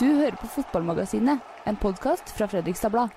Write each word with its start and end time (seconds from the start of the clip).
Du 0.00 0.06
hører 0.06 0.32
på 0.40 0.48
Fotballmagasinet, 0.48 1.42
en 1.68 1.76
podkast 1.76 2.30
fra 2.32 2.46
Fredrikstad 2.48 2.88
Blad. 2.94 3.12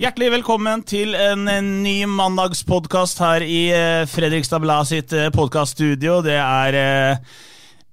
Hjertelig 0.00 0.30
velkommen 0.32 0.80
til 0.88 1.12
en, 1.12 1.42
en 1.44 1.66
ny 1.84 2.06
mandagspodkast 2.08 3.20
her 3.20 3.44
i 3.44 3.66
eh, 3.76 4.04
Fredrikstad 4.08 4.62
Blad 4.64 4.88
sitt 4.88 5.12
eh, 5.12 5.28
podkaststudio. 5.34 6.22
Det 6.24 6.38
er 6.40 6.78
eh, 6.80 7.34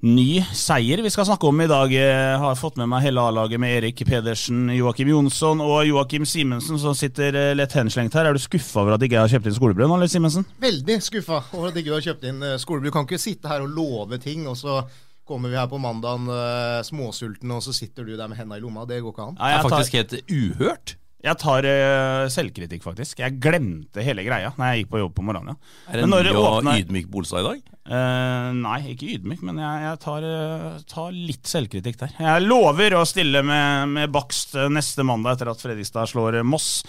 ny 0.07 0.39
seier 0.55 1.03
vi 1.03 1.11
skal 1.11 1.27
snakke 1.27 1.49
om 1.49 1.59
i 1.59 1.67
dag. 1.67 1.91
Jeg 1.91 2.37
har 2.39 2.55
fått 2.55 2.79
med 2.79 2.87
meg 2.93 3.03
hele 3.09 3.25
A-laget 3.27 3.59
med 3.59 3.75
Erik 3.81 4.05
Pedersen, 4.07 4.69
Joakim 4.71 5.11
Jonsson 5.11 5.59
og 5.65 5.83
Joakim 5.89 6.23
Simensen, 6.23 6.79
som 6.79 6.95
sitter 6.95 7.35
eh, 7.35 7.51
lett 7.59 7.75
henslengt 7.75 8.15
her. 8.15 8.31
Er 8.31 8.39
du 8.39 8.45
skuffa 8.45 8.85
over 8.85 8.95
at 8.95 9.03
ikke 9.03 9.19
jeg 9.19 9.25
har 9.25 9.35
kjøpt 9.35 9.51
inn 9.51 9.59
skolebrød 9.59 9.91
nå, 9.91 9.99
eller 9.99 10.15
Simensen? 10.15 10.47
Veldig 10.63 11.01
skuffa 11.03 11.43
over 11.51 11.73
at 11.73 11.83
ikke 11.83 11.91
du 11.91 11.97
har 11.97 12.07
kjøpt 12.07 12.31
inn 12.31 12.39
eh, 12.53 12.55
skolebrød. 12.63 12.87
Du 12.87 12.95
kan 13.01 13.11
ikke 13.11 13.19
sitte 13.19 13.51
her 13.51 13.67
og 13.67 13.75
love 13.75 14.23
ting, 14.23 14.47
og 14.47 14.55
så 14.63 14.79
kommer 15.29 15.51
vi 15.53 15.59
her 15.59 15.69
på 15.69 15.79
mandagen 15.81 16.27
uh, 16.31 16.79
småsultne, 16.85 17.59
og 17.59 17.65
så 17.65 17.75
sitter 17.77 18.07
du 18.07 18.15
der 18.17 18.31
med 18.31 18.39
henda 18.39 18.57
i 18.57 18.63
lomma. 18.63 18.87
Det 18.89 19.01
går 19.05 19.13
ikke 19.13 19.27
an. 19.29 19.37
Ja, 19.37 19.45
Det 19.45 19.53
er 19.53 19.59
er 19.59 19.69
tar, 19.69 19.77
faktisk 19.77 19.99
helt 19.99 20.17
uhørt. 20.33 20.95
Jeg 21.19 21.35
tar 21.41 21.65
uh, 21.67 22.29
selvkritikk, 22.31 22.83
faktisk. 22.85 23.19
Jeg 23.19 23.39
glemte 23.43 24.03
hele 24.05 24.23
greia 24.23 24.53
når 24.55 24.69
jeg 24.69 24.83
gikk 24.83 24.91
på 24.93 25.01
jobb 25.01 25.17
på 25.17 25.25
morgenen. 25.27 25.57
ja. 25.57 25.91
Er 25.91 25.99
det 25.99 26.07
mye 26.07 26.31
åpner- 26.31 26.79
ydmyk 26.79 27.09
Bolstad 27.11 27.43
i 27.43 27.47
dag? 27.49 27.65
Uh, 27.89 28.53
nei, 28.55 28.77
ikke 28.93 29.09
ydmyk, 29.17 29.41
men 29.43 29.59
jeg, 29.59 29.81
jeg 29.83 29.99
tar, 30.05 30.27
uh, 30.29 30.77
tar 30.87 31.09
litt 31.11 31.49
selvkritikk 31.49 31.97
der. 31.99 32.13
Jeg 32.23 32.45
lover 32.45 32.95
å 32.95 33.01
stille 33.09 33.41
med, 33.43 33.89
med 33.97 34.13
bakst 34.15 34.55
neste 34.71 35.03
mandag 35.03 35.35
etter 35.35 35.51
at 35.51 35.65
Fredrikstad 35.65 36.07
slår 36.13 36.39
Moss. 36.47 36.85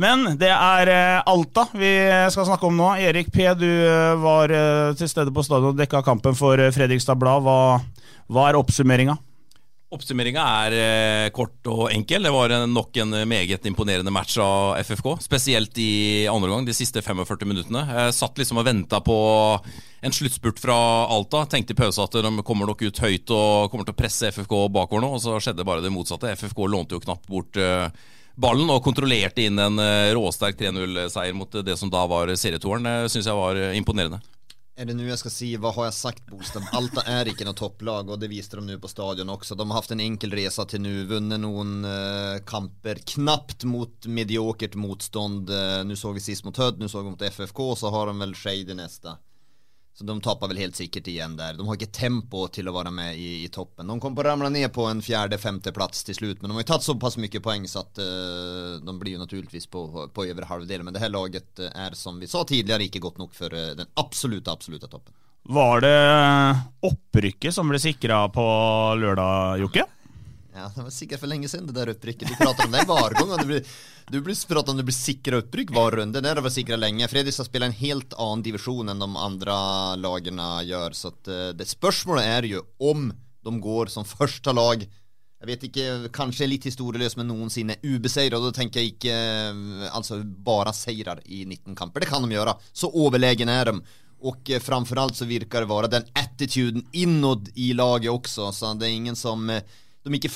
Men 0.00 0.36
det 0.40 0.52
er 0.52 0.90
Alta 1.28 1.66
vi 1.72 1.94
skal 2.32 2.46
snakke 2.48 2.68
om 2.68 2.76
nå. 2.76 2.92
Erik 3.00 3.32
P, 3.32 3.46
du 3.58 3.68
var 4.22 4.52
til 4.96 5.10
stede 5.10 5.32
på 5.34 5.44
stadion 5.44 5.72
og 5.74 5.80
dekka 5.80 6.00
kampen 6.06 6.36
for 6.38 6.60
Fredrikstad 6.72 7.18
Blad. 7.20 7.44
Hva, 7.44 7.58
hva 8.30 8.46
er 8.48 8.60
oppsummeringa? 8.60 9.18
Oppsummeringa 9.90 10.42
er 10.68 10.74
eh, 10.78 11.28
kort 11.34 11.66
og 11.66 11.88
enkel. 11.90 12.22
Det 12.22 12.30
var 12.30 12.52
nok 12.70 12.98
en 13.02 13.16
meget 13.26 13.64
imponerende 13.66 14.12
match 14.14 14.36
av 14.38 14.76
FFK. 14.86 15.16
Spesielt 15.24 15.80
i 15.82 16.28
andre 16.30 16.46
omgang, 16.46 16.68
de 16.68 16.76
siste 16.78 17.02
45 17.02 17.42
minuttene. 17.50 17.82
Jeg 17.88 18.14
satt 18.14 18.38
liksom 18.38 18.60
og 18.62 18.68
venta 18.68 19.00
på 19.02 19.16
en 20.06 20.14
sluttspurt 20.14 20.62
fra 20.62 20.78
Alta. 21.10 21.42
Tenkte 21.50 21.74
i 21.74 21.80
pause 21.80 22.06
at 22.06 22.14
de 22.14 22.46
kommer 22.46 22.70
nok 22.70 22.86
ut 22.86 23.02
høyt 23.02 23.34
og 23.34 23.66
kommer 23.72 23.88
til 23.88 23.96
å 23.96 23.98
presse 23.98 24.30
FFK 24.30 24.54
bakover 24.70 25.02
nå, 25.02 25.10
og 25.18 25.24
så 25.26 25.34
skjedde 25.42 25.66
bare 25.66 25.82
det 25.82 25.90
motsatte. 25.90 26.36
FFK 26.38 26.68
lånte 26.70 26.94
jo 26.94 27.02
knapt 27.02 27.26
bort 27.26 27.58
eh, 27.58 27.90
ballen 28.38 28.70
og 28.70 28.84
kontrollerte 28.86 29.42
inn 29.42 29.58
en 29.58 29.82
eh, 29.82 30.12
råsterk 30.14 30.54
3-0-seier 30.60 31.34
mot 31.34 31.58
det 31.66 31.74
som 31.82 31.90
da 31.90 32.06
var 32.06 32.30
serietoeren. 32.30 32.86
Det 32.86 33.10
syns 33.10 33.26
jeg 33.26 33.42
var 33.42 33.58
imponerende. 33.74 34.22
Er 34.80 34.86
det 34.88 34.94
nu 34.96 35.02
jeg 35.04 35.20
skal 35.20 35.32
si 35.34 35.46
hva 35.60 35.74
har 35.76 35.90
jeg 35.90 35.92
sagt, 35.92 36.22
Bostad? 36.32 36.64
Alta 36.72 37.02
är 37.04 37.28
inte 37.28 37.44
något 37.44 37.56
topplag, 37.56 38.10
og 38.10 38.20
det 38.20 38.30
visste 38.32 38.56
de 38.56 38.66
nu 38.66 38.78
på 38.80 38.88
stadion 38.88 39.28
også. 39.28 39.54
De 39.54 39.66
har 39.68 39.76
hatt 39.76 39.90
en 39.92 40.00
enkel 40.00 40.32
resa 40.32 40.64
til 40.64 40.80
nu, 40.80 41.04
vunnet 41.04 41.42
noen 41.42 41.84
eh, 41.84 42.38
kamper 42.48 43.02
knappt 43.12 43.66
mot 43.68 44.08
mediokert 44.08 44.78
motstånd. 44.80 45.52
Uh, 45.52 45.82
nu 45.84 45.92
såg 46.00 46.16
vi 46.16 46.24
sist 46.24 46.48
mot 46.48 46.56
Hødd, 46.56 46.80
nu 46.80 46.88
såg 46.88 47.04
vi 47.04 47.12
mot 47.12 47.26
FFK, 47.28 47.60
så 47.76 47.92
har 47.92 48.08
de 48.08 48.16
vel 48.22 48.32
Skeid 48.32 48.72
i 48.72 48.78
neste. 48.78 49.18
Så 50.00 50.06
de 50.08 50.14
taper 50.24 50.48
vel 50.48 50.62
helt 50.62 50.78
sikkert 50.78 51.10
igjen 51.12 51.34
der. 51.36 51.58
De 51.58 51.64
har 51.68 51.76
ikke 51.76 51.92
tempo 51.92 52.46
til 52.48 52.70
å 52.70 52.72
være 52.72 52.88
med 52.88 53.18
i, 53.20 53.42
i 53.44 53.48
toppen. 53.52 53.84
De 53.84 54.00
kom 54.00 54.14
på 54.16 54.22
å 54.22 54.24
ramle 54.30 54.48
ned 54.48 54.70
på 54.72 54.86
en 54.88 55.02
fjerde-femteplass 55.04 56.06
til 56.08 56.16
slutt, 56.16 56.40
men 56.40 56.48
de 56.48 56.56
har 56.56 56.64
jo 56.64 56.68
tatt 56.70 56.86
såpass 56.86 57.18
mye 57.20 57.42
poeng 57.44 57.66
så 57.68 57.82
at 57.82 58.00
uh, 58.00 58.78
de 58.80 58.94
blir 58.96 59.18
jo 59.18 59.20
naturligvis 59.20 59.68
på, 59.68 59.82
på 60.16 60.24
over 60.24 60.48
halvdelen. 60.48 60.88
Men 60.88 60.96
det 60.96 61.02
her 61.04 61.12
laget 61.12 61.60
eh, 61.60 61.68
er, 61.84 61.92
som 62.00 62.16
vi 62.16 62.30
sa 62.32 62.46
tidligere, 62.48 62.88
ikke 62.88 63.04
godt 63.04 63.20
nok 63.20 63.36
for 63.36 63.52
eh, 63.52 63.74
den 63.76 63.92
absolutte, 64.00 64.56
absolutte 64.56 64.88
toppen. 64.88 65.12
Var 65.52 65.84
det 65.84 65.94
opprykket 66.88 67.52
som 67.52 67.68
ble 67.68 67.82
sikra 67.84 68.22
på 68.32 68.46
lørdag, 69.04 69.60
Jokke? 69.66 69.84
Ja, 70.54 70.66
det 70.74 70.82
var 70.82 70.90
sikkert 70.90 71.22
for 71.22 71.30
lenge 71.30 71.48
siden 71.48 71.68
det 71.68 71.76
der 71.76 71.92
opprykket. 71.92 72.28
Du 72.28 72.34
prater 72.34 72.66
om 72.66 72.72
det 72.74 72.82
gang. 72.88 73.34
Du 73.38 73.46
blir, 73.46 73.66
du 74.10 74.20
blir 74.20 74.38
prater 74.50 74.72
om 74.72 74.78
det 74.80 74.86
blir 74.88 74.96
sikra 74.96 75.38
opprykk 75.44 75.70
hver 75.76 75.96
runde. 76.00 76.20
Det 76.20 76.30
har 76.32 76.42
vært 76.42 76.56
sikra 76.56 76.78
lenge. 76.78 77.06
Fredrikstad 77.10 77.46
spiller 77.46 77.70
en 77.70 77.78
helt 77.78 78.16
annen 78.18 78.42
divisjon 78.42 78.90
enn 78.90 79.02
de 79.02 79.08
andre 79.14 79.58
lagene 80.02 80.48
gjør. 80.66 80.96
Så 80.96 81.12
at, 81.12 81.30
eh, 81.30 81.52
det 81.54 81.68
spørsmålet 81.70 82.26
er 82.26 82.48
jo 82.50 82.64
om 82.82 83.12
de 83.46 83.52
går 83.62 83.92
som 83.94 84.04
første 84.04 84.54
lag. 84.56 84.82
Jeg 85.40 85.48
vet 85.48 85.62
ikke, 85.70 85.84
kanskje 86.12 86.48
litt 86.50 86.66
historieløs, 86.66 87.14
men 87.16 87.30
noensinne 87.30 87.78
ubeseira. 87.86 88.40
Da 88.42 88.50
tenker 88.52 88.82
jeg 88.82 88.96
ikke 88.96 89.14
eh, 89.14 89.84
altså 89.94 90.18
bare 90.24 90.74
seirer 90.74 91.22
i 91.30 91.44
19 91.44 91.78
kamper. 91.78 92.02
Det 92.02 92.10
kan 92.10 92.26
de 92.26 92.34
gjøre. 92.34 92.56
Så 92.74 92.90
overlegen 92.90 93.48
er 93.54 93.70
de. 93.70 93.76
Og 94.26 94.50
eh, 94.50 94.58
framfor 94.58 94.98
alt 94.98 95.14
så 95.16 95.30
virker 95.30 95.62
det 95.62 95.70
være 95.70 95.92
den 95.94 96.10
attituden 96.18 96.82
innad 96.90 97.52
i 97.54 97.70
laget 97.78 98.10
også. 98.10 98.50
Så 98.50 98.74
det 98.74 98.90
er 98.90 98.98
ingen 98.98 99.16
som 99.16 99.46
de 100.02 100.08
er 100.08 100.16
ikke 100.16 100.30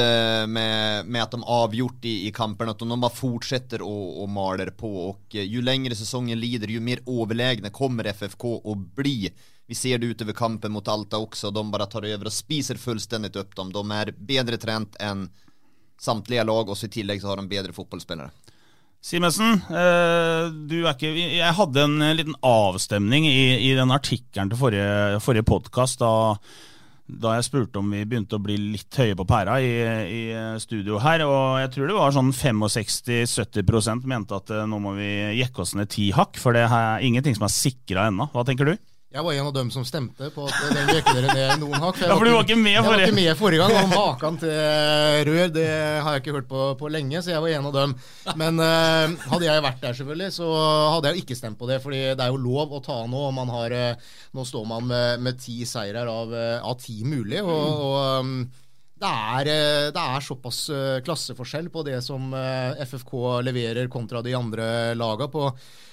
eh, 0.00 0.46
med, 0.48 1.06
med 1.06 1.22
at 1.22 1.34
de 1.34 1.44
avgjort 1.44 2.04
i, 2.08 2.28
i 2.28 2.32
kampen, 2.32 2.68
utan 2.68 2.88
de 2.88 3.00
bare 3.00 3.12
fortsetter 3.12 3.82
å, 3.84 3.96
å 4.24 4.26
maler 4.26 4.72
på. 4.72 4.88
Og 5.10 5.36
jo 5.36 5.42
ju 5.42 5.62
längre 5.62 5.94
säsongen 5.94 6.40
lider, 6.40 6.68
ju 6.68 6.80
mer 6.80 7.00
overlegne 7.06 7.70
kommer 7.70 8.04
FFK 8.04 8.44
å 8.64 8.74
bli. 8.74 9.30
Vi 9.68 9.74
ser 9.74 9.98
det 9.98 10.06
utover 10.06 10.32
kampen 10.32 10.72
mot 10.72 10.88
Alta 10.88 11.18
også. 11.20 11.50
De 11.50 11.70
bare 11.70 11.86
tar 11.86 12.08
over 12.08 12.26
og 12.26 12.32
spiser 12.32 12.80
fullstendig 12.80 13.36
opp 13.36 13.54
dem. 13.56 13.72
De 13.72 13.84
er 13.92 14.14
bedre 14.16 14.56
trent 14.56 14.96
enn 15.00 15.28
samtlige 16.00 16.44
lag, 16.48 16.68
og 16.68 16.76
så 16.76 16.88
i 16.88 16.96
tillegg 16.96 17.20
så 17.20 17.30
har 17.30 17.40
de 17.40 17.52
bedre 17.52 17.76
fotballspillere. 17.76 18.32
Simensen, 19.02 19.60
eh, 19.68 20.82
Jeg 21.02 21.54
hadde 21.58 21.82
en 21.82 22.02
eh, 22.02 22.14
liten 22.14 22.36
avstemning 22.40 23.26
i, 23.26 23.70
i 23.70 23.72
den 23.74 23.90
artikkelen 23.90 24.48
til 24.48 24.60
forrige, 24.60 25.18
forrige 25.20 25.48
podkast 25.48 25.98
da, 26.00 26.12
da 27.06 27.34
jeg 27.36 27.46
spurte 27.48 27.80
om 27.80 27.90
vi 27.92 28.04
begynte 28.08 28.38
å 28.38 28.42
bli 28.42 28.56
litt 28.56 28.96
høye 28.96 29.16
på 29.18 29.26
pæra 29.28 29.58
i, 29.60 29.72
i 30.06 30.22
studio 30.62 31.00
her. 31.02 31.24
Og 31.26 31.58
jeg 31.62 31.72
tror 31.74 31.90
det 31.90 31.98
var 31.98 32.14
sånn 32.14 32.32
65-70 32.36 34.06
mente 34.08 34.38
at 34.38 34.52
eh, 34.54 34.64
nå 34.68 34.78
må 34.82 34.94
vi 34.96 35.10
jekke 35.40 35.64
oss 35.64 35.74
ned 35.78 35.90
ti 35.92 36.10
hakk. 36.16 36.38
For 36.40 36.56
det 36.56 36.64
er 36.68 37.04
ingenting 37.04 37.36
som 37.38 37.48
er 37.48 37.54
sikra 37.54 38.08
ennå. 38.10 38.30
Hva 38.32 38.46
tenker 38.48 38.72
du? 38.72 38.76
Jeg 39.12 39.24
var 39.26 39.34
en 39.36 39.48
av 39.50 39.52
dem 39.52 39.68
som 39.68 39.84
stemte 39.84 40.30
på 40.32 40.46
at 40.48 40.72
den 40.72 40.90
jekker 40.96 41.18
dere 41.18 41.34
ned 41.36 41.60
noen 41.60 41.82
hakk. 41.84 41.98
Du 42.00 42.30
var 42.32 42.46
ikke 42.46 42.56
med 42.56 42.72
Jeg 42.78 42.84
var 42.86 43.02
ikke 43.04 43.16
med 43.18 43.36
forrige 43.36 43.60
gang, 43.60 43.74
og 43.82 43.90
maken 43.92 44.38
til 44.40 45.28
rør 45.28 45.52
det 45.52 45.66
har 46.00 46.16
jeg 46.16 46.22
ikke 46.22 46.36
hørt 46.38 46.48
på, 46.48 46.68
på 46.80 46.90
lenge, 46.92 47.20
så 47.20 47.34
jeg 47.34 47.42
var 47.44 47.52
en 47.52 47.68
av 47.68 47.76
dem. 47.76 47.92
Men 48.40 48.62
uh, 48.62 49.28
hadde 49.34 49.48
jeg 49.50 49.64
vært 49.66 49.84
der, 49.84 49.98
selvfølgelig, 49.98 50.30
så 50.38 50.48
hadde 50.94 51.12
jeg 51.12 51.26
ikke 51.26 51.36
stemt 51.36 51.60
på 51.60 51.68
det. 51.68 51.82
fordi 51.84 52.00
det 52.16 52.24
er 52.24 52.32
jo 52.32 52.40
lov 52.40 52.72
å 52.72 52.80
ta 52.84 53.02
nå. 53.04 53.26
man 53.36 53.52
har, 53.52 53.76
uh, 53.76 54.16
Nå 54.32 54.46
står 54.48 54.64
man 54.70 54.88
med, 54.88 55.20
med 55.28 55.40
ti 55.44 55.58
seirer 55.68 56.08
av, 56.08 56.32
uh, 56.32 56.64
av 56.64 56.80
ti 56.80 57.02
mulig. 57.04 57.42
og, 57.44 57.84
og 57.84 58.24
um, 58.24 58.36
det 59.02 59.10
er, 59.10 59.48
eh, 59.50 59.86
det 59.94 60.02
er 60.02 60.24
såpass 60.24 60.58
eh, 60.70 61.00
klasseforskjell 61.04 61.70
på 61.74 61.82
det 61.86 61.98
som 62.06 62.32
eh, 62.38 62.82
FFK 62.86 63.14
leverer 63.42 63.90
kontra 63.90 64.22
de 64.22 64.34
andre 64.38 64.66
laga. 64.94 65.26
På, 65.32 65.48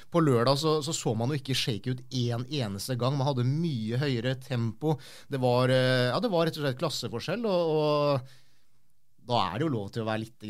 på 0.10 0.22
lørdag 0.22 0.60
så, 0.62 0.76
så, 0.86 0.94
så 0.96 1.16
man 1.18 1.34
jo 1.34 1.40
ikke 1.40 1.58
shake 1.58 1.96
ut 1.96 2.04
én 2.14 2.46
eneste 2.62 2.98
gang. 3.00 3.18
Man 3.18 3.30
hadde 3.30 3.48
mye 3.48 3.98
høyere 4.02 4.36
tempo. 4.44 4.98
Det 5.30 5.42
var, 5.42 5.74
ja, 5.74 6.18
det 6.22 6.32
var 6.34 6.48
rett 6.48 6.60
og 6.60 6.66
slett 6.66 6.80
klasseforskjell. 6.82 7.46
Og, 7.50 7.74
og 7.80 9.26
da 9.30 9.42
er 9.48 9.58
det 9.58 9.68
jo 9.68 9.74
lov 9.74 9.90
til 9.94 10.06
å 10.06 10.10
være 10.10 10.24
litt 10.26 10.50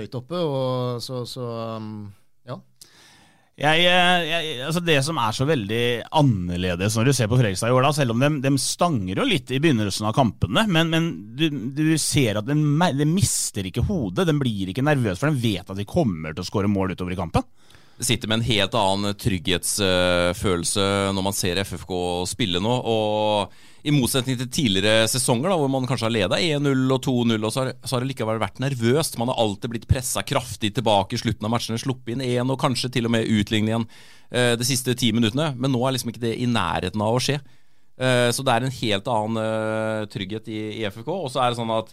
høyt 0.00 0.18
oppe. 0.20 0.40
Og 0.40 1.04
så, 1.04 1.24
så 1.28 1.46
ja. 1.48 2.19
Jeg, 3.60 3.82
eh, 3.84 4.22
jeg, 4.24 4.52
altså 4.64 4.80
det 4.80 4.96
som 5.04 5.18
er 5.20 5.34
så 5.36 5.44
veldig 5.44 5.84
annerledes 6.16 6.94
når 6.96 7.10
du 7.10 7.12
ser 7.16 7.28
på 7.28 7.36
Fredrikstad 7.36 7.68
i 7.68 7.74
år, 7.76 7.84
da, 7.84 7.90
selv 7.92 8.14
om 8.14 8.22
de, 8.22 8.30
de 8.40 8.52
stanger 8.62 9.20
jo 9.20 9.26
litt 9.28 9.52
i 9.52 9.60
begynnelsen 9.60 10.08
av 10.08 10.14
kampene, 10.16 10.64
men, 10.64 10.88
men 10.88 11.10
du, 11.36 11.44
du 11.76 11.82
ser 12.00 12.40
at 12.40 12.48
de, 12.48 12.56
de 12.56 13.08
mister 13.08 13.68
ikke 13.68 13.84
hodet. 13.84 14.24
De 14.30 14.36
blir 14.40 14.72
ikke 14.72 14.84
nervøse, 14.86 15.20
for 15.20 15.28
de 15.28 15.44
vet 15.44 15.68
at 15.68 15.76
de 15.76 15.88
kommer 15.88 16.32
til 16.32 16.40
å 16.40 16.48
skåre 16.48 16.72
mål 16.72 16.94
utover 16.96 17.12
i 17.12 17.20
kampen. 17.20 17.44
Sitter 18.00 18.30
med 18.30 18.40
en 18.40 18.46
helt 18.48 18.76
annen 18.80 19.16
trygghetsfølelse 19.20 20.84
når 21.12 21.26
man 21.26 21.36
ser 21.36 21.60
FFK 21.60 21.92
spille 22.32 22.62
nå. 22.64 22.78
Og 22.88 23.52
i 23.82 23.94
motsetning 23.94 24.38
til 24.40 24.50
tidligere 24.52 25.08
sesonger, 25.10 25.48
da, 25.50 25.56
hvor 25.60 25.70
man 25.72 25.86
kanskje 25.88 26.08
har 26.08 26.14
leda 26.14 26.40
1-0 26.40 26.94
og 26.96 27.00
2-0, 27.06 27.36
og 27.38 27.54
så 27.54 27.62
har, 27.62 27.72
så 27.84 27.96
har 27.96 28.04
det 28.04 28.10
likevel 28.12 28.40
vært 28.42 28.60
nervøst. 28.62 29.16
Man 29.20 29.32
har 29.32 29.40
alltid 29.40 29.72
blitt 29.72 29.88
pressa 29.90 30.24
kraftig 30.26 30.74
tilbake 30.76 31.16
i 31.16 31.22
slutten 31.22 31.48
av 31.48 31.54
matchene, 31.54 31.80
sluppet 31.80 32.14
inn 32.16 32.26
én 32.26 32.52
og 32.52 32.60
kanskje 32.60 32.92
til 32.96 33.08
og 33.08 33.14
med 33.16 33.30
utlignet 33.30 33.72
igjen 33.72 33.88
eh, 33.88 34.52
de 34.60 34.68
siste 34.68 34.96
ti 35.00 35.14
minuttene. 35.16 35.52
Men 35.56 35.74
nå 35.74 35.80
er 35.84 35.96
liksom 35.96 36.12
ikke 36.12 36.26
det 36.26 36.36
i 36.36 36.50
nærheten 36.50 37.06
av 37.06 37.16
å 37.16 37.24
skje. 37.24 37.40
Eh, 38.00 38.28
så 38.34 38.44
det 38.44 38.54
er 38.54 38.68
en 38.68 38.78
helt 38.82 39.10
annen 39.12 39.42
eh, 39.44 40.06
trygghet 40.12 40.52
i, 40.52 40.60
i 40.80 40.86
FFK. 40.88 41.10
Og 41.16 41.32
så 41.32 41.44
er 41.44 41.52
det 41.52 41.60
sånn 41.60 41.74
at 41.78 41.92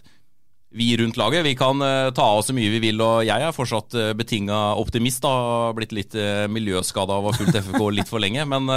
vi 0.68 0.90
rundt 1.00 1.16
laget 1.16 1.46
vi 1.46 1.54
kan 1.56 1.80
uh, 1.80 2.10
ta 2.12 2.26
av 2.36 2.42
så 2.44 2.52
mye 2.52 2.68
vi 2.74 2.80
vil, 2.82 2.98
og 3.00 3.22
jeg 3.24 3.40
er 3.40 3.54
fortsatt 3.56 3.94
uh, 3.96 4.10
betinga 4.16 4.76
optimist. 4.76 5.22
da, 5.24 5.72
Blitt 5.76 5.94
litt 5.96 6.16
uh, 6.18 6.44
miljøskada 6.52 7.16
av 7.16 7.24
å 7.24 7.32
ha 7.32 7.38
fulgt 7.38 7.56
FFK 7.56 7.86
litt 7.96 8.10
for 8.10 8.20
lenge. 8.20 8.44
Men 8.48 8.68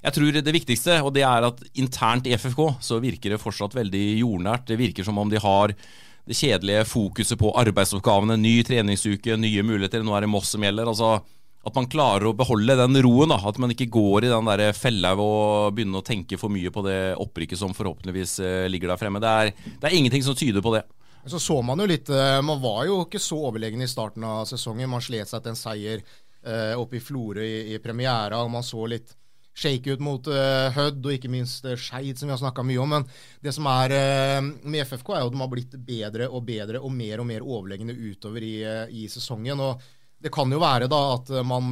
jeg 0.00 0.16
tror 0.16 0.38
det 0.40 0.54
viktigste, 0.56 1.00
og 1.04 1.12
det 1.16 1.24
er 1.28 1.48
at 1.50 1.58
internt 1.78 2.28
i 2.28 2.36
FFK 2.36 2.62
så 2.80 3.00
virker 3.02 3.34
det 3.34 3.42
fortsatt 3.42 3.76
veldig 3.76 4.04
jordnært. 4.22 4.68
Det 4.70 4.78
virker 4.80 5.04
som 5.04 5.18
om 5.20 5.28
de 5.28 5.40
har 5.42 5.74
det 5.74 6.36
kjedelige 6.38 6.86
fokuset 6.88 7.38
på 7.40 7.52
arbeidsoppgavene. 7.58 8.38
Ny 8.40 8.60
treningsuke, 8.64 9.36
nye 9.40 9.66
muligheter. 9.66 10.04
Nå 10.06 10.14
er 10.16 10.24
det 10.24 10.32
Moss 10.32 10.54
som 10.54 10.64
gjelder. 10.64 10.88
altså 10.88 11.18
at 11.60 11.76
man 11.76 11.88
klarer 11.92 12.30
å 12.30 12.36
beholde 12.36 12.76
den 12.78 12.96
roen. 13.04 13.28
da, 13.28 13.36
At 13.48 13.58
man 13.60 13.72
ikke 13.74 13.90
går 13.92 14.24
i 14.24 14.32
den 14.32 14.48
der 14.48 14.72
fella 14.76 15.12
ved 15.18 15.26
å 15.26 15.68
begynne 15.74 16.00
å 16.00 16.06
tenke 16.06 16.38
for 16.40 16.52
mye 16.52 16.72
på 16.72 16.84
det 16.86 17.16
opprykket 17.20 17.60
som 17.60 17.76
forhåpentligvis 17.76 18.38
eh, 18.40 18.68
ligger 18.72 18.92
der 18.92 19.00
fremme. 19.00 19.20
Det 19.20 19.28
er, 19.28 19.52
det 19.52 19.90
er 19.90 19.96
ingenting 19.96 20.24
som 20.24 20.38
tyder 20.38 20.64
på 20.64 20.72
det. 20.78 20.86
Så 21.28 21.36
så 21.36 21.58
man 21.60 21.82
jo 21.82 21.84
litt 21.84 22.08
eh, 22.08 22.38
Man 22.40 22.62
var 22.62 22.86
jo 22.88 23.02
ikke 23.04 23.20
så 23.20 23.36
overlegen 23.50 23.84
i 23.84 23.90
starten 23.90 24.24
av 24.24 24.46
sesongen. 24.48 24.88
Man 24.88 25.04
slet 25.04 25.28
seg 25.28 25.44
til 25.44 25.52
en 25.52 25.60
seier 25.60 26.00
eh, 26.00 26.72
oppe 26.80 26.96
i 26.96 27.04
Florø 27.04 27.44
i, 27.44 27.74
i 27.74 27.82
premiera, 27.84 28.40
og 28.40 28.54
man 28.56 28.64
så 28.64 28.86
litt 28.88 29.12
shake 29.60 29.92
ut 29.94 30.02
mot 30.04 30.30
uh, 30.32 30.70
Hødd 30.74 31.04
og 31.04 31.14
ikke 31.14 31.30
minst 31.32 31.66
uh, 31.68 31.76
Skeid, 31.78 32.18
som 32.18 32.28
vi 32.28 32.34
har 32.34 32.40
snakka 32.40 32.64
mye 32.66 32.80
om. 32.82 32.94
Men 32.96 33.06
det 33.44 33.54
som 33.56 33.68
er 33.70 33.94
uh, 33.94 34.50
med 34.64 34.84
FFK, 34.86 35.12
er 35.14 35.24
jo 35.24 35.30
at 35.30 35.36
de 35.36 35.42
har 35.42 35.52
blitt 35.52 35.78
bedre 35.86 36.28
og 36.30 36.44
bedre 36.48 36.82
og 36.82 36.94
mer 36.94 37.22
og 37.22 37.28
mer 37.28 37.46
overlegne 37.46 37.96
utover 37.96 38.46
i, 38.46 38.54
i 39.02 39.08
sesongen. 39.12 39.60
og 39.60 39.90
det 40.20 40.28
kan 40.32 40.52
jo 40.52 40.60
være 40.60 40.84
da 40.92 40.98
at 41.14 41.30
man 41.48 41.70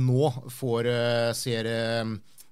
nå 0.00 0.28
får 0.48 0.86
se, 1.36 1.56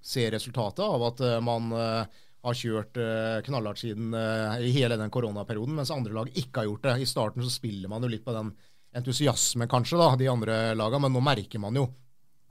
se 0.05 0.25
resultatet 0.35 0.83
av 0.85 1.05
at 1.07 1.23
man 1.41 1.71
har 1.73 2.59
kjørt 2.59 3.01
knallhardt 3.47 3.81
siden 3.81 4.13
i 4.13 4.75
hele 4.75 4.99
den 5.01 5.09
koronaperioden, 5.09 5.79
mens 5.79 5.95
andre 5.95 6.13
lag 6.19 6.29
ikke 6.37 6.61
har 6.61 6.69
gjort 6.69 6.85
det. 6.85 6.95
I 7.01 7.09
starten 7.09 7.47
så 7.47 7.55
spiller 7.55 7.89
man 7.89 8.05
jo 8.05 8.13
litt 8.13 8.27
på 8.29 8.37
den 8.37 8.53
entusiasmen, 9.01 9.71
kanskje, 9.73 9.97
da, 10.03 10.11
de 10.21 10.29
andre 10.29 10.59
lagene, 10.77 11.07
men 11.07 11.17
nå 11.17 11.25
merker 11.25 11.65
man 11.65 11.81
jo 11.81 11.87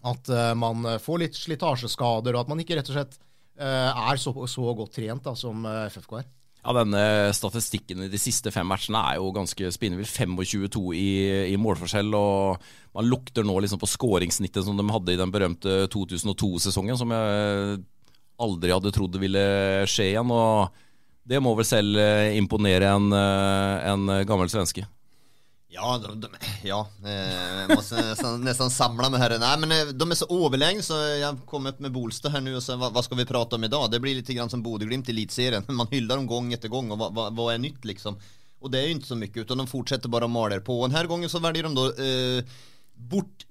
at 0.05 0.29
man 0.59 0.85
får 1.01 1.23
litt 1.23 1.37
slitasjeskader, 1.37 2.35
og 2.35 2.43
at 2.43 2.51
man 2.51 2.59
ikke 2.61 2.77
rett 2.77 2.89
og 2.91 2.99
slett 2.99 3.17
er 3.57 4.19
så, 4.21 4.31
så 4.45 4.73
godt 4.77 4.93
trent 4.99 5.25
da, 5.25 5.33
som 5.35 5.65
FFK 5.65 6.19
er. 6.19 6.27
Ja, 6.67 6.73
denne 6.75 7.01
Statistikken 7.31 8.03
i 8.03 8.09
de 8.11 8.19
siste 8.19 8.51
fem 8.51 8.67
matchene 8.67 8.99
er 8.99 9.21
jo 9.21 9.29
ganske 9.31 9.69
spinnvill. 9.71 10.07
25-2 10.07 10.81
i, 10.97 11.11
i, 11.53 11.55
målforskjell. 11.55 12.11
og 12.17 12.65
Man 12.97 13.07
lukter 13.07 13.47
nå 13.47 13.55
liksom 13.63 13.79
på 13.79 13.87
skåringssnittet 13.87 14.65
som 14.65 14.75
de 14.75 14.87
hadde 14.91 15.13
i 15.13 15.19
den 15.19 15.31
berømte 15.31 15.85
2002-sesongen, 15.93 16.99
som 16.99 17.13
jeg 17.15 17.79
aldri 18.43 18.75
hadde 18.75 18.91
trodd 18.91 19.15
det 19.15 19.23
ville 19.23 19.45
skje 19.87 20.11
igjen. 20.11 20.33
og 20.33 20.75
Det 21.23 21.39
må 21.39 21.55
vel 21.55 21.69
selv 21.69 22.03
imponere 22.35 22.91
en, 22.97 23.15
en 23.15 24.11
gammel 24.27 24.51
svenske. 24.51 24.83
Ja, 25.69 26.01
de, 26.03 26.21
de, 26.21 26.27
ja 26.63 26.87
eh, 27.03 27.75
måste 27.75 27.95
nästan, 27.95 28.41
nästan, 28.41 28.69
samla 28.69 29.09
mig 29.09 29.19
här. 29.19 29.39
Nej, 29.39 29.59
men 29.59 29.71
eh, 29.71 29.93
de 29.93 30.11
är 30.11 30.15
så 30.15 30.45
överlägsna 30.45 30.81
så 30.81 30.93
jag 30.93 31.27
har 31.27 31.37
kommit 31.45 31.79
med 31.79 31.91
Bolstad 31.91 32.29
här 32.29 32.41
nu 32.41 32.55
och 32.55 32.63
sen 32.63 32.79
vad, 32.79 32.93
vad, 32.93 33.05
ska 33.05 33.15
vi 33.15 33.25
prata 33.25 33.55
om 33.55 33.63
idag? 33.63 33.91
Det 33.91 33.99
blir 33.99 34.15
lite 34.15 34.33
grann 34.33 34.49
som 34.49 34.63
Bodeglimt 34.63 35.09
i 35.09 35.11
elitserien. 35.11 35.63
Man 35.67 35.87
hyllar 35.91 36.15
dem 36.15 36.27
gång 36.27 36.53
efter 36.53 36.67
gång 36.67 36.91
och 36.91 36.97
vad, 36.97 37.13
vad, 37.13 37.35
vad, 37.35 37.53
är 37.53 37.57
nytt 37.57 37.85
liksom? 37.85 38.19
Och 38.59 38.71
det 38.71 38.79
är 38.79 38.85
ju 38.85 38.91
inte 38.91 39.07
så 39.07 39.15
mycket 39.15 39.37
utan 39.37 39.57
de 39.57 39.67
fortsätter 39.67 40.09
bara 40.09 40.27
mala 40.27 40.59
på. 40.59 40.81
Och 40.81 40.89
den 40.89 40.97
här 40.97 41.05
gången 41.05 41.29
så 41.29 41.39
väljer 41.39 41.63
de 41.63 41.75
då 41.75 41.85
eh, 41.85 42.43
bort 42.97 43.45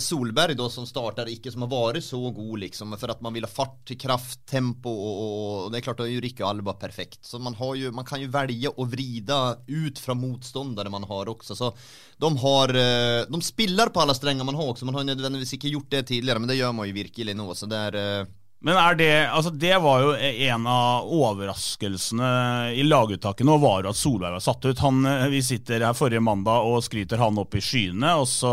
Solberg 0.00 0.54
då 0.54 0.70
som 0.70 0.86
startar 0.86 1.28
icke 1.28 1.52
som 1.52 1.62
har 1.62 1.68
varit 1.68 2.04
så 2.04 2.30
god 2.30 2.58
liksom 2.58 2.98
för 2.98 3.08
att 3.08 3.20
man 3.20 3.32
vill 3.32 3.44
ha 3.44 3.50
fart, 3.50 4.00
kraft, 4.00 4.46
tempo 4.46 4.90
och, 4.90 5.64
och, 5.64 5.72
det 5.72 5.78
är 5.78 5.80
klart 5.80 5.98
då 5.98 6.02
är 6.02 6.08
ju 6.08 6.20
Ricky 6.20 6.42
Alba 6.42 6.72
perfekt. 6.72 7.24
Så 7.24 7.38
man 7.38 7.54
har 7.54 7.74
ju 7.74 7.90
man 7.90 8.04
kan 8.04 8.20
ju 8.20 8.26
välja 8.26 8.70
och 8.70 8.90
vrida 8.90 9.56
ut 9.66 9.98
från 9.98 10.20
motståndare 10.20 10.88
man 10.88 11.04
har 11.04 11.28
också. 11.28 11.56
Så 11.56 11.76
de 12.16 12.36
har 12.36 12.68
eh, 12.68 13.24
de 13.28 13.42
spillar 13.42 13.86
på 13.86 14.00
alla 14.00 14.14
strängar 14.14 14.44
man 14.44 14.54
har 14.54 14.68
också. 14.68 14.84
Man 14.84 14.94
har 14.94 15.02
ju 15.02 15.06
nödvändigtvis 15.06 15.54
inte 15.54 15.68
gjort 15.68 15.90
det 15.90 16.02
tidigare 16.02 16.38
men 16.38 16.48
det 16.48 16.54
gör 16.54 16.72
man 16.72 16.86
ju 16.86 16.92
virkelig 16.92 17.36
nå 17.36 17.54
så 17.54 17.66
det 17.66 17.76
är 17.76 18.26
men 18.60 18.74
er 18.74 18.94
det 18.98 19.10
Altså, 19.30 19.50
det 19.50 19.76
var 19.78 20.00
jo 20.02 20.14
en 20.18 20.66
av 20.66 21.06
overraskelsene 21.14 22.30
i 22.74 22.82
laguttaket 22.82 23.46
nå, 23.46 23.54
var 23.62 23.84
jo 23.84 23.92
at 23.92 23.98
Solveig 23.98 24.34
var 24.34 24.42
satt 24.42 24.64
ut. 24.66 24.80
Han, 24.82 25.04
eh, 25.06 25.28
vi 25.30 25.42
sitter 25.44 25.84
her 25.86 25.94
forrige 25.94 26.22
mandag 26.24 26.66
og 26.66 26.82
skryter 26.82 27.22
han 27.22 27.38
opp 27.38 27.54
i 27.54 27.62
skyene, 27.62 28.16
og 28.18 28.26
så 28.30 28.52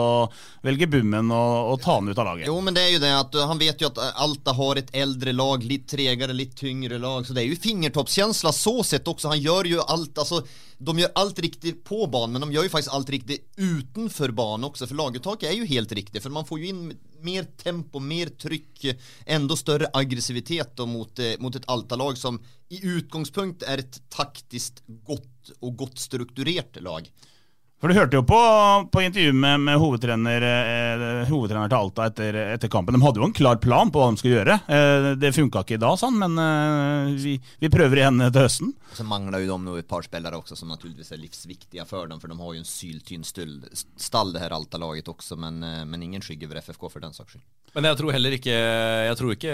velger 0.66 0.92
Bummen 0.94 1.32
å, 1.34 1.42
å, 1.72 1.78
ta 1.82 1.98
han 1.98 2.12
ut 2.12 2.22
av 2.22 2.30
laget. 2.30 2.46
Jo, 2.52 2.60
men 2.62 2.78
det 2.78 2.86
er 2.86 2.94
jo 2.94 3.02
det 3.02 3.14
at 3.18 3.40
han 3.50 3.62
vet 3.62 3.82
jo 3.82 3.90
at 3.90 4.04
Alta 4.14 4.54
har 4.58 4.82
et 4.82 4.94
eldre 4.94 5.34
lag, 5.34 5.66
litt 5.66 5.88
tregere, 5.90 6.38
litt 6.38 6.54
tyngre 6.60 7.02
lag, 7.02 7.26
så 7.26 7.34
det 7.34 7.42
er 7.42 7.50
jo 7.50 7.64
fingertoppskjensla 7.66 8.54
så 8.54 8.78
sett 8.86 9.10
også. 9.10 9.34
Han 9.34 9.42
gjør 9.42 9.74
jo 9.74 9.90
alt, 9.90 10.22
altså 10.22 10.44
de 10.78 10.98
gjør 11.00 11.12
alt 11.16 11.40
riktig 11.40 11.78
på 11.88 12.06
banen, 12.12 12.36
men 12.36 12.50
de 12.50 12.58
gjør 12.58 12.68
jo 12.68 12.74
faktisk 12.74 12.94
alt 12.94 13.12
riktig 13.14 13.40
utenfor 13.58 14.34
banen 14.36 14.68
også. 14.68 14.90
For 14.90 15.00
laguttaket 15.00 15.50
er 15.50 15.58
jo 15.58 15.70
helt 15.70 15.94
riktig, 15.96 16.22
for 16.24 16.36
man 16.36 16.48
får 16.48 16.62
jo 16.62 16.72
inn 16.72 16.88
mer 17.26 17.48
tempo, 17.58 18.00
mer 18.00 18.32
trykk, 18.40 18.86
enda 19.38 19.58
større 19.60 19.90
aggressivitet 19.98 20.84
mot, 20.88 21.20
eh, 21.20 21.36
mot 21.42 21.56
et 21.56 21.68
Alta-lag 21.72 22.18
som 22.20 22.40
i 22.70 22.82
utgangspunkt 22.96 23.66
er 23.68 23.84
et 23.84 24.02
taktisk 24.14 24.82
godt 25.06 25.56
og 25.62 25.76
godt 25.84 26.02
strukturert 26.02 26.78
lag. 26.86 27.10
For 27.82 27.92
Du 27.92 27.98
hørte 27.98 28.16
jo 28.16 28.24
på, 28.24 28.38
på 28.88 29.02
intervjuet 29.04 29.36
med, 29.36 29.60
med 29.68 29.76
hovedtrener, 29.82 30.44
eh, 30.48 31.26
hovedtrener, 31.28 31.68
til 31.70 31.78
Alta 31.78 32.06
etter, 32.08 32.38
etter, 32.56 32.72
kampen. 32.72 32.96
De 32.96 33.04
hadde 33.04 33.20
jo 33.20 33.28
en 33.28 33.36
klar 33.36 33.60
plan 33.62 33.92
på 33.92 34.00
hva 34.00 34.14
de 34.14 34.22
skulle 34.22 34.38
gjøre. 34.38 34.56
Eh, 34.72 35.08
det 35.20 35.34
funka 35.36 35.66
ikke 35.66 35.76
i 35.76 35.82
dag, 35.84 35.98
sånn, 36.00 36.16
men 36.22 36.40
eh, 36.40 37.12
vi, 37.20 37.36
vi, 37.60 37.72
prøver 37.74 38.00
igjen 38.00 38.24
til 38.30 38.46
høsten. 38.46 38.72
Så 38.96 39.04
mangler 39.06 39.44
jo 39.44 39.60
de 39.60 39.76
et 39.82 39.90
par 39.92 40.08
spillere 40.08 40.40
også 40.40 40.56
som 40.56 40.72
naturligvis 40.72 41.12
er 41.12 41.20
livsviktige 41.20 41.86
for 41.90 42.08
dem. 42.08 42.24
For 42.24 42.32
de 42.32 42.40
har 42.40 42.56
jo 42.56 42.64
en 42.64 42.70
syltynn 42.70 43.28
stall, 43.28 44.32
det 44.32 44.46
her 44.46 44.56
Alta-laget 44.56 45.12
også, 45.12 45.36
men, 45.36 45.60
eh, 45.68 45.84
men 45.84 46.08
ingen 46.08 46.24
skygge 46.24 46.48
over 46.48 46.64
FFK 46.64 46.88
for 46.88 47.04
den 47.04 47.14
saks 47.18 47.36
skyld. 47.36 47.46
Men 47.76 47.90
jeg 47.90 47.98
tror 48.00 48.14
heller 48.16 48.36
ikke 48.38 48.54
Jeg 48.56 49.16
tror 49.20 49.34
ikke 49.34 49.54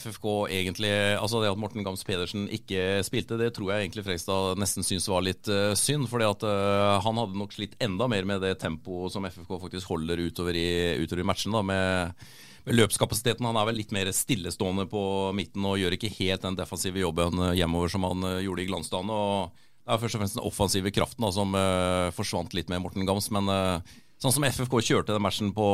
FFK 0.00 0.26
egentlig 0.48 0.90
Altså 1.20 1.42
det 1.42 1.50
at 1.50 1.58
Morten 1.60 1.84
Gams 1.84 2.04
Pedersen 2.08 2.46
ikke 2.48 3.02
spilte, 3.04 3.36
det 3.36 3.50
tror 3.56 3.74
jeg 3.74 3.84
egentlig 3.84 4.06
Frekstad 4.06 4.56
nesten 4.60 4.86
syns 4.86 5.08
var 5.10 5.26
litt 5.26 5.50
uh, 5.52 5.74
synd. 5.76 6.08
fordi 6.08 6.24
at 6.24 6.46
uh, 6.46 6.96
han 7.04 7.20
hadde 7.20 7.36
nok 7.36 7.52
slitt 7.60 7.78
enda 7.82 8.08
mer 8.10 8.26
med 8.28 8.42
det 8.42 8.56
tempoet 8.62 9.14
som 9.14 9.26
FFK 9.28 9.54
faktisk 9.62 9.92
holder 9.92 10.24
utover 10.26 10.56
i, 10.58 10.70
utover 11.00 11.22
i 11.22 11.28
matchen. 11.30 11.54
da, 11.54 11.62
med, 11.62 12.28
løpskapasiteten. 12.70 13.46
Han 13.48 13.56
er 13.56 13.70
vel 13.70 13.78
litt 13.80 13.94
mer 13.96 14.10
stillestående 14.12 14.84
på 14.90 15.00
midten 15.34 15.64
og 15.64 15.78
gjør 15.80 15.96
ikke 15.96 16.12
helt 16.18 16.44
den 16.44 16.58
defensive 16.58 17.00
jobben 17.00 17.40
eh, 17.46 17.54
hjemover 17.56 17.88
som 17.90 18.04
han 18.04 18.26
uh, 18.26 18.42
gjorde 18.44 18.62
i 18.62 18.68
glansdagene. 18.68 19.16
Det 19.80 19.94
er 19.94 20.02
først 20.02 20.18
og 20.18 20.20
fremst 20.20 20.36
den 20.36 20.44
offensive 20.44 20.92
kraften 20.92 21.24
da, 21.24 21.30
som 21.34 21.56
forsvant 22.14 22.52
litt 22.54 22.68
med 22.70 22.82
Morten 22.84 23.08
Gams. 23.08 23.30
men 23.34 23.48
Sånn 24.20 24.34
som 24.36 24.44
FFK 24.44 24.74
kjørte 24.84 25.14
den 25.14 25.22
matchen 25.24 25.48
på, 25.56 25.66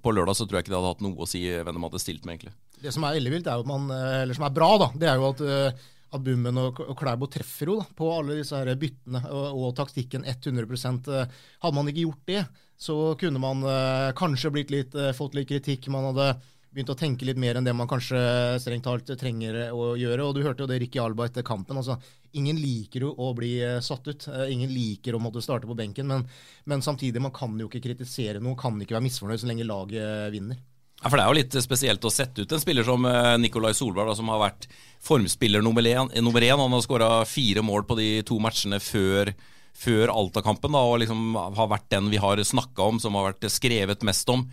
på, 0.00 0.12
lørdag, 0.16 0.32
så 0.38 0.46
tror 0.48 0.58
jeg 0.58 0.64
ikke 0.64 0.72
det 0.72 0.78
hadde 0.78 0.92
hatt 0.94 1.02
noe 1.04 1.26
å 1.26 1.28
si 1.28 1.42
hvem 1.44 1.76
de 1.76 1.82
hadde 1.84 2.00
stilt 2.00 2.24
med, 2.24 2.38
egentlig. 2.38 2.54
Det 2.80 2.92
som 2.94 3.04
er 3.04 3.18
ellevilt, 3.18 3.44
er 3.44 3.58
jo 3.58 3.66
at 3.66 3.68
man, 3.68 3.84
eh, 3.92 4.22
eller 4.22 4.38
som 4.38 4.46
er 4.48 4.54
bra, 4.56 4.68
da, 4.80 4.88
det 4.96 5.10
er 5.10 5.20
jo 5.20 5.26
at, 5.28 5.42
eh, 5.44 5.82
at 6.08 6.24
Bummen 6.24 6.60
og, 6.62 6.82
Klæbo 6.96 7.28
treffer 7.30 7.72
jo 7.72 7.78
da, 7.80 7.86
på 7.98 8.10
alle 8.14 8.38
disse 8.38 8.56
her 8.56 8.70
byttene 8.80 9.20
og, 9.28 9.48
og 9.58 9.74
taktikken 9.76 10.24
100 10.24 10.64
eh, 10.64 11.40
Hadde 11.64 11.76
man 11.76 11.90
ikke 11.90 12.04
gjort 12.06 12.30
det, 12.30 12.44
så 12.78 12.96
kunne 13.18 13.42
man 13.42 13.64
uh, 13.66 14.14
kanskje 14.16 14.52
litt, 14.70 14.94
uh, 14.94 15.10
fått 15.16 15.34
litt 15.34 15.48
kritikk. 15.50 15.88
Man 15.90 16.06
hadde 16.12 16.30
begynt 16.70 16.92
å 16.92 16.98
tenke 16.98 17.26
litt 17.26 17.40
mer 17.40 17.58
enn 17.58 17.66
det 17.66 17.74
man 17.74 17.88
kanskje 17.90 18.18
strengt 18.62 18.84
talt 18.86 19.10
trenger 19.18 19.72
å 19.72 19.94
gjøre. 19.98 20.26
Og 20.26 20.36
du 20.36 20.44
hørte 20.44 20.64
jo 20.64 20.70
det 20.70 20.78
Ricky 20.82 21.00
Alba 21.02 21.26
etter 21.26 21.46
kampen. 21.46 21.80
altså 21.80 21.98
Ingen 22.36 22.60
liker 22.60 23.06
jo 23.06 23.12
å 23.16 23.30
bli 23.36 23.54
eh, 23.64 23.80
satt 23.84 24.08
ut. 24.08 24.28
Eh, 24.28 24.52
ingen 24.52 24.72
liker 24.72 25.16
å 25.16 25.22
måtte 25.22 25.42
starte 25.44 25.68
på 25.68 25.76
benken. 25.78 26.08
Men, 26.10 26.26
men 26.68 26.84
samtidig, 26.84 27.22
man 27.24 27.34
kan 27.34 27.56
jo 27.58 27.70
ikke 27.70 27.82
kritisere 27.88 28.42
noe, 28.44 28.58
kan 28.58 28.76
ikke 28.80 28.98
være 28.98 29.06
misfornøyd 29.08 29.42
så 29.42 29.48
lenge 29.48 29.68
laget 29.68 30.02
eh, 30.04 30.28
vinner. 30.34 30.60
Ja, 30.98 31.06
for 31.06 31.16
Det 31.16 31.22
er 31.24 31.30
jo 31.30 31.38
litt 31.38 31.56
spesielt 31.62 32.04
å 32.04 32.10
sette 32.10 32.42
ut 32.42 32.52
en 32.52 32.62
spiller 32.62 32.86
som 32.86 33.04
Nikolai 33.38 33.70
Solberg, 33.76 34.10
da, 34.10 34.16
som 34.18 34.30
har 34.32 34.40
vært 34.42 34.66
formspiller 35.04 35.62
nummer 35.62 35.86
én. 35.86 36.10
Nummer. 36.22 36.42
Han 36.42 36.74
har 36.74 36.82
skåra 36.82 37.10
fire 37.28 37.62
mål 37.62 37.86
på 37.86 37.96
de 37.98 38.08
to 38.26 38.38
matchene 38.42 38.80
før, 38.82 39.30
før 39.78 40.10
Alta-kampen. 40.10 40.74
og 40.74 40.98
liksom 41.04 41.36
har 41.36 41.70
vært 41.70 41.90
den 41.94 42.10
vi 42.10 42.18
har 42.18 42.42
snakka 42.42 42.82
om, 42.82 42.98
som 42.98 43.14
har 43.14 43.32
vært 43.32 43.46
skrevet 43.50 44.02
mest 44.02 44.28
om. 44.28 44.48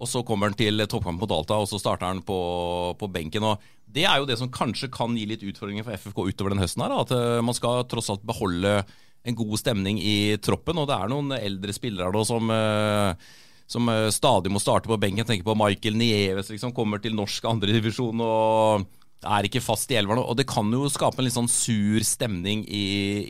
Og 0.00 0.08
så 0.08 0.22
kommer 0.24 0.48
han 0.48 0.56
til 0.56 0.80
toppkamp 0.86 1.20
mot 1.20 1.34
Alta, 1.34 1.58
og 1.60 1.68
så 1.68 1.78
starter 1.80 2.08
han 2.08 2.22
på, 2.24 2.38
på, 2.96 3.10
benken. 3.12 3.44
og 3.44 3.60
Det 3.84 4.06
er 4.08 4.16
jo 4.18 4.28
det 4.30 4.38
som 4.40 4.48
kanskje 4.48 4.88
kan 4.92 5.16
gi 5.18 5.26
litt 5.28 5.44
utfordringer 5.44 5.84
for 5.84 5.92
FFK 5.92 6.22
utover 6.30 6.54
den 6.54 6.62
høsten. 6.62 6.86
her, 6.86 6.96
At 7.02 7.12
uh, 7.12 7.42
man 7.44 7.56
skal 7.56 7.84
tross 7.90 8.08
alt 8.08 8.24
beholde 8.24 8.84
en 9.20 9.36
god 9.36 9.58
stemning 9.60 9.98
i 10.00 10.38
troppen. 10.40 10.78
Og 10.80 10.88
det 10.88 10.96
er 10.96 11.12
noen 11.12 11.34
eldre 11.36 11.74
spillere 11.76 12.14
da 12.14 12.24
som, 12.24 12.48
som 13.70 13.90
uh, 13.90 14.08
stadig 14.14 14.50
må 14.52 14.62
starte 14.62 14.90
på 14.90 14.98
benken. 15.00 15.26
Tenker 15.26 15.46
på 15.46 15.58
Michael 15.58 15.98
Nieves, 16.00 16.50
liksom, 16.50 16.74
kommer 16.76 17.02
til 17.02 17.14
norsk 17.18 17.46
andredivisjon 17.52 18.24
og 18.24 18.88
er 19.20 19.44
ikke 19.44 19.60
fast 19.60 19.90
i 19.92 19.98
elveren. 20.00 20.22
Og 20.22 20.36
det 20.38 20.46
kan 20.48 20.68
jo 20.72 20.88
skape 20.90 21.20
en 21.20 21.26
litt 21.26 21.36
sånn 21.36 21.50
sur 21.50 22.00
stemning 22.06 22.64
i, 22.64 22.86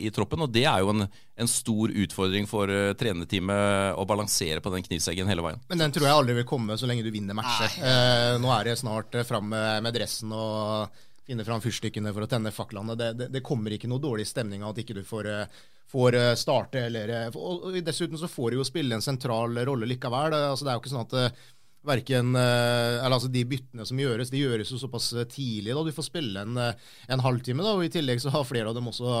i 0.07 0.11
troppen. 0.15 0.43
Og 0.45 0.53
det 0.53 0.63
er 0.69 0.83
jo 0.83 0.93
en, 0.93 1.05
en 1.05 1.51
stor 1.51 1.91
utfordring 1.91 2.47
for 2.49 2.71
uh, 2.71 2.93
trenerteamet 2.97 3.99
å 3.99 4.07
balansere 4.07 4.63
på 4.63 4.73
den 4.73 4.87
knivseggen 4.87 5.29
hele 5.29 5.45
veien. 5.45 5.61
Men 5.71 5.85
den 5.85 5.95
tror 5.95 6.07
jeg 6.07 6.17
aldri 6.17 6.39
vil 6.39 6.49
komme 6.49 6.79
så 6.79 6.89
lenge 6.89 7.05
du 7.05 7.11
vinner 7.13 7.37
matcher. 7.37 7.77
Uh, 7.77 8.39
nå 8.41 8.51
er 8.55 8.71
det 8.71 8.79
snart 8.81 9.19
uh, 9.19 9.27
fram 9.27 9.51
med, 9.51 9.85
med 9.85 9.99
dressen 9.99 10.31
og 10.33 11.01
finne 11.27 11.45
fram 11.45 11.61
fyrstikkene 11.61 12.13
for 12.13 12.25
å 12.25 12.29
tenne 12.29 12.53
faklene. 12.53 12.97
Det, 12.97 13.13
det, 13.19 13.29
det, 13.35 13.45
kommer 13.45 13.73
ikke 13.75 13.89
noe 13.91 14.01
dårlig 14.01 14.27
stemning 14.29 14.65
av 14.65 14.73
at 14.73 14.83
ikke 14.83 14.97
du 14.97 15.03
får, 15.07 15.29
eh, 15.29 15.63
får 15.91 16.17
eh, 16.19 16.33
starte. 16.39 16.85
Eller, 16.89 17.13
og 17.37 17.77
dessuten 17.85 18.19
så 18.19 18.29
får 18.31 18.51
du 18.51 18.61
jo 18.61 18.67
spille 18.67 18.97
en 18.97 19.05
sentral 19.05 19.57
rolle 19.67 19.89
likevel. 19.89 20.37
Altså, 20.37 20.65
det 20.65 20.73
er 20.73 20.79
jo 20.79 20.85
ikke 20.85 20.95
sånn 20.95 21.07
at 21.07 21.43
verken 21.81 22.35
Eller 22.37 23.09
altså, 23.09 23.25
de 23.33 23.41
byttene 23.49 23.87
som 23.89 23.97
gjøres, 23.97 24.29
de 24.29 24.37
gjøres 24.37 24.69
jo 24.69 24.77
såpass 24.77 25.07
tidlig. 25.33 25.73
da 25.73 25.81
Du 25.81 25.89
får 25.95 26.05
spille 26.11 26.43
en, 26.45 26.59
en 26.61 27.23
halvtime, 27.25 27.63
da, 27.65 27.71
og 27.73 27.87
i 27.87 27.89
tillegg 27.89 28.21
så 28.21 28.29
har 28.35 28.45
flere 28.45 28.69
av 28.69 28.77
dem 28.77 28.91
også 28.91 29.15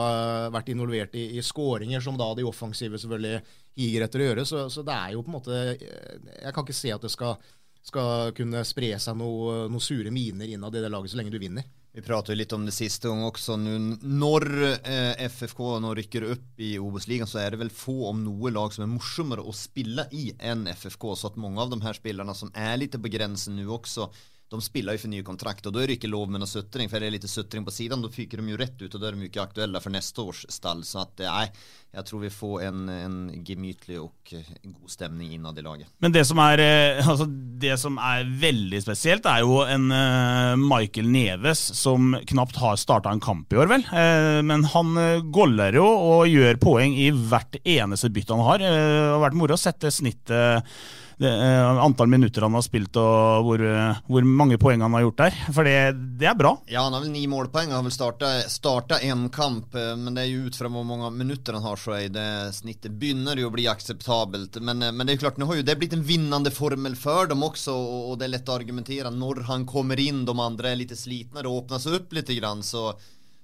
vært 0.53 0.69
involvert 0.69 1.17
i, 1.17 1.23
i 1.39 1.41
skåringer, 1.41 2.03
som 2.05 2.19
da 2.21 2.27
de 2.37 2.45
offensive 2.45 3.01
selvfølgelig 3.01 3.41
higer 3.81 4.05
etter 4.05 4.21
å 4.21 4.27
gjøre. 4.29 4.45
Så, 4.45 4.67
så, 4.69 4.85
det 4.85 4.93
er 4.93 5.15
jo 5.15 5.25
på 5.25 5.33
en 5.33 5.39
måte 5.39 5.63
Jeg 5.73 6.53
kan 6.53 6.67
ikke 6.67 6.77
se 6.83 6.93
at 6.93 7.01
det 7.01 7.09
skal, 7.15 7.49
skal 7.81 8.29
kunne 8.37 8.61
spre 8.69 8.93
seg 9.01 9.17
noen 9.17 9.73
noe 9.73 9.81
sure 9.81 10.13
miner 10.13 10.53
innad 10.53 10.77
i 10.77 10.85
det 10.85 10.93
laget 10.93 11.15
så 11.15 11.17
lenge 11.17 11.33
du 11.33 11.41
vinner. 11.41 11.65
Vi 11.91 12.01
pratet 12.01 12.31
jo 12.31 12.37
litt 12.39 12.53
om 12.55 12.63
det 12.63 12.71
siste 12.71 13.09
gang 13.09 13.25
også. 13.27 13.57
Nu, 13.59 13.97
når 13.99 14.45
eh, 14.79 15.25
FFK 15.27 15.59
nå 15.83 15.89
rykker 15.97 16.23
opp 16.31 16.61
i 16.63 16.77
Obos-ligaen, 16.79 17.27
så 17.27 17.41
er 17.41 17.51
det 17.51 17.59
vel 17.65 17.73
få, 17.75 17.97
om 18.07 18.21
noe, 18.23 18.51
lag 18.53 18.71
som 18.71 18.85
er 18.85 18.93
morsommere 18.93 19.43
å 19.43 19.51
spille 19.55 20.05
i 20.15 20.29
enn 20.39 20.69
FFK. 20.71 21.09
Så 21.19 21.33
at 21.33 21.39
mange 21.41 21.59
av 21.59 21.73
de 21.73 21.81
her 21.83 21.97
spillerne 21.99 22.35
som 22.37 22.53
er 22.55 22.77
litt 22.79 22.95
på 22.95 23.11
grensen 23.11 23.59
nå 23.59 23.67
også, 23.75 24.07
de 24.51 24.59
spiller 24.63 24.97
jo 24.97 25.05
for 25.05 25.11
nye 25.13 25.25
kontrakt 25.25 25.67
og 25.67 25.75
da 25.75 25.83
er 25.83 25.91
det 25.91 25.99
ikke 25.99 26.11
lov 26.11 26.31
med 26.31 26.41
noe 26.43 26.49
suttring, 26.49 26.89
for 26.91 26.99
det 26.99 27.07
er 27.07 27.15
litt 27.15 27.27
suttring 27.29 27.63
på 27.63 27.71
siden. 27.73 28.03
Da 28.03 28.11
fyker 28.11 28.41
de 28.41 28.51
jo 28.51 28.59
rett 28.59 28.81
ut, 28.81 28.89
og 28.89 28.99
da 28.99 29.07
er 29.07 29.15
de 29.15 29.29
ikke 29.29 29.45
aktuelle 29.45 29.79
for 29.83 29.93
neste 29.93 30.25
års 30.25 30.41
stall. 30.51 30.83
Så 30.87 30.99
at, 31.05 31.23
nei, 31.23 31.45
jeg 31.95 32.07
tror 32.07 32.23
vi 32.25 32.31
får 32.33 32.65
en, 32.67 32.81
en 32.91 33.15
gemytlig 33.47 33.99
og 34.01 34.33
eh, 34.35 34.51
god 34.67 34.91
stemning 34.91 35.31
innad 35.37 35.59
i 35.59 35.63
laget. 35.63 35.91
Men 36.03 36.15
det 36.15 36.25
som, 36.27 36.41
er, 36.43 36.63
eh, 36.65 37.07
altså, 37.13 37.29
det 37.63 37.77
som 37.79 37.99
er 38.03 38.27
veldig 38.43 38.81
spesielt, 38.83 39.27
er 39.31 39.45
jo 39.45 39.61
en 39.63 39.87
Michael 40.61 41.07
Neves 41.11 41.63
som 41.79 42.15
knapt 42.33 42.59
har 42.59 42.79
starta 42.79 43.11
en 43.11 43.23
kamp 43.23 43.53
i 43.53 43.59
år, 43.61 43.71
vel. 43.71 43.85
Men 44.47 44.65
han 44.73 44.97
goller 45.31 45.77
jo 45.79 45.85
og 45.85 46.31
gjør 46.31 46.59
poeng 46.59 46.95
i 46.99 47.11
hvert 47.11 47.59
eneste 47.61 48.11
bytte 48.11 48.35
han 48.35 48.47
har. 48.49 48.63
Det 48.63 48.73
har 49.15 49.23
vært 49.23 49.39
moro 49.39 49.55
å 49.55 49.61
sette 49.61 49.93
snittet 49.93 50.67
det, 51.21 51.31
eh, 51.31 51.83
antall 51.85 52.09
minutter 52.11 52.41
han 52.47 52.57
har 52.57 52.65
spilt 52.65 52.97
og 52.99 53.45
hvor, 53.45 53.61
hvor, 54.07 54.25
mange 54.25 54.57
poeng 54.61 54.81
han 54.81 54.93
har 54.97 55.05
gjort 55.05 55.21
der. 55.21 55.37
For 55.53 55.67
det, 55.67 55.77
det, 56.19 56.27
er 56.31 56.37
bra. 56.37 56.55
Ja, 56.71 56.85
han 56.87 56.95
har 56.97 57.03
vel 57.05 57.13
ni 57.13 57.27
målpoeng. 57.29 57.69
Han 57.71 57.83
har 57.83 57.87
vel 57.87 58.49
starta 58.49 58.99
én 58.99 59.27
kamp, 59.29 59.75
eh, 59.75 59.95
men 59.95 60.15
det 60.15 60.25
er 60.25 60.31
jo 60.31 60.47
ut 60.47 60.57
fra 60.57 60.71
hvor 60.71 60.85
mange 60.87 61.11
minutter 61.15 61.57
han 61.57 61.65
har, 61.65 61.79
så 61.79 61.95
er 61.97 62.09
det 62.13 62.27
snittet 62.57 62.97
begynner 62.97 63.39
jo 63.39 63.49
å 63.49 63.53
bli 63.53 63.67
akseptabelt. 63.71 64.59
Men, 64.61 64.81
eh, 64.81 64.91
men, 64.91 65.05
det 65.05 65.13
er 65.13 65.19
jo 65.19 65.25
klart, 65.25 65.39
nå 65.41 65.49
har 65.49 65.61
jo 65.61 65.67
det 65.67 65.77
blitt 65.79 65.95
en 65.97 66.05
vinnende 66.05 66.53
formel 66.53 66.97
for 66.99 67.29
dem 67.31 67.45
også, 67.45 67.75
og, 67.75 68.17
det 68.19 68.27
er 68.27 68.35
lett 68.35 68.51
å 68.51 68.57
argumentere. 68.57 69.13
Når 69.13 69.45
han 69.49 69.65
kommer 69.69 69.99
inn, 69.99 70.25
de 70.25 70.35
andre 70.37 70.73
er 70.73 70.81
litt 70.83 70.95
slitne, 70.97 71.43
det 71.43 71.51
åpnes 71.51 71.89
opp 71.91 72.13
litt, 72.15 72.29
grann, 72.31 72.61
så 72.63 72.91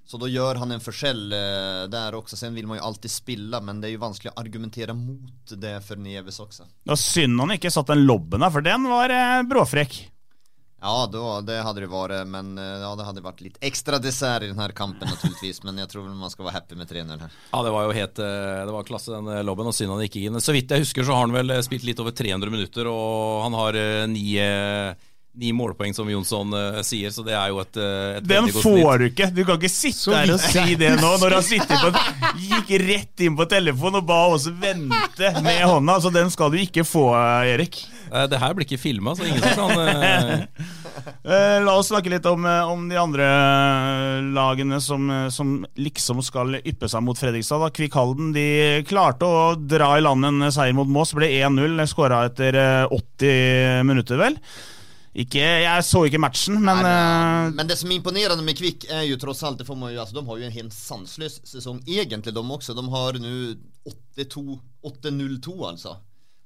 så 0.08 0.16
da 0.16 0.28
gjør 0.30 0.56
han 0.62 0.70
en 0.72 0.80
forskjell 0.80 1.34
eh, 1.36 1.82
der 1.92 2.14
også. 2.16 2.36
Sen 2.40 2.54
vil 2.56 2.64
man 2.68 2.78
jo 2.78 2.86
alltid 2.88 3.12
spille, 3.12 3.58
men 3.60 3.82
det 3.82 3.90
er 3.90 3.98
jo 3.98 4.04
vanskelig 4.06 4.30
å 4.32 4.38
argumentere 4.40 4.94
mot 4.96 5.52
det 5.52 5.74
for 5.84 6.00
Neves 6.00 6.38
også. 6.40 6.64
Det 6.64 6.94
var 6.94 7.00
synd 7.02 7.42
han 7.42 7.52
ikke 7.58 7.72
satt 7.74 7.90
den 7.92 8.06
lobben 8.08 8.40
der, 8.40 8.54
for 8.54 8.64
den 8.64 8.86
var 8.88 9.12
eh, 9.12 9.42
bråfrekk. 9.50 9.98
Ja, 10.80 10.94
då, 11.12 11.24
det 11.44 11.58
hadde 11.66 11.82
det 11.82 11.90
vært, 11.92 12.22
men 12.30 12.54
eh, 12.56 12.78
ja, 12.86 12.94
det 12.96 13.04
hadde 13.04 13.24
vært 13.26 13.42
litt 13.44 13.58
ekstra 13.68 13.98
dessert 14.00 14.46
i 14.46 14.48
denne 14.48 14.70
kampen, 14.72 15.10
naturligvis. 15.12 15.60
Men 15.68 15.82
jeg 15.82 15.92
tror 15.92 16.08
man 16.08 16.32
skal 16.32 16.48
være 16.48 16.56
happy 16.56 16.80
med 16.80 16.88
3-0 16.88 17.26
her. 17.26 17.36
Ja, 17.52 17.62
det 17.66 17.74
var 17.76 17.84
jo 17.84 17.96
helt 17.98 18.16
Det 18.22 18.76
var 18.78 18.88
klasse, 18.88 19.12
den 19.12 19.44
lobben, 19.44 19.68
og 19.68 19.76
synd 19.76 19.92
han 19.92 20.06
ikke 20.06 20.24
inn. 20.24 20.40
Så 20.40 20.56
vidt 20.56 20.72
jeg 20.72 20.86
husker, 20.86 21.04
så 21.04 21.18
har 21.18 21.26
han 21.26 21.36
vel 21.36 21.52
spilt 21.68 21.84
litt 21.84 22.00
over 22.00 22.16
300 22.16 22.56
minutter, 22.56 22.88
og 22.88 23.44
han 23.44 23.60
har 23.60 23.82
ni 24.08 24.24
ni 25.38 25.52
målpoeng, 25.54 25.94
som 25.94 26.08
Jonsson 26.10 26.52
uh, 26.54 26.80
sier, 26.86 27.12
så 27.14 27.22
det 27.26 27.34
er 27.38 27.52
jo 27.52 27.60
et, 27.62 27.78
uh, 27.78 28.18
et 28.18 28.26
Den 28.26 28.48
får 28.50 29.02
du 29.02 29.04
ikke! 29.08 29.28
Du 29.34 29.44
kan 29.46 29.58
ikke 29.58 29.70
sitte 29.70 30.14
her 30.14 30.32
og 30.34 30.40
si 30.42 30.74
det 30.78 30.90
nå, 30.98 31.12
når 31.22 31.36
han 31.38 31.82
på, 31.84 31.90
gikk 32.42 32.72
rett 32.82 33.24
inn 33.24 33.36
på 33.38 33.46
telefonen 33.50 34.00
og 34.00 34.08
ba 34.08 34.18
oss 34.34 34.48
vente 34.50 35.30
med 35.44 35.62
hånda. 35.62 35.98
Så 36.02 36.10
den 36.14 36.32
skal 36.34 36.50
du 36.50 36.58
ikke 36.60 36.82
få, 36.86 37.10
Erik. 37.46 37.78
Uh, 38.10 38.24
det 38.30 38.40
her 38.42 38.56
blir 38.56 38.66
ikke 38.66 38.80
filma, 38.82 39.14
så 39.14 39.28
ingen 39.28 39.44
som 39.44 39.70
kan 39.70 40.46
La 41.28 41.74
oss 41.76 41.90
snakke 41.90 42.10
litt 42.10 42.26
om, 42.26 42.42
om 42.44 42.86
de 42.90 42.96
andre 42.98 43.26
lagene 44.34 44.80
som, 44.82 45.04
som, 45.32 45.52
liksom 45.78 46.22
skal 46.24 46.58
yppe 46.58 46.88
seg 46.90 47.04
mot 47.04 47.18
Fredrikstad. 47.18 47.62
Da. 47.62 47.68
Kvikk 47.74 47.94
Halden 47.98 48.32
de 48.34 48.48
klarte 48.88 49.28
å 49.28 49.52
dra 49.58 49.92
i 49.98 50.02
land 50.02 50.26
en 50.26 50.48
seier 50.54 50.74
mot 50.76 50.88
Moss. 50.90 51.14
Ble 51.16 51.30
1-0. 51.38 51.78
Skåra 51.90 52.24
etter 52.28 52.58
80 52.90 53.86
minutter, 53.86 54.18
vel. 54.20 54.40
Ikke, 55.16 55.40
jeg 55.40 55.84
så 55.86 56.02
ikke 56.06 56.20
matchen, 56.20 56.58
men 56.60 56.82
Nei, 56.82 56.84
men, 56.84 57.54
men, 57.56 57.70
det 57.70 57.78
som 57.80 57.90
er 57.90 57.98
imponerende 57.98 58.44
med 58.44 58.58
Kvikk, 58.58 58.88
er 58.92 59.06
jo 59.08 59.16
tross 59.20 59.40
alt 59.46 59.60
det 59.60 59.66
får 59.68 59.78
man 59.80 59.94
jo, 59.94 60.02
altså, 60.02 60.18
De 60.18 60.26
har 60.28 60.40
jo 60.40 60.48
en 60.48 60.58
helt 60.58 60.76
sanseløs 60.76 61.40
sesong, 61.48 61.80
egentlig, 61.88 62.34
de 62.36 62.44
også. 62.44 62.76
De 62.76 62.84
har 62.92 63.18
nå 63.22 63.32
8-0-2, 63.88 65.56
altså. 65.70 65.96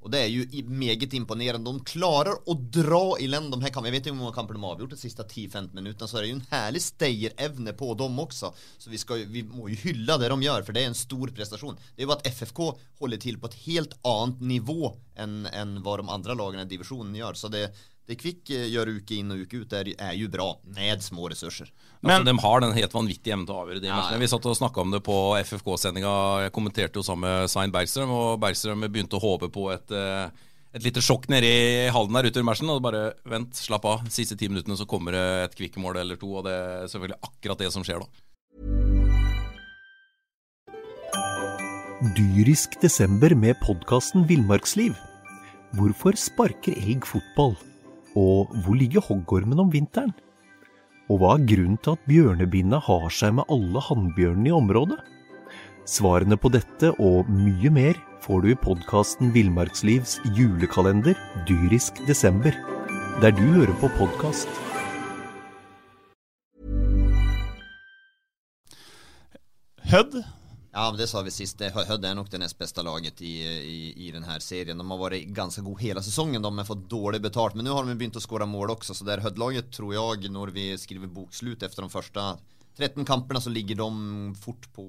Og 0.02 0.10
det 0.10 0.18
er 0.18 0.30
jo 0.32 0.62
meget 0.66 1.14
imponerende. 1.14 1.70
De 1.70 1.86
klarer 1.86 2.34
å 2.34 2.56
dra 2.74 3.18
i 3.22 3.28
land 3.30 3.52
de 3.54 3.60
her 3.62 3.70
kampene. 3.70 3.92
Jeg 3.92 4.00
vet 4.00 4.08
ikke 4.08 4.16
hvor 4.16 4.24
mange 4.24 4.34
kamper 4.34 4.56
de 4.56 4.62
har 4.64 4.74
avgjort 4.74 4.94
de 4.96 4.98
siste 4.98 5.26
10-15 5.28 5.76
minuttene, 5.78 6.08
så 6.10 6.18
det 6.18 6.24
er 6.24 6.28
jo 6.32 6.38
en 6.40 6.48
herlig 6.50 6.82
stayerevne 6.82 7.74
på 7.78 7.92
dem 8.00 8.18
også. 8.24 8.50
Så 8.82 8.90
vi, 8.90 8.98
skal, 8.98 9.22
vi, 9.30 9.44
må 9.46 9.68
jo 9.70 9.78
hylle 9.84 10.18
det 10.18 10.32
de 10.32 10.38
gjør, 10.48 10.66
for 10.66 10.74
det 10.74 10.82
er 10.82 10.90
en 10.90 10.98
stor 10.98 11.30
prestasjon. 11.36 11.78
Det 11.94 12.02
er 12.02 12.08
jo 12.08 12.16
at 12.16 12.26
FFK 12.34 12.64
holder 12.98 13.22
til 13.22 13.38
på 13.38 13.52
et 13.52 13.58
helt 13.68 13.94
annet 14.10 14.42
nivå 14.54 14.90
enn, 15.22 15.44
enn 15.52 15.78
hva 15.86 15.96
de 16.00 16.10
andre 16.10 16.38
lagene 16.40 16.66
i 16.66 16.72
divisjonen 16.72 17.14
gjør. 17.20 17.38
Så 17.38 17.52
det, 17.54 17.68
det 18.10 18.18
Kvikk 18.18 18.50
eh, 18.50 18.68
gjør 18.72 18.96
uke 18.98 19.18
inn 19.20 19.30
og 19.30 19.44
uke 19.44 19.62
ut, 19.62 19.74
er, 19.78 19.92
er 19.94 20.14
jo 20.18 20.28
bra, 20.32 20.48
med 20.74 21.02
små 21.04 21.28
ressurser. 21.30 21.70
Men 22.02 22.18
altså, 22.18 22.28
de 22.32 22.42
har 22.42 22.64
den 22.64 22.74
helt 22.74 22.96
vanvittige 22.96 23.36
evnen 23.36 23.46
til 23.46 23.54
å 23.54 23.60
avgjøre 23.62 23.82
de 23.82 23.90
ja, 23.90 23.98
matchene. 23.98 24.22
Vi 24.24 24.30
satt 24.32 24.48
og 24.50 24.58
snakka 24.58 24.82
om 24.82 24.94
det 24.94 25.02
på 25.06 25.18
FFK-sendinga. 25.38 26.14
Jeg 26.46 26.54
kommenterte 26.56 26.98
jo 26.98 27.06
sammen 27.06 27.28
med 27.28 27.52
Svein 27.52 27.74
Bergstrøm, 27.74 28.10
og 28.10 28.40
Bergstrøm 28.42 28.88
begynte 28.88 29.20
å 29.20 29.22
håpe 29.22 29.52
på 29.54 29.68
et, 29.74 29.94
eh, 29.94 30.50
et 30.74 30.88
lite 30.88 31.04
sjokk 31.04 31.30
nede 31.30 31.46
i 31.46 31.86
hallen 31.94 32.18
der 32.18 32.26
ute 32.26 32.42
i 32.42 32.48
matchen. 32.50 32.74
Og 32.74 32.82
bare 32.82 33.12
vent, 33.22 33.54
slapp 33.54 33.86
av. 33.86 34.02
De 34.02 34.14
siste 34.14 34.38
ti 34.40 34.50
minuttene 34.50 34.78
så 34.80 34.88
kommer 34.90 35.14
det 35.14 35.24
et 35.46 35.58
Kvikk-mål 35.62 36.02
eller 36.02 36.18
to, 36.18 36.34
og 36.42 36.50
det 36.50 36.58
er 36.58 36.90
selvfølgelig 36.90 37.22
akkurat 37.30 37.62
det 37.62 37.72
som 37.76 37.86
skjer 37.86 38.02
da. 38.02 38.10
Dyrisk 42.18 42.80
desember 42.82 43.30
med 43.38 43.54
podkasten 43.62 44.26
Villmarksliv. 44.26 44.98
Hvorfor 45.78 46.18
sparker 46.18 46.74
elg 46.74 47.06
fotball? 47.06 47.54
Og 48.18 48.52
hvor 48.64 48.76
ligger 48.76 49.04
hoggormen 49.04 49.60
om 49.62 49.70
vinteren? 49.72 50.12
Og 51.10 51.20
hva 51.20 51.34
er 51.36 51.46
grunnen 51.48 51.78
til 51.82 51.96
at 51.96 52.04
bjørnebinna 52.08 52.80
har 52.84 53.08
seg 53.12 53.34
med 53.38 53.48
alle 53.52 53.82
hannbjørnene 53.88 54.50
i 54.52 54.56
området? 54.56 54.98
Svarene 55.88 56.38
på 56.38 56.52
dette 56.54 56.92
og 57.02 57.30
mye 57.32 57.72
mer 57.74 57.98
får 58.22 58.44
du 58.44 58.52
i 58.52 58.58
podkasten 58.62 59.32
Villmarkslivs 59.34 60.20
julekalender 60.36 61.18
dyrisk 61.48 61.98
desember, 62.06 62.54
der 63.24 63.34
du 63.34 63.42
hører 63.56 63.74
på 63.80 63.90
podkast. 63.98 64.46
Hødd 69.92 70.22
Ja, 70.74 70.86
det 70.96 71.06
sa 71.10 71.20
vi 71.20 71.30
sist. 71.30 71.60
Hødd 71.60 72.04
er 72.08 72.14
nok 72.16 72.30
det 72.32 72.38
nest 72.40 72.56
beste 72.56 72.80
laget 72.84 73.20
i, 73.20 73.32
i, 73.44 73.80
i 74.06 74.12
denne 74.14 74.38
serien. 74.40 74.78
De 74.80 74.86
har 74.88 75.00
vært 75.02 75.28
ganske 75.36 75.60
gode 75.66 75.84
hele 75.84 76.00
sesongen. 76.00 76.40
De 76.40 76.48
har 76.48 76.68
fått 76.68 76.86
dårlig 76.88 77.20
betalt, 77.20 77.58
men 77.58 77.68
nå 77.68 77.74
har 77.76 77.84
de 77.84 77.96
begynt 78.00 78.16
å 78.16 78.24
skåre 78.24 78.48
mål 78.48 78.72
også. 78.78 78.96
Så 78.96 79.04
det 79.04 79.18
er 79.18 79.24
Hødd-laget, 79.26 79.68
tror 79.76 79.92
jeg, 79.92 80.32
når 80.32 80.54
vi 80.56 80.70
skriver 80.80 81.12
bokslut 81.12 81.60
etter 81.60 81.84
de 81.84 81.92
første 81.92 82.24
13 82.80 83.04
kampene, 83.04 83.42
så 83.44 83.52
ligger 83.52 83.82
de 83.82 83.90
fort 84.40 84.64
på, 84.72 84.86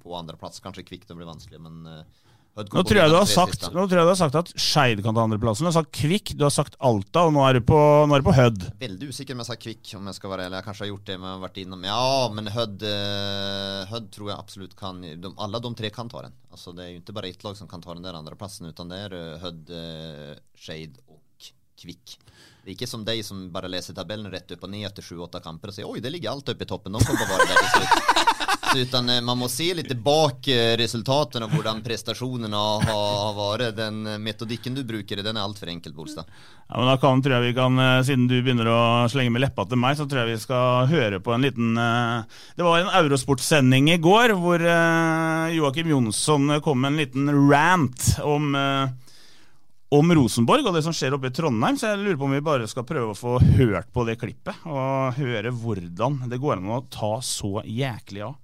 på 0.00 0.16
andreplass. 0.16 0.62
Kanskje 0.64 0.86
Kvikk 0.88 1.04
det 1.10 1.18
blir 1.18 1.28
vanskelig, 1.28 1.60
men 1.60 1.84
eh, 1.90 2.24
nå 2.54 2.82
tror, 2.86 2.98
jeg 3.00 3.10
du 3.10 3.16
har 3.16 3.26
sagt, 3.26 3.64
nå 3.74 3.82
tror 3.90 3.98
jeg 3.98 4.06
du 4.06 4.10
har 4.12 4.18
sagt 4.18 4.36
at 4.38 4.50
Skeid 4.54 5.00
kan 5.02 5.16
ta 5.16 5.24
andreplassen. 5.26 5.66
Du 5.66 5.70
har 5.72 5.74
sagt 5.74 5.90
Kvikk, 5.96 6.36
du 6.38 6.44
har 6.46 6.52
sagt 6.54 6.76
Alta, 6.78 7.24
og 7.26 7.32
nå 7.34 7.42
er 7.48 7.58
du 7.58 7.64
på, 7.66 7.78
nå 8.06 8.14
er 8.14 8.22
du 8.22 8.28
på 8.28 8.34
Hødd. 8.36 8.68
Veldig 8.78 9.08
usikker 9.10 9.34
om 9.34 9.42
jeg 9.42 9.48
sa 9.48 9.56
Kvikk, 9.58 9.82
om 9.98 10.06
jeg 10.06 10.18
skal 10.20 10.30
være 10.30 10.46
eller 10.46 10.60
Jeg 10.60 10.68
kanskje 10.68 10.84
har 10.84 10.90
gjort 10.92 11.10
det, 11.10 11.16
men 11.18 11.28
jeg 11.28 11.34
har 11.34 11.42
vært 11.48 11.60
innom 11.64 11.86
Ja, 11.88 12.04
men 12.36 12.52
Hødd 12.54 12.86
uh, 12.86 13.80
Hødd 13.90 14.08
tror 14.14 14.30
jeg 14.30 14.38
absolutt 14.38 14.78
kan 14.78 15.02
de, 15.02 15.32
Alle 15.34 15.62
de 15.66 15.74
tre 15.82 15.90
kan 15.98 16.12
ta 16.12 16.22
den. 16.28 16.38
Altså, 16.54 16.76
det 16.78 16.86
er 16.86 16.92
jo 16.92 17.02
ikke 17.02 17.18
bare 17.18 17.34
ett 17.34 17.42
lag 17.42 17.58
som 17.58 17.70
kan 17.70 17.82
ta 17.82 17.98
den 17.98 18.06
der 18.06 18.20
andreplassen, 18.20 18.70
utan 18.70 18.94
det 18.94 19.02
er 19.08 19.18
uh, 19.18 19.42
Hødd, 19.42 19.74
uh, 19.74 20.38
Skeid 20.54 21.02
og 21.10 21.50
Kvikk. 21.82 22.18
Det 22.64 22.70
er 22.70 22.76
ikke 22.78 22.88
som 22.88 23.02
deg 23.04 23.26
som 23.26 23.48
bare 23.52 23.68
leser 23.68 23.98
tabellen 23.98 24.30
rett 24.32 24.54
opp 24.54 24.62
og 24.64 24.70
ned 24.72 24.86
etter 24.86 25.04
sju-åtte 25.04 25.42
kamper 25.44 25.74
og 25.74 25.76
sier 25.76 25.90
oi, 25.90 25.98
det 26.00 26.14
ligger 26.14 26.32
alt 26.32 26.54
oppe 26.54 26.64
i 26.64 26.70
toppen. 26.70 26.94
De 26.94 27.02
kommer 27.02 27.34
bare 27.34 27.50
der 27.50 27.64
til 27.66 27.74
slutt. 27.74 28.13
utan 28.84 29.08
eh, 29.10 29.20
man 29.20 29.38
må 29.38 29.48
se 29.48 29.66
litt 29.76 29.92
bak 30.02 30.48
eh, 30.50 30.74
resultatene 30.78 31.46
og 31.46 31.54
hvordan 31.54 31.82
prestasjonene 31.84 32.62
har, 32.88 33.34
vært. 33.36 33.76
Den 33.78 34.02
eh, 34.06 34.20
metodikken 34.22 34.76
du 34.76 34.82
bruker, 34.86 35.22
den 35.22 35.38
er 35.38 35.44
altfor 35.44 35.70
enkel, 35.72 35.94
Bolstad. 35.94 36.28
Ja, 36.64 36.78
men 36.78 36.88
da 36.88 36.96
kan, 37.00 37.22
tror 37.22 37.36
jeg 37.36 37.50
vi 37.50 37.56
kan, 37.58 37.80
Siden 38.06 38.24
du 38.30 38.38
begynner 38.38 38.70
å 38.72 38.80
slenge 39.12 39.34
med 39.34 39.44
leppa 39.44 39.66
til 39.68 39.78
meg, 39.80 39.98
så 39.98 40.06
tror 40.08 40.22
jeg 40.22 40.32
vi 40.32 40.42
skal 40.42 40.88
høre 40.88 41.20
på 41.20 41.34
en 41.34 41.44
liten 41.44 41.74
Det 41.76 42.64
var 42.64 42.80
en 42.80 42.92
Eurosport-sending 43.02 43.90
i 43.92 43.98
går 44.00 44.32
hvor 44.40 44.64
Joakim 45.52 45.92
Jonsson 45.92 46.56
kom 46.64 46.80
med 46.80 46.94
en 46.94 47.02
liten 47.02 47.28
rant 47.50 48.14
om 48.24 48.56
om 49.94 50.14
Rosenborg 50.16 50.66
og 50.66 50.74
det 50.74 50.80
som 50.82 50.94
skjer 50.96 51.14
oppe 51.14 51.28
i 51.28 51.34
Trondheim, 51.36 51.76
så 51.78 51.92
jeg 51.92 52.00
lurer 52.00 52.16
på 52.18 52.26
om 52.26 52.32
vi 52.34 52.40
bare 52.42 52.66
skal 52.66 52.86
prøve 52.88 53.12
å 53.12 53.18
få 53.18 53.36
hørt 53.60 53.92
på 53.94 54.02
det 54.08 54.16
klippet. 54.18 54.64
Og 54.66 55.20
høre 55.20 55.52
hvordan 55.54 56.24
det 56.32 56.40
går 56.42 56.56
an 56.56 56.72
å 56.74 56.80
ta 56.90 57.12
så 57.22 57.60
jæklig 57.62 58.24
av. 58.26 58.40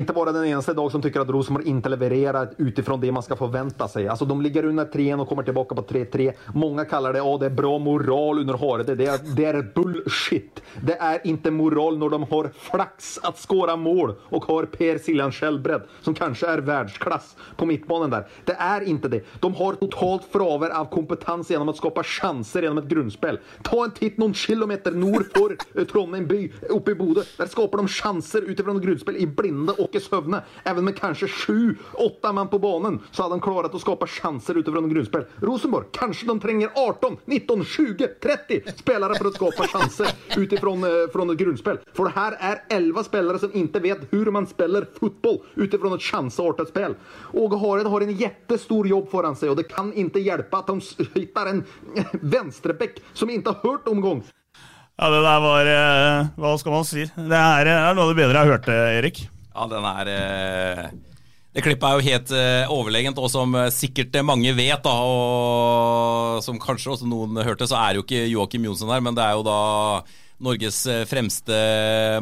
inte 0.00 0.12
vara 0.12 0.32
den 0.32 0.44
eneste 0.44 0.74
dag 0.74 0.90
som 0.92 1.02
tycker 1.02 1.20
att 1.20 1.28
Rosenborg 1.28 1.68
inte 1.68 1.88
levererar 1.88 2.50
utifrån 2.58 3.00
det 3.00 3.12
man 3.12 3.22
ska 3.22 3.36
förvänta 3.36 3.88
sig. 3.88 4.08
Alltså 4.08 4.24
de 4.24 4.42
ligger 4.42 4.64
under 4.64 4.84
3 4.84 5.14
och 5.14 5.28
kommer 5.28 5.42
tillbaka 5.42 5.74
på 5.74 5.82
3-3. 5.82 6.32
Många 6.54 6.84
kallar 6.84 7.12
det, 7.12 7.20
oh, 7.20 7.40
det 7.40 7.46
är 7.46 7.50
bra 7.50 7.78
moral 7.78 8.38
under 8.38 8.54
håret. 8.54 8.86
Det 8.86 8.92
är, 8.92 9.36
det 9.36 9.44
är 9.44 9.72
bullshit. 9.74 10.62
Det 10.82 10.96
är 11.00 11.26
inte 11.26 11.50
moral 11.50 11.98
när 11.98 12.08
de 12.08 12.22
har 12.22 12.50
flax 12.54 13.18
att 13.22 13.38
skåra 13.38 13.76
mål 13.76 14.14
och 14.22 14.44
har 14.44 14.64
Per 14.64 14.98
Siljan 14.98 15.32
Skjellbredd 15.32 15.82
som 16.02 16.14
kanske 16.14 16.46
är 16.46 16.58
världsklass 16.58 17.36
på 17.56 17.66
mittbanan 17.66 18.10
där. 18.10 18.26
Det 18.44 18.56
är 18.58 18.80
inte 18.80 19.08
det. 19.08 19.24
De 19.40 19.54
har 19.54 19.72
totalt 19.74 20.24
fraver 20.32 20.70
av 20.70 20.84
kompetens 20.84 21.50
genom 21.50 21.68
att 21.68 21.76
skapa 21.76 22.02
chanser 22.02 22.62
genom 22.62 22.78
ett 22.78 22.88
grundspel. 22.88 23.38
Ta 23.62 23.84
en 23.84 23.90
titt 23.90 24.18
någon 24.18 24.34
kilometer 24.34 24.92
nord 24.92 25.24
för 25.34 25.56
eh, 25.80 25.84
Trondheim 25.84 26.26
by, 26.26 26.52
uppe 26.68 26.90
i 26.90 26.94
Bodø. 26.94 27.22
Där 27.36 27.46
skapar 27.46 27.78
de 27.78 27.88
chanser 27.88 28.42
utifrån 28.42 28.76
ett 28.76 28.82
grundspel 28.82 29.16
i 29.16 29.26
blinde 29.26 29.72
Åke 29.90 30.00
Søvne. 30.04 30.42
Even 30.64 30.84
med 30.86 30.98
kanskje 30.98 31.28
sju-åtte 31.28 32.32
mann 32.36 32.48
på 32.52 32.60
banen 32.62 33.00
så 33.10 33.24
hadde 33.24 33.38
han 33.38 33.44
klart 33.44 33.74
å 33.74 33.82
skape 33.82 34.06
sjanser 34.06 34.60
utifrån 34.60 34.86
ett 34.86 34.94
grunnspill. 34.94 35.26
Rosenborg, 35.42 35.90
kanskje 35.96 36.28
de 36.28 36.38
trenger 36.40 36.70
18, 36.78 37.18
19, 37.26 37.64
20, 37.64 38.14
30 38.22 38.76
spillere 38.78 39.18
for 39.18 39.30
å 39.30 39.34
skape 39.34 39.68
sjanser 39.72 40.12
ut 40.36 40.52
eh, 40.52 40.60
et 40.60 41.38
grunnspill. 41.42 41.82
For 41.96 42.04
det 42.04 42.14
här 42.14 42.36
är 42.38 42.62
11 42.68 43.04
spelare 43.04 43.38
som 43.42 43.54
ikke 43.54 43.82
vet 43.82 44.06
hvordan 44.12 44.36
man 44.40 44.46
spiller 44.46 44.86
fotball 45.00 45.40
ut 45.56 45.70
utifrån 45.70 45.94
et 45.94 46.02
sjanseartet 46.04 46.68
spill. 46.68 46.94
Åge 47.32 47.58
Hareid 47.58 47.86
har 47.86 48.04
en 48.04 48.16
kjempestor 48.18 48.88
jobb 48.90 49.10
foran 49.10 49.36
seg, 49.38 49.52
og 49.52 49.60
det 49.60 49.68
kan 49.70 49.92
ikke 49.94 50.22
hjelpe 50.22 50.60
at 50.60 50.70
de 50.70 51.06
finner 51.14 51.52
en 51.54 51.64
venstrebekk 52.34 53.00
som 53.14 53.30
ikke 53.30 53.54
har 53.54 53.64
hørt, 53.64 53.90
omgång. 53.90 54.24
Ja, 55.00 55.08
det 55.08 55.20
der 55.24 55.40
var 55.40 55.68
eh, 55.72 56.30
Hva 56.36 56.56
skal 56.60 56.74
man 56.74 56.84
si? 56.84 57.06
Det 57.06 57.36
er, 57.36 57.70
eh, 57.70 57.84
er 57.88 57.94
noe 57.96 58.04
av 58.04 58.10
det 58.12 58.20
bedre 58.20 58.42
jeg 58.42 58.52
hørt, 58.52 58.68
eh, 58.68 58.96
Erik. 58.98 59.22
Ja, 59.50 59.66
den 59.70 59.86
er 59.88 60.10
eh, 60.12 60.82
Det 61.56 61.64
klippet 61.66 61.86
er 61.88 61.96
jo 61.98 62.06
helt 62.06 62.32
eh, 62.36 62.70
overlegent, 62.70 63.18
og 63.18 63.30
som 63.32 63.56
eh, 63.58 63.70
sikkert 63.74 64.14
eh, 64.14 64.26
mange 64.26 64.52
vet, 64.54 64.84
da, 64.84 64.92
og 65.02 66.44
som 66.46 66.60
kanskje 66.62 66.92
også 66.94 67.08
noen 67.10 67.40
hørte, 67.42 67.66
så 67.66 67.80
er 67.80 67.98
jo 67.98 68.04
ikke 68.06 68.28
Joakim 68.30 68.68
Jonsson 68.68 68.92
her, 68.94 69.02
men 69.02 69.18
det 69.18 69.24
er 69.26 69.34
jo 69.34 69.46
da 69.48 69.58
Norges 70.40 70.84
fremste 71.10 71.56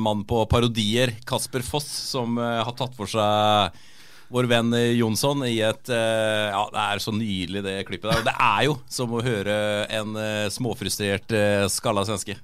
mann 0.02 0.25
på 0.26 0.40
parodier, 0.50 1.12
Kasper 1.28 1.62
Foss, 1.62 1.87
som 2.08 2.35
har 2.40 2.73
tatt 2.75 2.97
for 2.99 3.06
seg 3.06 3.76
vår 4.35 4.49
venn 4.50 4.75
Jonsson 4.99 5.44
i 5.47 5.61
et 5.62 5.87
Ja, 5.92 6.64
det 6.75 6.82
er 6.82 7.00
så 7.04 7.14
nydelig, 7.14 7.62
det 7.62 7.76
klippet 7.87 8.11
der. 8.11 8.25
Og 8.25 8.26
det 8.26 8.35
er 8.35 8.64
jo 8.66 8.75
som 8.90 9.14
å 9.14 9.23
høre 9.23 9.54
en 10.00 10.18
småfrustrert 10.50 11.30
skalla 11.70 12.02
svenske. 12.11 12.35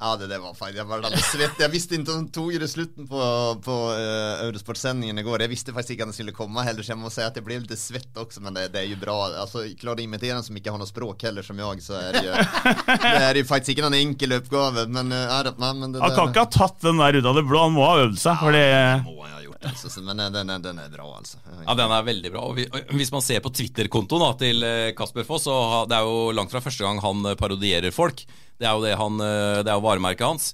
Ja, 0.00 0.14
det 0.16 0.30
det, 0.30 0.38
var 0.40 0.54
feil. 0.56 0.76
Jeg 0.78 0.88
var 0.88 1.02
veldig 1.04 1.20
svett. 1.20 1.58
Jeg 1.60 1.70
visste 1.74 1.98
ikke 1.98 2.14
om 2.16 2.28
tog 2.32 2.54
i 2.56 2.60
slutten 2.72 3.04
på, 3.10 3.20
på 3.64 3.74
uh, 3.92 4.46
Eurosportsendingen 4.46 5.20
i 5.20 5.24
går. 5.26 5.44
Jeg 5.44 5.52
visste 5.52 5.74
faktisk 5.76 5.92
ikke 5.98 6.06
at 6.06 6.10
den 6.12 6.16
skulle 6.16 6.32
komme 6.36 6.64
heller, 6.64 6.86
så 6.86 6.94
jeg 6.94 7.00
må 7.02 7.10
si 7.12 7.20
at 7.20 7.36
jeg 7.36 7.44
blir 7.44 7.60
litt 7.60 7.74
svett 7.78 8.16
også, 8.22 8.40
men 8.40 8.56
det, 8.56 8.70
det 8.72 8.80
er 8.86 8.88
jo 8.94 8.96
bra. 9.02 9.18
Klarer 9.44 9.74
klart 9.82 10.00
å 10.00 10.06
imitere 10.06 10.38
en 10.38 10.46
som 10.46 10.56
ikke 10.56 10.72
har 10.72 10.80
noe 10.80 10.88
språk 10.88 11.26
heller 11.28 11.44
som 11.44 11.60
jeg, 11.60 11.84
så 11.84 11.98
er 12.00 12.16
det 12.16 12.24
jo, 12.30 12.32
det 13.04 13.12
er 13.28 13.40
jo 13.42 13.44
faktisk 13.50 13.74
ikke 13.76 13.84
noen 13.90 13.98
enkel 14.00 14.38
oppgave. 14.40 14.86
men, 14.88 15.12
uh, 15.12 15.20
ja, 15.26 15.42
det- 15.50 15.56
men, 15.60 15.84
men 15.84 15.92
det 15.92 16.00
Han 16.06 16.16
kan 16.16 16.32
ikke 16.32 16.46
ha 16.46 16.52
tatt 16.56 16.80
den 16.88 16.96
der 17.04 17.20
ut 17.20 17.28
av 17.28 17.36
det 17.36 17.44
blå, 17.52 17.62
han 17.68 17.76
må 17.76 17.84
ha 17.84 18.00
øvd 18.06 18.16
seg. 18.24 18.40
Ja, 18.40 18.56
det, 18.56 18.66
må 19.04 19.18
han 19.20 19.36
ha 19.36 19.44
gjort 19.44 19.68
altså. 19.68 20.00
men 20.08 20.16
den, 20.24 20.32
den, 20.40 20.56
den 20.64 20.80
er 20.80 20.88
bra 20.96 21.08
altså. 21.18 21.42
Ja, 21.66 21.74
den 21.76 21.92
er 21.92 22.06
veldig 22.08 22.32
bra. 22.32 22.46
Og 22.48 22.56
vi- 22.56 22.70
hvis 22.96 23.12
man 23.12 23.20
ser 23.24 23.44
på 23.44 23.52
Twitter-kontoen 23.52 24.38
til 24.40 24.64
eh, 24.64 24.92
Kasper 24.96 25.28
Foss, 25.28 25.44
så 25.44 25.84
det 25.90 25.98
er 26.00 26.08
jo 26.08 26.30
langt 26.32 26.52
fra 26.56 26.64
første 26.64 26.86
gang 26.88 27.02
han 27.04 27.26
eh, 27.28 27.36
parodierer 27.36 27.92
folk. 27.92 28.24
Det 28.60 28.68
er 28.68 28.76
jo 28.76 28.84
det 28.84 28.98
han, 29.00 29.22
eh, 29.24 29.62
det 29.64 29.72
er 29.72 29.78
jo 29.78 29.86
varemerket 29.86 30.26
hans. 30.26 30.50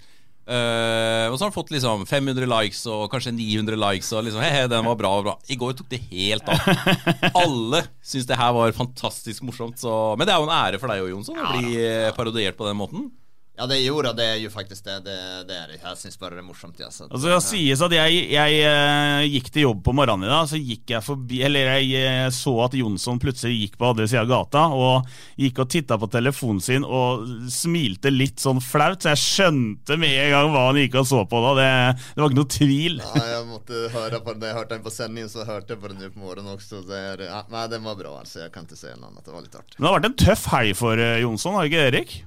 Uh, 0.46 1.26
og 1.26 1.34
så 1.34 1.42
har 1.42 1.48
han 1.48 1.54
fått 1.56 1.72
liksom 1.74 2.04
500 2.06 2.46
likes 2.46 2.84
og 2.86 3.08
kanskje 3.10 3.32
900 3.34 3.78
likes. 3.82 4.12
Og 4.14 4.22
liksom, 4.28 4.42
he-he, 4.44 4.68
den 4.70 4.86
var 4.86 4.98
bra 4.98 5.10
bra. 5.26 5.34
I 5.50 5.58
går 5.58 5.74
tok 5.74 5.88
det 5.90 6.04
helt 6.12 6.46
av. 6.46 6.68
Alle 7.42 7.82
syns 7.98 8.28
det 8.28 8.38
her 8.38 8.54
var 8.54 8.76
fantastisk 8.76 9.42
morsomt. 9.46 9.80
Så, 9.82 9.90
men 10.14 10.28
det 10.28 10.36
er 10.36 10.38
jo 10.38 10.46
en 10.46 10.54
ære 10.54 10.78
for 10.82 10.92
deg 10.92 11.02
og 11.02 11.10
Jonsson 11.10 11.42
å 11.42 11.50
bli 11.56 11.74
eh, 11.82 12.12
parodiert 12.14 12.58
på 12.58 12.68
den 12.68 12.78
måten. 12.78 13.08
Ja, 13.56 13.64
det, 13.66 13.78
gjorde 13.80 14.12
det 14.12 14.24
er 14.34 14.40
jo 14.42 14.50
faktisk 14.52 14.84
det. 14.84 14.98
Det, 15.06 15.16
det 15.48 15.56
er 15.56 15.70
det. 15.70 15.78
Jeg 15.80 15.96
syns 15.96 16.18
bare 16.20 16.36
det 16.36 16.42
er 16.42 16.44
morsomt. 16.44 16.76
Ja, 16.80 16.90
så 16.92 17.06
altså, 17.08 17.30
det 17.30 17.38
sies 17.46 17.82
at 17.86 17.94
jeg, 17.96 18.18
jeg 18.34 18.58
eh, 18.68 19.22
gikk 19.32 19.48
til 19.54 19.64
jobb 19.64 19.80
på 19.86 19.94
morgenen 19.96 20.28
i 20.28 20.32
dag, 20.32 20.50
så 20.50 20.60
gikk 20.60 20.92
jeg 20.92 21.04
forbi 21.06 21.40
Eller 21.46 21.70
jeg 21.78 22.02
eh, 22.02 22.26
så 22.36 22.52
at 22.66 22.76
Jonsson 22.76 23.20
plutselig 23.22 23.56
gikk 23.62 23.78
på 23.80 23.88
andre 23.88 24.08
sida 24.10 24.26
av 24.26 24.28
gata, 24.28 24.66
og 24.76 25.08
gikk 25.40 25.62
og 25.64 25.70
titta 25.72 25.96
på 26.02 26.10
telefonen 26.12 26.60
sin 26.66 26.84
og 26.84 27.24
smilte 27.52 28.12
litt 28.12 28.44
sånn 28.44 28.60
flaut, 28.60 29.00
så 29.00 29.14
jeg 29.14 29.22
skjønte 29.24 29.98
med 30.04 30.12
en 30.26 30.34
gang 30.34 30.52
hva 30.52 30.66
han 30.68 30.82
gikk 30.82 31.00
og 31.00 31.08
så 31.08 31.24
på 31.24 31.42
da. 31.46 31.56
Det, 31.56 31.72
det 32.12 32.24
var 32.24 32.32
ikke 32.32 32.40
noe 32.42 32.54
tvil. 32.58 33.02
Ja, 33.06 33.26
jeg 33.32 33.50
måtte 33.54 33.82
høre 33.96 34.20
på 34.20 34.36
den. 34.36 34.48
Jeg 34.50 34.60
hørte 34.60 34.76
den 34.76 34.84
på 34.84 34.96
sendingen, 34.98 35.32
så 35.32 35.48
hørte 35.48 35.72
jeg 35.72 35.80
på 35.80 35.94
den 35.94 36.04
på 36.12 36.26
morgenen 36.26 36.52
også. 36.58 36.84
Det 36.84 37.02
er, 37.14 37.26
ja, 37.30 37.42
nei, 37.52 37.66
den 37.72 37.88
var 37.88 37.96
bra 37.96 38.18
altså. 38.20 38.44
Jeg 38.44 38.52
kan 38.52 38.68
ikke 38.68 38.76
si 38.76 38.92
noe 38.92 39.08
annet. 39.08 39.24
Det 39.24 39.32
var 39.32 39.48
litt 39.48 39.60
artig. 39.62 39.78
Men 39.78 39.86
det 39.86 39.92
har 39.92 40.00
vært 40.00 40.12
en 40.12 40.22
tøff 40.26 40.48
helg 40.52 40.76
for 40.76 41.08
eh, 41.08 41.20
Jonsson, 41.24 41.56
har 41.56 41.64
det 41.64 41.72
ikke 41.72 41.86
Erik? 41.90 42.18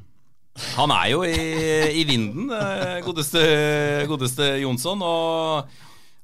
Han 0.78 0.92
er 0.96 1.10
jo 1.14 1.22
i, 1.28 1.36
i 2.02 2.06
vinden, 2.08 2.50
eh, 2.56 3.00
godeste, 3.06 3.42
godeste 4.10 4.48
Jonsson. 4.64 5.02
Og 5.06 5.70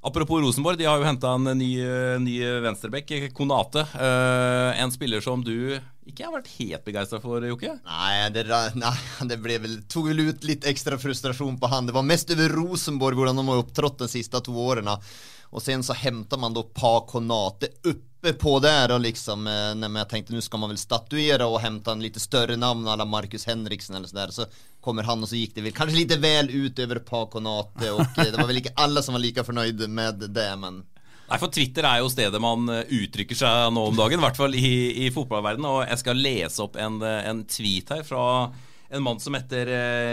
apropos 0.06 0.42
Rosenborg, 0.44 0.78
de 0.80 0.86
har 0.90 1.00
jo 1.02 1.08
henta 1.08 1.34
en 1.38 1.50
ny, 1.58 1.72
ny 2.22 2.36
venstrebekk, 2.66 3.16
Konate. 3.38 3.86
Eh, 3.96 4.82
en 4.84 4.94
spiller 4.94 5.24
som 5.26 5.44
du 5.46 5.78
ikke 6.06 6.28
har 6.28 6.36
vært 6.36 6.52
helt 6.60 6.84
begeistra 6.86 7.18
for, 7.24 7.42
Jokke? 7.50 7.72
Nei, 7.82 8.30
det, 8.36 8.44
ra- 8.50 8.70
det 9.26 9.40
ble 9.42 9.58
vel, 9.64 9.80
tog 9.90 10.12
vel 10.12 10.28
ut 10.28 10.44
litt 10.46 10.68
ekstra 10.70 11.00
frustrasjon 11.02 11.58
på 11.62 11.72
han. 11.72 11.88
Det 11.90 11.96
var 11.98 12.06
mest 12.06 12.30
over 12.36 12.54
Rosenborg, 12.54 13.18
hvordan 13.18 13.42
de 13.42 13.48
har 13.50 13.64
opptrådt 13.64 14.04
de 14.06 14.12
siste 14.12 14.44
to 14.46 14.54
årene. 14.54 14.94
Og 15.56 15.62
sen 15.64 15.82
så 15.88 15.96
henter 15.98 16.38
man 16.42 16.54
da 16.54 16.62
Pa 16.76 17.00
Konate 17.08 17.70
uppe 17.88 18.04
på 18.34 18.60
där 18.60 18.92
och 18.92 19.00
liksom, 19.00 19.48
eh, 19.48 19.76
när 19.76 20.00
jag 20.00 20.10
tänkte 20.10 20.34
nu 20.34 20.42
ska 20.42 20.58
man 20.58 20.70
väl 20.70 20.78
statuera 20.78 21.48
och 21.48 21.60
hämta 21.60 21.92
en 21.92 22.02
lite 22.02 22.20
större 22.20 22.56
namn 22.56 22.88
alla 22.88 23.06
Marcus 23.06 23.46
Henriksen 23.46 23.96
eller 23.96 24.08
sådär. 24.08 24.28
Så 24.28 24.46
kommer 24.82 25.04
han 25.04 25.24
och 25.24 25.30
så 25.30 25.36
gick 25.36 25.56
det 25.56 25.62
väl 25.62 25.72
kanske 25.72 25.98
lite 25.98 26.18
väl 26.18 26.50
ut 26.50 26.80
över 26.80 26.96
Pakonate 26.96 27.92
och 27.92 28.02
eh, 28.02 28.32
det 28.32 28.38
var 28.38 28.48
väl 28.48 28.58
inte 28.58 28.74
alla 28.76 29.02
som 29.02 29.14
var 29.14 29.20
lika 29.20 29.44
förnöjda 29.44 29.88
med 29.88 30.16
det, 30.16 30.56
men 30.56 30.84
Nei, 31.30 31.40
for 31.42 31.50
Twitter 31.50 31.82
er 31.90 32.04
jo 32.04 32.10
stedet 32.14 32.38
man 32.42 32.70
eh, 32.70 32.84
uttrykker 32.86 33.36
seg 33.36 33.74
nå 33.74 33.88
om 33.90 33.96
dagen, 33.98 34.20
i 34.20 34.22
hvert 34.22 34.38
fall 34.38 34.54
i, 34.54 35.08
i 35.08 35.10
fotballverdenen. 35.10 35.66
Og 35.66 35.80
jeg 35.90 35.98
skal 36.04 36.22
lese 36.22 36.62
opp 36.62 36.78
en, 36.78 37.00
en 37.02 37.42
tweet 37.50 37.90
her 37.90 38.04
fra 38.06 38.52
en 38.94 39.02
mann 39.02 39.18
som 39.20 39.34
heter 39.34 39.72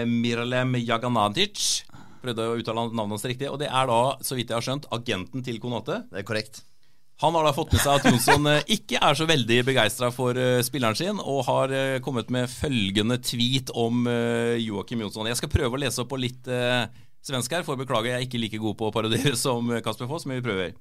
Miralem 0.09 0.73
Jaganatic. 0.81 1.85
Prøvde 2.25 2.49
å 2.49 2.57
uttale 2.57 2.87
navnet 2.89 3.19
hans 3.19 3.29
riktig. 3.29 3.53
Og 3.53 3.61
det 3.61 3.69
er 3.69 3.93
da, 3.93 4.03
så 4.25 4.41
vidt 4.41 4.49
jeg 4.49 4.57
har 4.57 4.65
skjønt, 4.65 4.89
agenten 4.89 5.45
til 5.45 5.61
Konate. 5.61 6.01
det 6.09 6.23
er 6.23 6.31
korrekt. 6.33 6.63
Han 7.23 7.37
har 7.39 7.45
da 7.47 7.53
fått 7.55 7.71
med 7.71 7.79
seg 7.79 8.01
at 8.01 8.07
Jonsson 8.09 8.49
eh, 8.51 8.65
ikke 8.75 8.99
er 8.99 9.15
så 9.15 9.27
veldig 9.31 9.61
begeistra 9.69 10.09
for 10.11 10.35
eh, 10.35 10.59
spilleren 10.67 10.99
sin, 10.99 11.21
og 11.23 11.45
har 11.47 11.71
eh, 11.71 11.99
kommet 12.03 12.33
med 12.35 12.51
følgende 12.51 13.21
tweet 13.23 13.71
om 13.79 14.09
Joakim 14.59 15.05
Jonsson. 15.05 15.29
Jeg 15.31 15.39
skal 15.39 15.53
prøve 15.53 15.79
å 15.79 15.83
lese 15.85 16.03
opp 16.03 16.11
på 16.11 16.19
litt 16.19 16.51
svensk 17.23 17.55
her, 17.55 17.63
for 17.63 17.79
beklager, 17.79 18.11
jeg 18.11 18.19
er 18.19 18.27
ikke 18.27 18.41
like 18.43 18.59
god 18.65 18.79
på 18.81 18.89
å 18.89 18.95
parodiere 18.95 19.39
som 19.45 19.71
Kasper 19.87 20.11
Foss, 20.11 20.27
men 20.27 20.41
vi 20.41 20.47
prøver. 20.49 20.75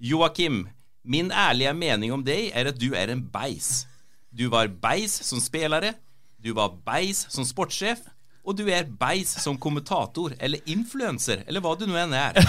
Joakim, 0.00 0.62
min 1.04 1.28
ærlige 1.28 1.74
mening 1.76 2.14
om 2.16 2.24
deg 2.24 2.54
er 2.56 2.72
at 2.72 2.80
du 2.80 2.94
er 2.96 3.12
en 3.12 3.20
beis. 3.28 3.84
Du 4.32 4.46
var 4.48 4.72
beis 4.80 5.12
som 5.28 5.44
spillere, 5.44 5.92
du 6.40 6.54
var 6.56 6.72
beis 6.88 7.26
som 7.28 7.44
sportssjef, 7.44 8.00
og 8.48 8.56
du 8.56 8.64
er 8.72 8.88
beis 8.88 9.36
som 9.44 9.60
kommentator 9.60 10.32
eller 10.40 10.64
influencer, 10.72 11.44
eller 11.44 11.60
hva 11.60 11.76
du 11.76 11.84
nå 11.84 12.00
enn 12.00 12.16
er. 12.16 12.40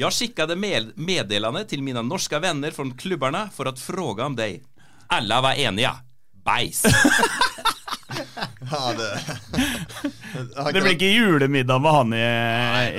Jag 0.00 0.12
skickade 0.12 0.56
med 0.56 0.92
meddelande 0.94 1.64
till 1.64 1.82
mina 1.82 2.02
norska 2.02 2.38
vänner 2.38 2.70
från 2.70 2.96
klubbarna 2.96 3.50
för 3.50 3.66
att 3.66 3.80
fråga 3.80 4.26
om 4.26 4.36
dig. 4.36 4.62
Alla 5.06 5.40
var 5.40 5.52
eniga. 5.52 5.96
Bajs. 6.44 6.84
Ja, 8.70 8.92
det, 8.98 9.20
Det 10.72 10.80
blir 10.80 10.92
ikke 10.92 11.06
julemiddag 11.06 11.78
med 11.78 11.92
han 11.92 12.12
i, 12.14 12.20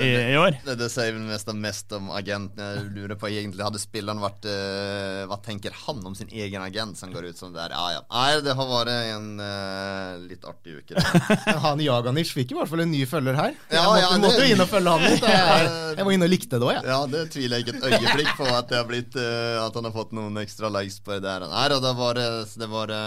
i, 0.06 0.08
i 0.32 0.38
år. 0.38 0.56
Det, 0.64 0.74
det 0.80 0.88
sier 0.92 1.12
vel 1.14 1.26
nesten 1.28 1.60
mest 1.62 1.92
om 1.96 2.10
agenten. 2.14 2.62
Jeg 2.64 2.90
lurer 2.94 3.18
på 3.20 3.28
egentlig 3.30 3.64
Hadde 3.66 3.80
spilleren 3.82 4.22
vært 4.22 4.46
uh, 4.48 5.26
Hva 5.30 5.38
tenker 5.44 5.74
han 5.86 6.02
om 6.06 6.16
sin 6.18 6.30
egen 6.32 6.62
agent 6.64 6.98
som 6.98 7.12
går 7.14 7.30
ut 7.30 7.38
som 7.38 7.54
det 7.54 7.62
er? 7.66 7.74
Ja, 7.76 7.86
ja. 7.96 8.02
Nei, 8.10 8.40
det 8.46 8.56
har 8.58 8.70
vært 8.70 8.92
en 8.94 9.28
eh, 9.44 9.99
litt 10.30 10.46
artig 10.48 10.78
uke. 10.80 11.04
Han 11.66 11.82
Jaganic 11.84 12.32
fikk 12.34 12.54
i 12.54 12.58
hvert 12.58 12.70
fall 12.70 12.84
en 12.84 12.92
ny 12.92 13.02
følger 13.10 13.38
her. 13.38 13.56
Ja, 13.72 13.84
jeg 13.84 13.86
måtte, 13.86 14.00
ja, 14.00 14.10
det- 14.10 14.22
måtte 14.24 14.44
jo 14.44 14.54
inn 14.54 14.64
og 14.64 14.70
følge 14.70 14.94
han 14.96 15.06
litt. 15.06 15.26
Jeg, 15.40 15.70
jeg 15.98 16.06
var 16.06 16.14
inne 16.14 16.26
og 16.26 16.32
likte 16.32 16.58
det 16.60 16.66
òg, 16.66 16.72
jeg. 16.76 16.84
Ja, 16.90 16.98
det 17.10 17.24
tviler 17.34 17.58
jeg 17.60 17.66
ikke 17.66 17.76
et 17.78 17.88
øyeblikk 17.90 18.30
på 18.38 18.46
at, 18.48 18.68
det 18.70 18.78
har 18.78 18.86
blitt, 18.88 19.16
uh, 19.18 19.58
at 19.64 19.76
han 19.76 19.88
har 19.88 19.94
fått 19.94 20.14
noen 20.16 20.38
ekstra 20.40 20.70
likes 20.72 21.00
på 21.04 21.16
det 21.16 21.24
der. 21.26 21.44
Nei 21.50 21.66
det 21.72 21.92
var 21.98 22.18
det, 22.18 22.28
det 22.60 22.68
var 22.70 22.90
det 22.90 23.02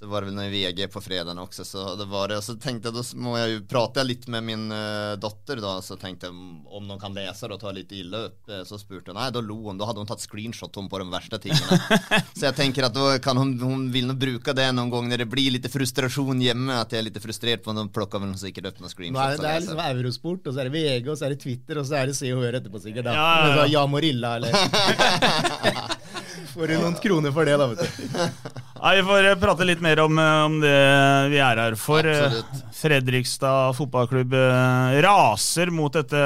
så 0.00 0.08
var 0.08 0.24
det 0.24 0.32
noe 0.32 0.46
i 0.48 0.52
VG 0.54 0.86
på 0.88 1.00
fredagen 1.04 1.36
også, 1.42 1.64
så 1.68 1.82
det 2.00 2.06
var 2.08 2.30
det. 2.32 2.38
Og 2.40 2.44
så 2.46 2.54
tenkte 2.56 2.88
jeg, 2.88 2.94
da 2.96 3.02
må 3.20 3.34
jeg 3.36 3.50
jo 3.52 3.58
prate 3.68 4.00
litt 4.08 4.22
med 4.32 4.46
min 4.46 4.62
uh, 4.72 5.12
datter, 5.20 5.60
da. 5.60 5.74
Så 5.84 5.98
tenkte 6.00 6.30
jeg 6.30 6.36
om 6.72 6.86
noen 6.88 6.96
kan 7.02 7.12
lese 7.12 7.44
det 7.50 7.58
og 7.58 7.60
ta 7.60 7.68
litt 7.76 7.92
ille 7.92 8.22
opp. 8.30 8.38
Eh, 8.48 8.62
Så 8.64 8.78
spurte 8.80 9.12
hun. 9.12 9.18
Nei, 9.20 9.26
da 9.34 9.42
lo 9.44 9.58
hun. 9.66 9.76
Da 9.76 9.84
hadde 9.90 10.00
hun 10.00 10.08
tatt 10.08 10.24
screenshot 10.24 10.72
om 10.80 10.88
på 10.88 11.02
de 11.02 11.06
verste 11.12 11.36
tingene. 11.44 11.76
så 12.38 12.46
jeg 12.46 12.56
tenker 12.56 12.88
at 12.88 12.96
da 12.96 13.18
kan 13.20 13.36
hun, 13.36 13.52
hun 13.60 13.84
vil 13.92 14.08
nå 14.08 14.16
bruke 14.16 14.54
det 14.56 14.70
noen 14.72 14.88
gang 14.94 15.12
når 15.12 15.26
det 15.26 15.28
blir 15.36 15.52
litt 15.58 15.68
frustrasjon 15.68 16.40
hjemme, 16.46 16.80
at 16.80 16.96
jeg 16.96 17.04
er 17.04 17.08
litt 17.10 17.20
frustrert 17.20 17.66
på, 17.68 17.76
da 17.76 17.84
plukker 17.92 18.24
hun 18.24 18.32
sikkert 18.40 18.70
opp 18.72 18.80
noen 18.80 18.94
screenshots. 18.94 19.36
er, 19.36 19.44
det 19.44 19.52
er 19.52 19.60
liksom 19.66 19.84
Eurosport, 19.90 20.48
og 20.48 20.56
så 20.56 20.64
er 20.64 20.72
det 20.72 20.76
VG, 20.80 21.12
og 21.12 21.20
så 21.20 21.28
er 21.28 21.36
det 21.36 21.42
Twitter, 21.44 21.82
og 21.84 21.90
så 21.90 22.00
er 22.00 22.08
det 22.08 22.16
Se 22.22 22.32
og 22.32 22.40
Hør 22.46 22.56
etterpå, 22.62 22.80
sikkert. 22.88 23.10
Da. 23.10 23.20
Ja, 23.20 23.28
ja, 23.28 23.52
ja. 23.52 23.60
Så 23.60 23.68
Ja 23.76 23.84
Morilla, 23.90 24.36
eller 24.40 24.56
Får 26.56 26.66
du 26.72 26.78
noen 26.80 26.96
kroner 27.04 27.36
for 27.36 27.44
det, 27.46 27.60
da, 27.60 27.68
vet 27.68 27.84
du. 27.84 28.60
Nei, 28.80 28.94
Vi 28.96 29.02
får 29.04 29.26
eh, 29.28 29.36
prate 29.40 29.66
litt 29.68 29.82
mer 29.84 30.00
om, 30.00 30.18
eh, 30.18 30.44
om 30.46 30.54
det 30.62 30.76
vi 31.32 31.40
er 31.44 31.58
her 31.60 31.76
for. 31.76 32.06
Eh, 32.06 32.22
Absolutt. 32.28 32.62
Fredrikstad 32.80 33.74
fotballklubb 33.76 34.32
raser 35.04 35.68
mot 35.74 35.92
dette 35.92 36.22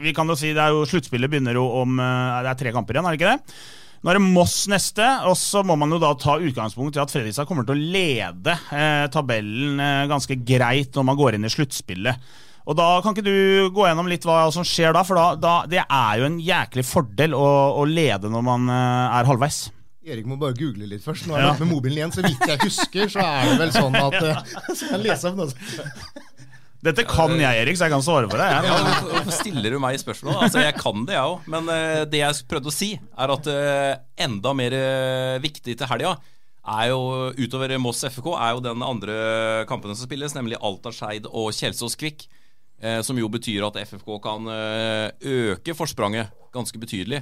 Vi 0.00 0.14
kan 0.16 0.30
jo 0.32 0.36
si 0.38 0.54
det 0.56 0.62
er 0.64 0.72
jo 0.72 0.86
Sluttspillet 0.88 1.28
begynner 1.28 1.58
jo 1.58 1.66
om 1.82 2.00
Det 2.00 2.48
er 2.48 2.56
tre 2.56 2.72
kamper 2.72 2.96
igjen, 2.96 3.04
er 3.04 3.16
det 3.16 3.20
ikke 3.20 3.34
det? 3.34 3.58
Nå 4.00 4.08
er 4.08 4.16
det 4.16 4.28
Moss 4.32 4.62
neste, 4.72 5.04
og 5.28 5.34
så 5.36 5.60
må 5.66 5.74
man 5.76 5.92
jo 5.92 5.98
da 6.00 6.14
ta 6.16 6.38
utgangspunkt 6.40 6.96
i 6.96 7.02
at 7.02 7.10
Fredrikstad 7.12 7.44
kommer 7.48 7.66
til 7.68 7.76
å 7.76 7.90
lede 7.92 8.54
eh, 8.72 9.04
tabellen 9.12 9.76
eh, 9.76 10.06
ganske 10.08 10.38
greit 10.40 10.96
når 10.96 11.04
man 11.04 11.18
går 11.18 11.36
inn 11.36 11.44
i 11.44 11.52
sluttspillet. 11.52 12.30
Og 12.64 12.78
da 12.78 12.86
Kan 13.04 13.12
ikke 13.12 13.26
du 13.26 13.68
gå 13.76 13.84
gjennom 13.84 14.08
litt 14.08 14.24
hva 14.24 14.46
som 14.54 14.64
skjer 14.64 14.96
da? 14.96 15.02
For 15.04 15.20
da, 15.20 15.26
da, 15.36 15.52
det 15.68 15.82
er 15.84 16.22
jo 16.22 16.30
en 16.30 16.40
jæklig 16.40 16.86
fordel 16.88 17.36
å, 17.36 17.44
å 17.76 17.84
lede 17.88 18.32
når 18.32 18.46
man 18.48 18.72
eh, 18.72 19.18
er 19.20 19.28
halvveis. 19.28 19.66
Erik 20.12 20.26
må 20.28 20.36
bare 20.40 20.56
google 20.58 20.88
litt 20.90 21.04
først. 21.04 21.26
Nå 21.30 21.36
er 21.36 21.44
Ja. 21.46 21.52
jeg 21.54 21.62
med 21.64 21.70
mobilen 21.74 21.98
igjen. 22.00 22.12
Så 22.14 22.24
vidt 22.26 22.42
jeg 22.46 22.60
husker, 22.64 23.08
så 23.14 23.22
er 23.24 23.52
det 23.52 23.58
vel 23.62 23.72
sånn 23.76 23.96
at 24.00 24.18
Så 24.76 24.88
kan 24.90 24.98
jeg 24.98 25.06
lese 25.06 25.30
opp 25.30 25.40
noe? 25.40 26.28
Dette 26.80 27.04
kan 27.04 27.34
jeg, 27.36 27.60
Erik, 27.60 27.76
så 27.76 27.84
jeg 27.90 27.92
kan 27.92 28.02
svare 28.04 28.28
for 28.32 28.40
deg. 28.40 28.54
Jeg. 28.54 28.72
hvorfor 28.72 29.10
hvorfor 29.12 29.34
stiller 29.36 29.74
du 29.74 29.78
meg 29.82 29.98
spørsmål? 30.00 30.38
Altså, 30.46 30.62
Jeg 30.64 30.74
kan 30.80 31.02
det, 31.04 31.12
jeg 31.18 31.32
òg. 31.34 31.48
Men 31.52 31.68
eh, 31.74 32.04
det 32.08 32.22
jeg 32.22 32.38
prøvde 32.48 32.70
å 32.72 32.74
si, 32.74 32.94
er 32.96 33.32
at 33.34 33.48
eh, 33.52 33.96
enda 34.24 34.54
mer 34.56 34.76
eh, 34.78 35.38
viktig 35.44 35.76
til 35.76 35.90
helga 35.90 36.14
er 36.70 36.88
jo 36.92 37.00
utover 37.40 37.72
Moss 37.80 38.00
FK, 38.04 38.26
er 38.36 38.54
jo 38.56 38.60
den 38.64 38.82
andre 38.84 39.14
kampene 39.68 39.96
som 39.96 40.06
spilles, 40.08 40.32
nemlig 40.36 40.56
Alta 40.60 40.92
Skeid 40.92 41.28
og 41.28 41.50
Kjelsås 41.56 41.96
Kvikk. 42.00 42.24
Eh, 42.80 43.02
som 43.04 43.18
jo 43.20 43.28
betyr 43.28 43.66
at 43.66 43.76
FFK 43.84 44.14
kan 44.24 44.46
eh, 44.48 45.10
øke 45.52 45.74
forspranget 45.76 46.30
ganske 46.54 46.80
betydelig 46.80 47.20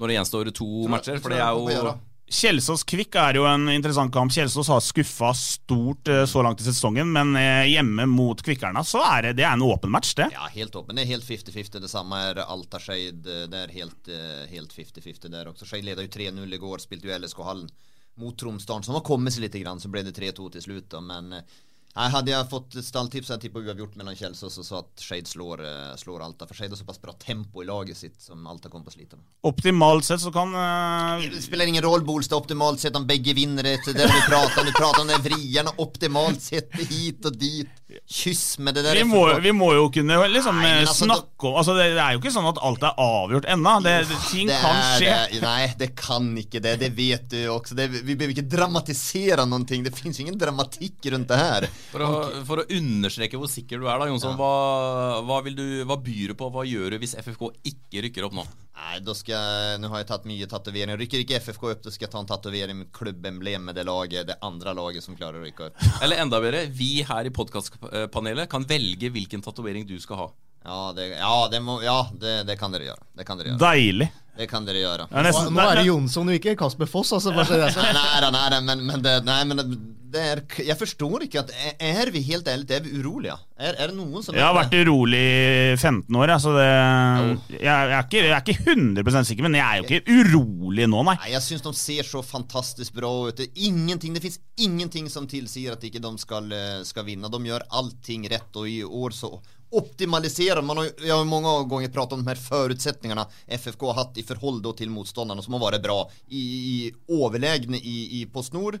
når 0.00 0.08
det 0.08 0.14
gjenstår 0.16 0.48
to 0.56 0.68
matcher. 0.88 1.20
For 1.20 1.32
det 1.36 1.42
er 1.44 1.52
jo 1.52 1.92
Kjelsås-Kvikk 2.26 3.14
er 3.22 3.38
jo 3.38 3.44
en 3.46 3.68
interessant 3.70 4.10
kamp. 4.14 4.32
Kjelsås 4.34 4.66
har 4.72 4.80
skuffa 4.82 5.28
stort 5.38 6.08
eh, 6.10 6.24
så 6.26 6.42
langt 6.42 6.60
i 6.60 6.66
sesongen, 6.66 7.12
men 7.14 7.36
eh, 7.38 7.68
hjemme 7.70 8.08
mot 8.10 8.40
Kvikkerna 8.42 8.82
så 8.84 9.04
er 9.06 9.28
det, 9.28 9.36
det 9.38 9.46
er 9.46 9.54
en 9.54 9.62
åpen 9.62 9.92
match, 9.94 10.16
det. 10.18 10.26
Ja, 10.34 10.48
helt 10.50 10.74
åpen. 10.74 10.98
Det 10.98 11.04
er 11.04 11.12
helt 11.14 11.26
50-50. 11.28 11.78
Detsamma 11.84 12.24
er 12.32 12.42
Alta 12.42 12.80
Skeid. 12.82 13.22
Det 13.22 13.60
er 13.60 13.74
helt, 13.76 14.10
eh, 14.10 14.42
helt 14.50 14.74
50-50 14.74 15.30
der 15.30 15.52
också. 15.52 15.68
Skeid 15.70 15.86
ledde 15.86 16.08
jo 16.08 16.14
3-0 16.18 16.58
i 16.58 16.62
går, 16.64 16.82
spilte 16.82 17.06
jo 17.06 17.14
LSK-hallen 17.14 17.70
mot 18.16 18.38
Tromsdalen 18.38 18.82
som 18.82 18.96
har 18.96 19.04
kommet 19.06 19.34
seg 19.34 19.44
litt, 19.44 19.56
så 19.56 19.92
ble 19.92 20.02
det 20.06 20.16
3-2 20.16 20.50
til 20.56 20.66
slutt. 20.66 20.98
Men 21.06 21.32
eh, 21.36 21.56
nej, 21.96 22.10
hade 22.10 22.30
jag 22.30 22.50
fått 22.50 22.84
stalltips 22.84 23.28
hade 23.28 23.36
jag 23.36 23.40
tippat 23.40 23.62
uavgjort 23.62 23.94
mellan 23.94 24.16
Kjelsås 24.16 24.58
och 24.58 24.64
så 24.64 24.78
att 24.78 25.00
Skeid 25.00 25.26
slår, 25.26 25.64
eh, 25.64 25.96
slår 25.96 26.22
Alta. 26.22 26.46
För 26.46 26.54
Skeid 26.54 26.70
har 26.70 26.76
så 26.76 26.84
pass 26.84 27.02
bra 27.02 27.12
tempo 27.12 27.62
i 27.62 27.66
laget 27.66 27.96
sitt 27.96 28.20
som 28.22 28.46
Alta 28.46 28.68
kommer 28.68 28.84
på 28.84 28.90
slite 28.90 29.16
med. 29.16 29.24
Optimalt 29.40 30.04
sett 30.04 30.20
så 30.20 30.32
kan 30.32 30.54
Uh... 30.56 31.30
Det 31.34 31.42
spelar 31.42 31.66
ingen 31.66 31.82
roll 31.82 32.04
Bolstad 32.04 32.36
optimalt 32.36 32.80
sett 32.80 32.96
om 32.96 33.06
bägge 33.06 33.32
vinner 33.34 33.62
det. 33.62 33.80
Det 33.84 33.90
är 33.90 33.94
det 33.94 34.06
vi 34.06 34.20
pratar 34.28 34.60
om. 34.60 34.66
Du 34.66 34.72
pratar 34.72 35.00
om 35.00 35.08
den 35.08 35.22
vriarna 35.22 35.70
optimalt 35.76 36.42
sett 36.42 36.74
hit 36.74 37.24
och 37.24 37.36
dit. 37.36 37.68
Kyss 38.06 38.58
med 38.58 38.74
det 38.74 38.82
der. 38.82 38.94
vi 38.94 39.04
må, 39.04 39.38
vi 39.40 39.52
må 39.52 39.70
jo 39.74 39.86
kunne 39.92 40.18
liksom 40.28 40.58
Nei, 40.60 40.72
altså, 40.82 41.04
snakke 41.06 41.46
om 41.48 41.54
altså 41.56 41.74
det, 41.76 41.86
det 41.94 42.02
er 42.02 42.16
jo 42.16 42.20
ikke 42.20 42.32
sånn 42.34 42.48
at 42.50 42.58
alt 42.66 42.82
er 42.84 42.98
avgjort 43.02 43.48
ennå. 43.54 43.74
Det, 43.84 43.94
det, 44.10 44.18
er, 44.42 44.50
kan 44.62 44.80
skje. 44.98 45.12
det. 45.32 45.40
Nei, 45.44 45.62
det 45.78 45.88
kan 45.98 46.28
ikke 46.40 46.62
det. 46.64 46.74
Det 46.82 46.90
vet 46.96 47.28
du 47.32 47.38
også. 47.54 47.78
Det, 47.78 47.88
vi 47.96 48.14
behøver 48.14 48.34
ikke 48.34 48.48
dramatisere 48.56 49.46
noen 49.48 49.66
ting. 49.68 49.86
Det 49.86 49.94
finnes 49.96 50.20
ingen 50.22 50.38
dramatikk 50.40 51.10
rundt 51.14 51.30
det 51.30 51.40
her. 51.40 51.68
For 51.90 52.02
å, 52.02 52.10
for 52.48 52.62
å 52.62 52.66
understreke 52.76 53.38
hvor 53.40 53.50
sikker 53.50 53.80
du 53.80 53.86
er, 53.86 53.98
da, 54.00 54.08
Jonsson. 54.10 54.36
Hva, 54.38 55.20
hva, 55.26 55.40
vil 55.46 55.56
du, 55.58 55.64
hva 55.86 55.96
byr 56.02 56.32
du 56.32 56.38
på? 56.38 56.48
Hva 56.52 56.64
gjør 56.66 56.96
du 56.96 57.00
hvis 57.02 57.16
FFK 57.20 57.48
ikke 57.70 58.02
rykker 58.06 58.26
opp 58.26 58.36
nå? 58.36 58.46
Nei, 58.76 58.98
da 59.00 59.14
skal 59.16 59.34
jeg 59.34 59.78
Nå 59.80 59.88
har 59.92 60.02
jeg 60.02 60.08
tatt 60.10 60.26
mye 60.28 60.48
tatoveringer. 60.50 61.00
Rykker 61.00 61.22
ikke 61.22 61.40
FFK 61.44 61.68
opp, 61.70 61.84
da 61.86 61.92
skal 61.94 62.08
jeg 62.08 62.12
ta 62.12 62.22
en 62.22 62.30
tatovering 62.30 62.80
med 62.82 62.90
klubbemblemet, 62.94 63.68
med 63.70 63.78
det 63.78 63.86
laget, 63.88 64.26
det 64.28 64.38
andre 64.46 64.74
laget 64.76 65.06
som 65.06 65.16
klarer 65.18 65.40
å 65.40 65.46
rykke 65.46 65.70
opp. 65.70 65.86
Eller 66.04 66.24
enda 66.24 66.42
bedre, 66.42 66.66
vi 66.68 66.90
her 67.06 67.28
i 67.28 67.34
podkastpanelet 67.34 68.50
kan 68.52 68.66
velge 68.68 69.12
hvilken 69.14 69.44
tatovering 69.44 69.88
du 69.88 69.96
skal 70.02 70.24
ha. 70.24 70.28
Ja, 70.66 70.92
det, 70.96 71.10
ja, 71.14 71.34
det, 71.50 71.60
må, 71.62 71.78
ja 71.84 72.00
det, 72.12 72.40
det 72.48 72.58
kan 72.58 72.74
dere 72.74 72.88
gjøre. 72.88 73.06
Det 73.14 73.26
kan 73.26 73.38
dere 73.38 73.52
gjøre. 73.52 73.62
Deilig. 73.62 74.08
Det 74.36 74.48
kan 74.50 74.66
dere 74.68 74.82
gjøre. 74.82 75.08
Ja, 75.10 75.22
nesten, 75.24 75.50
Nå, 75.50 75.60
nå 75.60 75.66
er 75.70 75.80
det 75.80 75.86
Jonsson 75.88 76.30
og 76.32 76.38
ikke 76.38 76.56
Kasper 76.60 76.88
Foss, 76.90 77.14
altså. 77.16 77.32
Bare 77.36 77.48
så 77.48 77.60
det. 77.60 77.70
Nei, 77.96 78.18
nei, 78.26 78.32
nei, 78.34 78.60
men, 78.68 78.82
men, 78.90 79.04
det, 79.04 79.14
nei, 79.24 79.38
men 79.48 79.60
det, 79.60 79.66
det 80.12 80.22
er 80.22 80.42
Jeg 80.64 80.76
forstår 80.78 81.26
ikke 81.26 81.42
at 81.42 81.52
Er 81.82 82.10
vi 82.14 82.22
helt 82.26 82.48
ærlig, 82.48 82.66
er 82.72 82.84
vi 82.84 82.92
urolige? 83.00 83.36
Er, 83.56 83.76
er 83.80 83.90
det 83.90 83.96
noen 83.96 84.24
som 84.24 84.36
jeg 84.36 84.44
har 84.44 84.54
vært 84.56 84.74
urolig 84.76 85.20
i 85.20 85.76
15 85.78 86.18
år, 86.20 86.32
jeg, 86.34 86.54
det 86.56 86.66
jeg, 86.66 87.62
jeg, 87.64 87.72
er 87.72 88.04
ikke, 88.04 88.20
jeg 88.20 88.34
er 88.36 88.42
ikke 88.44 88.74
100 88.74 89.28
sikker, 89.30 89.46
men 89.46 89.56
jeg 89.56 89.64
er 89.64 89.80
jo 89.80 89.86
ikke 89.86 90.16
urolig 90.18 90.88
nå, 90.92 91.02
nei. 91.08 91.16
Nei, 91.22 91.30
jeg 91.32 91.44
syns 91.46 91.64
de 91.64 91.72
ser 91.78 92.08
så 92.08 92.20
fantastisk 92.26 92.96
bra 92.98 93.10
ut. 93.30 93.40
Ingenting, 93.54 94.16
det 94.16 94.24
fins 94.26 94.38
ingenting 94.60 95.08
som 95.12 95.28
tilsier 95.30 95.76
at 95.76 95.88
ikke 95.88 96.02
de 96.04 96.12
skal, 96.20 96.52
eh, 96.52 96.82
skal 96.84 97.08
vinne. 97.08 97.32
De 97.32 97.40
gjør 97.48 97.64
allting 97.80 98.28
rett, 98.32 98.50
og 98.60 98.68
i 98.68 98.82
år 98.84 99.16
så 99.16 99.32
optimaliserer 99.72 100.62
man. 100.62 100.76
har- 100.76 100.92
Jeg 101.02 101.10
har 101.16 101.24
mange 101.24 101.68
ganger 101.68 101.88
pratet 101.88 102.12
om 102.12 102.24
de 102.24 102.28
her 102.28 102.36
forutsetningene 102.40 103.26
FFK 103.48 103.86
har 103.92 104.04
hatt 104.04 104.18
i 104.18 104.22
forhold 104.22 104.76
til 104.76 104.88
motstanderne, 104.90 105.42
som 105.42 105.54
har 105.54 105.72
vært 105.72 105.82
bra. 105.82 106.08
I, 106.30 106.42
i 106.86 106.92
overlegne 107.10 107.76
i, 107.82 108.20
i 108.22 108.24
Post 108.26 108.52
Nord. 108.54 108.78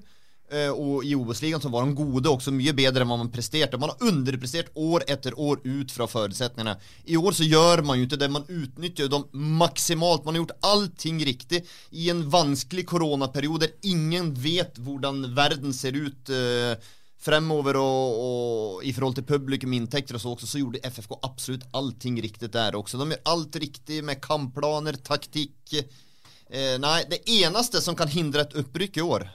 eh, 0.48 0.68
Og 0.70 1.02
i 1.04 1.12
OS-ligaen 1.16 1.60
så 1.60 1.68
var 1.68 1.84
de 1.84 1.92
gode 1.94 2.28
også, 2.30 2.52
mye 2.54 2.72
bedre 2.72 3.02
enn 3.02 3.08
hva 3.10 3.18
man 3.18 3.30
presterte. 3.34 3.78
Man 3.80 3.90
har 3.90 3.98
underprestert 4.06 4.68
år 4.76 5.02
etter 5.08 5.34
år 5.36 5.58
ut 5.64 5.90
fra 5.90 6.06
forutsetningene. 6.06 6.76
I 7.08 7.16
år 7.16 7.32
så 7.34 7.42
gjør 7.48 7.82
man 7.84 7.98
jo 7.98 8.06
ikke 8.06 8.18
det. 8.18 8.30
Man 8.30 8.44
utnytter 8.46 9.08
dem 9.10 9.24
maksimalt. 9.34 10.24
Man 10.24 10.34
har 10.36 10.44
gjort 10.44 10.58
allting 10.62 11.18
riktig 11.26 11.64
i 11.92 12.10
en 12.10 12.22
vanskelig 12.30 12.86
koronaperiode 12.86 13.58
der 13.66 13.72
ingen 13.82 14.32
vet 14.34 14.76
hvordan 14.78 15.34
verden 15.34 15.72
ser 15.74 15.92
ut 15.98 16.30
eh, 16.30 16.76
fremover 17.26 17.78
og, 17.80 18.20
og 18.26 18.84
i 18.86 18.92
forhold 18.94 19.18
til 19.18 19.26
publikum, 19.28 19.74
inntekter 19.76 20.18
og 20.18 20.22
så 20.22 20.34
også, 20.34 20.50
så 20.50 20.62
gjorde 20.62 20.82
FFK 20.86 21.16
absolutt 21.26 21.66
allting 21.76 22.20
riktig 22.22 22.52
der 22.54 22.78
også. 22.78 23.00
De 23.00 23.10
gjør 23.14 23.24
alt 23.32 23.58
riktig 23.62 24.02
med 24.06 24.22
kampplaner, 24.24 24.98
taktikk. 25.06 25.74
Eh, 26.46 26.76
nei, 26.82 27.00
det 27.10 27.24
eneste 27.38 27.82
som 27.82 27.98
kan 27.98 28.10
hindre 28.12 28.46
et 28.46 28.56
opprykk 28.62 29.00
i 29.00 29.06
år, 29.06 29.26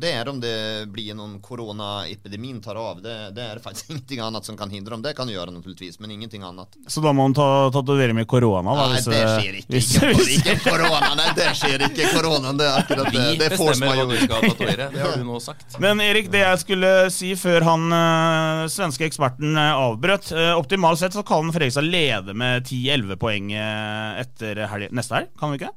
det 0.00 0.10
er 0.14 0.28
om 0.30 0.38
det 0.40 0.86
blir 0.92 1.14
noen 1.18 1.36
koronaepidemien 1.42 2.60
tar 2.62 2.78
av. 2.80 3.00
Det, 3.02 3.14
det 3.36 3.44
er 3.54 3.60
faktisk 3.62 3.90
ingenting 3.94 4.20
annet 4.24 4.46
som 4.46 4.56
kan 4.58 4.70
hindre 4.70 4.94
dem. 4.96 5.02
Det 5.04 5.12
kan 5.18 5.28
det 5.28 5.34
gjøre 5.36 5.52
naturligvis, 5.54 5.98
men 6.00 6.10
ingenting 6.14 6.44
annet. 6.46 6.76
Så 6.90 7.02
da 7.04 7.12
må 7.16 7.26
han 7.28 7.34
ta 7.36 7.48
tatovere 7.74 8.14
med 8.16 8.28
korona, 8.30 8.74
da. 8.74 8.86
Nei, 8.90 8.98
hvis, 8.98 9.08
det 9.10 9.20
eh, 9.20 9.34
skjer 9.36 9.58
ikke. 9.60 9.72
hvis- 9.74 10.36
Ikke, 10.40 10.56
korona. 10.64 11.12
Nei, 11.18 11.28
det 11.38 11.48
skjer 11.58 11.86
ikke 11.88 12.08
korona. 12.14 12.54
Det 12.60 12.68
er 12.68 12.78
akkurat 12.84 13.10
Vi 13.10 13.18
det. 13.18 13.36
Det 13.40 13.48
er 13.50 13.56
force 13.60 13.80
bestemmer 13.80 14.00
hva 14.00 14.06
du 14.10 14.16
skal 14.24 14.46
tatovere. 14.48 14.88
Det 14.94 15.04
har 15.04 15.16
du 15.20 15.26
nå 15.28 15.40
sagt. 15.44 15.78
Men 15.82 16.04
Erik, 16.04 16.30
det 16.32 16.44
jeg 16.44 16.62
skulle 16.64 16.92
si 17.14 17.32
før 17.40 17.66
han 17.70 17.86
øh, 18.00 18.64
svenske 18.72 19.06
eksperten 19.10 19.58
avbrøt 19.60 20.32
øh, 20.34 20.52
Optimalt 20.60 21.00
sett 21.02 21.16
så 21.16 21.24
kan 21.26 21.50
Fredrikstad 21.54 21.86
lede 21.86 22.34
med 22.36 22.66
10-11 22.68 23.16
poeng 23.20 23.50
etter 23.54 24.64
helg, 24.70 24.90
neste 24.96 25.16
helg, 25.16 25.30
kan 25.40 25.52
vi 25.52 25.60
ikke? 25.60 25.70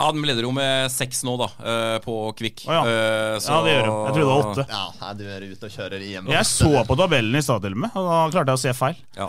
Ja, 0.00 0.10
De 0.16 0.22
leder 0.24 0.46
jo 0.46 0.50
med 0.56 0.88
seks 0.90 1.22
nå, 1.28 1.34
da, 1.36 1.48
eh, 1.60 1.98
på 2.00 2.14
Kvikk. 2.38 2.64
Oh, 2.66 2.72
ja. 2.72 2.82
Eh, 2.88 3.38
så- 3.38 3.52
Ja, 3.52 3.62
det 3.66 3.72
gjør 3.76 3.84
de. 3.84 3.92
Jeg 3.92 4.12
trodde 4.14 4.20
det 4.24 4.30
var 4.30 4.44
åtte. 4.48 4.66
Ja, 4.72 5.12
du 5.14 5.24
er 5.28 5.40
ute 5.52 5.64
og 5.68 5.70
kjører 5.76 6.00
EM. 6.00 6.26
Jeg 6.32 6.44
så 6.48 6.84
på 6.88 6.96
tabellen 6.96 7.36
i 7.36 7.42
stad 7.44 7.60
til 7.62 7.72
og 7.72 7.82
med, 7.84 7.90
og 7.94 8.08
da 8.08 8.30
klarte 8.32 8.54
jeg 8.54 8.56
å 8.56 8.64
se 8.64 8.72
feil. 8.72 8.96
Ja. 9.16 9.28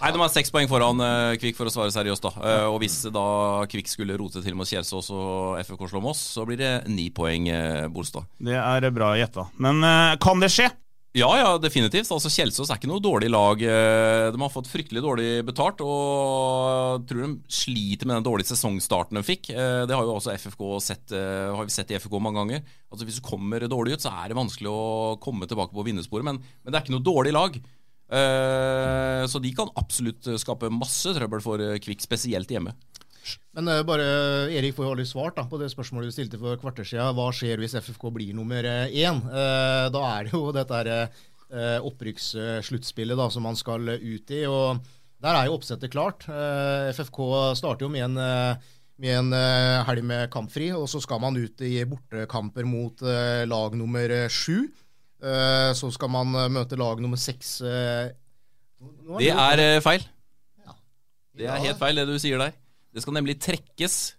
Nei, 0.00 0.10
De 0.12 0.18
har 0.18 0.28
seks 0.32 0.50
poeng 0.50 0.66
foran 0.68 1.00
eh, 1.04 1.36
Kvikk, 1.36 1.56
for 1.56 1.66
å 1.68 1.72
svare 1.72 1.92
seriøst. 1.92 2.22
da 2.22 2.30
Eh, 2.40 2.64
Og 2.72 2.80
Hvis 2.80 3.02
da 3.12 3.64
Kvikk 3.68 3.88
skulle 3.88 4.16
rote 4.16 4.42
til 4.42 4.54
mot 4.54 4.66
Kjelsås 4.66 5.10
og 5.10 5.58
FFK 5.60 5.88
slår 5.90 6.02
Moss, 6.02 6.18
så 6.36 6.46
blir 6.46 6.56
det 6.56 6.88
ni 6.88 7.10
poeng, 7.10 7.48
eh, 7.48 7.86
Bolstad. 7.88 8.24
Det 8.42 8.56
er 8.56 8.90
bra 8.90 9.14
gjetta. 9.16 9.48
Men 9.58 9.80
kan 10.18 10.40
det 10.40 10.48
skje? 10.50 10.70
Ja, 11.12 11.26
ja, 11.36 11.58
definitivt. 11.58 12.06
Altså 12.14 12.30
Kjelsås 12.30 12.70
er 12.70 12.76
ikke 12.78 12.86
noe 12.88 13.00
dårlig 13.02 13.28
lag. 13.28 13.60
Eh, 13.60 14.30
De 14.30 14.38
har 14.38 14.48
fått 14.48 14.68
fryktelig 14.70 15.02
dårlig 15.02 15.44
betalt, 15.44 15.80
og 15.82 16.89
tror 17.08 17.22
de 17.24 17.28
sliter 17.52 18.08
med 18.08 18.16
den 18.18 18.26
dårlige 18.26 18.50
sesongstarten 18.50 19.18
de 19.18 19.22
fikk. 19.26 19.50
Eh, 19.54 19.86
Det 19.86 19.94
har 19.96 20.04
jo 20.06 20.16
også 20.18 20.32
FFK 20.34 20.62
sett, 20.82 21.12
eh, 21.12 21.50
har 21.54 21.64
vi 21.64 21.70
sett 21.74 21.90
i 21.90 21.96
FFK 21.98 22.18
mange 22.20 22.40
ganger. 22.40 22.62
Altså 22.90 23.06
Hvis 23.06 23.20
du 23.20 23.26
kommer 23.26 23.60
dårlig 23.68 23.94
ut, 23.96 24.02
så 24.04 24.12
er 24.12 24.28
det 24.28 24.36
vanskelig 24.38 24.70
å 24.70 25.18
komme 25.22 25.46
tilbake 25.46 25.72
på 25.76 25.84
vinnersporet. 25.86 26.24
Men, 26.24 26.40
men 26.64 26.72
det 26.72 26.78
er 26.80 26.84
ikke 26.84 26.96
noe 26.96 27.06
dårlig 27.06 27.32
lag. 27.36 27.56
Eh, 28.10 29.26
Så 29.30 29.40
de 29.42 29.52
kan 29.54 29.68
absolutt 29.76 30.26
skape 30.40 30.70
masse 30.74 31.12
trøbbel 31.14 31.40
for 31.44 31.58
Kvikk, 31.78 32.00
spesielt 32.02 32.48
hjemme. 32.50 32.74
Men 33.54 33.66
bare, 33.86 34.48
Erik 34.50 34.74
får 34.74 34.86
jo 34.86 34.92
aldri 34.94 35.04
svart 35.06 35.36
da, 35.36 35.44
på 35.44 35.58
det 35.60 35.68
spørsmålet 35.70 36.08
du 36.08 36.14
stilte 36.16 36.38
for 36.40 36.56
kvarter 36.56 36.86
siden. 36.88 37.14
Hva 37.14 37.28
skjer 37.36 37.60
hvis 37.60 37.76
FFK 37.78 38.08
blir 38.16 38.32
nummer 38.34 38.64
én? 38.64 39.20
Da 39.92 40.00
er 40.16 40.24
det 40.24 40.32
jo 40.32 40.50
dette 40.56 40.72
her, 40.80 41.10
opprykkssluttspillet 41.84 43.32
som 43.34 43.42
man 43.44 43.58
skal 43.60 43.88
ut 44.00 44.30
i. 44.34 44.44
og 44.46 44.80
Der 45.20 45.36
er 45.36 45.48
jo 45.48 45.56
oppsettet 45.58 45.92
klart. 45.92 46.24
Eh, 46.32 46.90
FFK 46.96 47.18
starter 47.58 47.84
jo 47.84 47.90
med 47.92 48.06
en, 48.06 48.16
eh, 48.16 48.70
med 49.00 49.16
en 49.18 49.32
eh, 49.36 49.80
helg 49.84 50.04
med 50.04 50.30
kampfri, 50.32 50.70
og 50.72 50.88
så 50.88 51.00
skal 51.04 51.20
man 51.20 51.36
ut 51.36 51.60
i 51.60 51.84
bortekamper 51.84 52.64
mot 52.68 53.00
lag 53.00 53.76
nummer 53.76 54.28
sju. 54.28 54.70
Så 55.20 55.90
skal 55.92 56.08
man 56.08 56.32
møte 56.48 56.78
lag 56.80 57.00
nummer 57.00 57.20
seks. 57.20 57.58
Det 57.60 59.28
er 59.28 59.80
feil. 59.84 60.06
Det 61.36 61.44
er 61.44 61.60
helt 61.60 61.78
feil, 61.80 62.00
det 62.00 62.06
du 62.08 62.16
sier 62.20 62.40
der. 62.40 62.56
Det 62.92 63.04
skal 63.04 63.18
nemlig 63.18 63.36
trekkes 63.40 64.14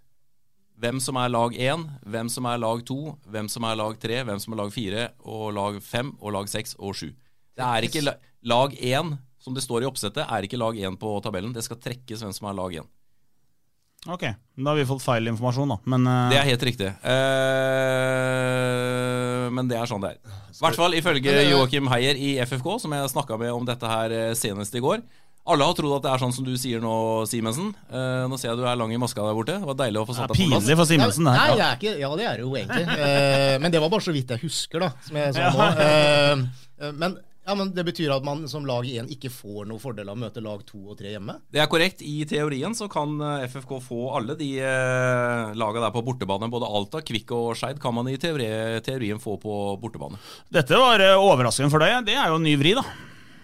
hvem 0.82 0.98
som 1.02 1.18
er 1.18 1.30
lag 1.30 1.54
1, 1.54 1.82
hvem 2.10 2.30
som 2.30 2.46
er 2.50 2.62
lag 2.62 2.80
2, 2.86 2.96
hvem 3.34 3.50
som 3.50 3.66
er 3.66 3.78
lag 3.78 3.98
3, 4.02 4.22
hvem 4.26 4.40
som 4.42 4.54
er 4.54 4.62
lag 4.62 4.72
4, 4.74 5.08
og 5.26 5.44
lag 5.54 5.82
5, 5.82 6.14
og 6.20 6.34
lag 6.38 6.48
6 6.50 6.74
og 6.78 6.96
7. 6.98 7.10
Det 7.58 7.66
er 7.66 7.86
ikke 7.86 8.02
lag 8.50 8.74
1, 8.78 9.12
som 9.42 9.54
det 9.56 9.62
står 9.64 9.82
i 9.82 9.88
oppsettet, 9.90 10.24
er 10.24 10.46
ikke 10.46 10.60
lag 10.60 10.74
1 10.78 10.98
på 11.02 11.08
tabellen. 11.24 11.52
Det 11.54 11.64
skal 11.66 11.80
trekkes 11.82 12.22
hvem 12.22 12.34
som 12.36 12.46
er 12.50 12.58
lag 12.58 12.70
1. 12.82 12.86
Ok, 14.10 14.24
da 14.26 14.66
har 14.66 14.76
vi 14.80 14.86
fått 14.86 15.02
feil 15.04 15.30
informasjon, 15.30 15.70
da. 15.70 15.78
Men 15.86 16.06
uh... 16.10 16.30
Det 16.32 16.38
er 16.40 16.46
helt 16.48 16.64
riktig. 16.66 16.88
Uh, 17.06 17.12
men 19.54 19.68
det 19.70 19.76
er 19.78 19.86
sånn 19.86 20.02
det 20.02 20.10
er. 20.16 20.18
I 20.50 20.62
hvert 20.64 20.78
fall 20.78 20.94
ifølge 20.98 21.30
Joakim 21.46 21.86
Heier 21.92 22.16
i 22.18 22.34
FFK, 22.42 22.68
som 22.82 22.90
jeg 22.96 23.12
snakka 23.14 23.38
med 23.38 23.50
om 23.54 23.64
dette 23.66 23.86
her 23.86 24.10
eh, 24.14 24.34
senest 24.38 24.74
i 24.78 24.82
går. 24.82 24.98
Alle 25.42 25.66
har 25.66 25.74
trodd 25.74 25.96
at 25.96 26.04
det 26.04 26.10
er 26.12 26.20
sånn 26.22 26.34
som 26.34 26.44
du 26.46 26.52
sier 26.60 26.78
nå, 26.82 26.92
Simensen. 27.26 27.72
Uh, 27.90 28.30
nå 28.30 28.36
ser 28.38 28.52
jeg 28.52 28.58
du 28.60 28.66
er 28.66 28.78
lang 28.78 28.92
i 28.94 28.98
maska 29.02 29.24
der 29.26 29.34
borte. 29.34 29.56
Det 29.58 29.66
var 29.70 29.78
deilig 29.80 29.98
å 30.02 30.06
få 30.06 30.14
satt 30.14 30.28
er 30.28 30.30
deg 30.30 30.38
på 30.38 30.46
plass. 30.52 30.62
pinlig 30.62 30.76
for 30.78 30.86
Simensen, 30.90 31.26
det 31.26 31.32
Nei, 31.34 31.48
jeg 31.48 31.56
det 31.58 31.64
er 31.66 31.74
ikke, 31.80 31.94
ja, 31.98 32.10
det 32.20 32.26
er 32.28 32.34
det 32.38 32.44
jo 32.46 32.52
egentlig. 32.60 32.86
Uh, 32.90 33.54
men 33.64 33.74
det 33.74 33.80
var 33.82 33.90
bare 33.94 34.06
så 34.06 34.14
vidt 34.14 34.30
jeg 34.34 34.42
husker, 34.44 34.78
da. 34.86 34.90
Som 35.08 35.18
jeg 35.18 35.34
sa 35.34 35.42
nå. 35.50 35.66
Eh, 36.82 36.94
men, 36.98 37.10
ja, 37.46 37.54
men 37.58 37.72
det 37.74 37.84
betyr 37.88 38.12
at 38.14 38.24
man 38.26 38.44
som 38.50 38.66
lag 38.68 38.86
1 38.86 39.10
ikke 39.16 39.30
får 39.34 39.66
noen 39.66 39.80
fordel 39.82 40.08
av 40.12 40.14
å 40.18 40.22
møte 40.22 40.42
lag 40.44 40.62
2 40.68 40.82
og 40.92 40.98
3 41.00 41.14
hjemme? 41.16 41.38
Det 41.50 41.62
er 41.62 41.70
korrekt. 41.72 42.02
I 42.06 42.22
teorien 42.30 42.74
så 42.78 42.86
kan 42.92 43.16
eh, 43.18 43.46
FFK 43.50 43.76
få 43.82 44.00
alle 44.18 44.36
de 44.38 44.50
lagene 44.60 45.58
laga 45.62 45.80
der 45.86 45.94
på 45.94 46.02
bortebane. 46.06 46.50
Både 46.52 46.68
Alta, 46.68 47.00
Kvikk 47.02 47.32
og 47.36 47.54
Skeid 47.58 47.80
kan 47.82 47.94
man 47.96 48.08
i 48.12 48.18
teori, 48.20 48.46
teorien 48.86 49.20
få 49.22 49.38
på 49.42 49.56
bortebane. 49.82 50.20
Dette 50.52 50.78
var 50.78 51.02
eh, 51.02 51.16
overraskende 51.18 51.72
for 51.72 51.82
deg. 51.82 52.04
Det 52.06 52.14
er 52.18 52.30
jo 52.30 52.38
en 52.38 52.46
ny 52.46 52.54
vri, 52.60 52.76
da. 52.78 52.84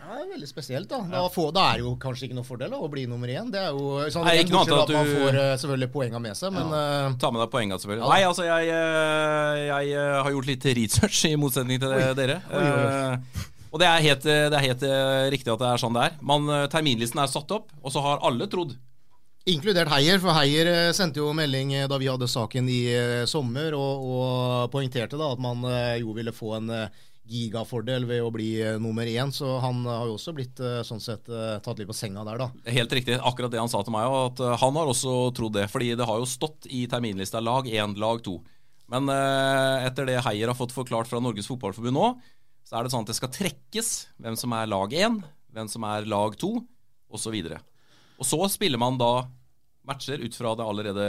Det 0.08 0.24
er 0.24 0.30
veldig 0.32 0.48
spesielt, 0.50 0.88
da. 0.90 0.98
Da, 1.12 1.20
får, 1.30 1.50
da 1.54 1.64
er 1.70 1.78
det 1.78 1.84
jo 1.84 1.92
kanskje 2.02 2.26
ikke 2.26 2.36
noe 2.40 2.46
fordel 2.48 2.72
da, 2.74 2.78
å 2.82 2.88
bli 2.90 3.04
nummer 3.06 3.30
én. 3.30 3.52
Det 3.54 3.60
er 3.60 3.68
jo 3.70 4.00
sånn, 4.10 4.24
Nei, 4.26 4.38
ikke 4.42 4.50
noe 4.56 4.64
annet 4.64 4.72
at 4.74 4.90
man 4.90 5.04
at 5.04 5.10
du- 5.12 5.18
får 5.20 5.38
eh, 5.42 5.52
selvfølgelig 5.62 5.90
poenga 5.94 6.22
med 6.24 6.38
seg, 6.38 6.54
men 6.56 6.72
ja. 6.74 7.12
Ta 7.22 7.30
med 7.34 7.42
deg 7.44 7.52
poenget, 7.52 7.84
selvfølgelig. 7.84 8.02
Ja. 8.02 8.10
Nei, 8.14 8.24
altså, 8.26 8.46
jeg, 8.48 8.72
eh, 8.74 9.60
jeg 9.68 9.92
eh, 9.94 10.16
har 10.24 10.34
gjort 10.34 10.50
litt 10.50 10.66
research, 10.80 11.20
i 11.30 11.36
motsetning 11.38 11.78
til 11.82 11.94
Oi. 11.94 12.02
dere. 12.18 12.40
Oi, 12.50 12.64
oi, 12.64 12.82
oi. 12.82 13.14
Eh, 13.14 13.46
Og 13.72 13.80
det 13.82 13.88
er 13.88 14.04
helt, 14.04 14.26
eh, 14.26 14.46
det 14.50 14.58
er 14.58 14.66
helt 14.66 14.84
eh, 14.86 15.30
riktig 15.34 15.52
at 15.52 15.62
det 15.62 15.70
er 15.70 15.80
sånn 15.80 15.96
det 15.96 16.04
er. 16.08 16.20
Man, 16.24 16.48
eh, 16.52 16.68
terminlisten 16.72 17.20
er 17.22 17.30
satt 17.30 17.50
opp, 17.54 17.72
og 17.82 17.94
så 17.94 18.04
har 18.04 18.22
alle 18.26 18.48
trodd 18.50 18.76
Inkludert 19.48 19.88
Heier, 19.88 20.18
for 20.20 20.36
Heier 20.36 20.92
sendte 20.92 21.22
jo 21.22 21.30
melding 21.32 21.70
da 21.88 21.96
vi 21.96 22.08
hadde 22.10 22.26
saken 22.28 22.66
i 22.68 22.82
sommer, 23.24 23.72
og, 23.72 24.02
og 24.04 24.66
poengterte 24.74 25.16
da 25.16 25.30
at 25.32 25.40
man 25.40 25.62
jo 25.96 26.12
ville 26.12 26.34
få 26.36 26.50
en 26.58 26.66
gigafordel 27.24 28.04
ved 28.10 28.20
å 28.26 28.28
bli 28.34 28.50
nummer 28.76 29.08
én. 29.08 29.32
Så 29.32 29.54
han 29.64 29.80
har 29.88 30.04
jo 30.04 30.18
også 30.18 30.34
blitt 30.36 30.60
sånn 30.84 31.00
sett 31.00 31.32
tatt 31.64 31.80
litt 31.80 31.88
på 31.88 31.96
senga 31.96 32.26
der, 32.28 32.42
da. 32.44 32.50
Helt 32.76 32.92
riktig, 32.92 33.16
akkurat 33.16 33.54
det 33.54 33.62
han 33.62 33.72
sa 33.72 33.80
til 33.80 33.96
meg, 33.96 34.04
at 34.04 34.44
han 34.60 34.82
har 34.82 34.92
også 34.92 35.16
trodd 35.38 35.56
det. 35.56 35.64
Fordi 35.72 35.94
det 35.96 36.10
har 36.10 36.20
jo 36.20 36.28
stått 36.28 36.68
i 36.68 36.84
terminlista 36.90 37.40
lag 37.40 37.72
1, 37.72 37.96
lag 38.04 38.20
2. 38.28 38.36
Men 38.92 39.08
eh, 39.12 39.86
etter 39.88 40.08
det 40.08 40.20
Heier 40.24 40.50
har 40.50 40.56
fått 40.56 40.72
forklart 40.76 41.10
fra 41.10 41.20
Norges 41.20 41.48
Fotballforbund 41.50 41.96
nå, 41.96 42.08
så 42.68 42.76
er 42.76 42.84
det 42.84 42.92
sånn 42.92 43.06
at 43.06 43.08
det 43.08 43.16
skal 43.16 43.32
trekkes 43.32 43.90
hvem 44.20 44.36
som 44.36 44.52
er 44.52 44.68
lag 44.68 44.92
1, 44.92 45.22
hvem 45.56 45.72
som 45.72 45.88
er 45.88 46.04
lag 46.04 46.36
2, 46.36 46.52
osv. 47.16 47.36
Og 48.18 48.28
så 48.28 48.40
spiller 48.52 48.80
man 48.80 48.98
da 49.00 49.12
matcher 49.88 50.20
ut 50.20 50.34
fra 50.36 50.50
det 50.52 50.66
allerede 50.68 51.04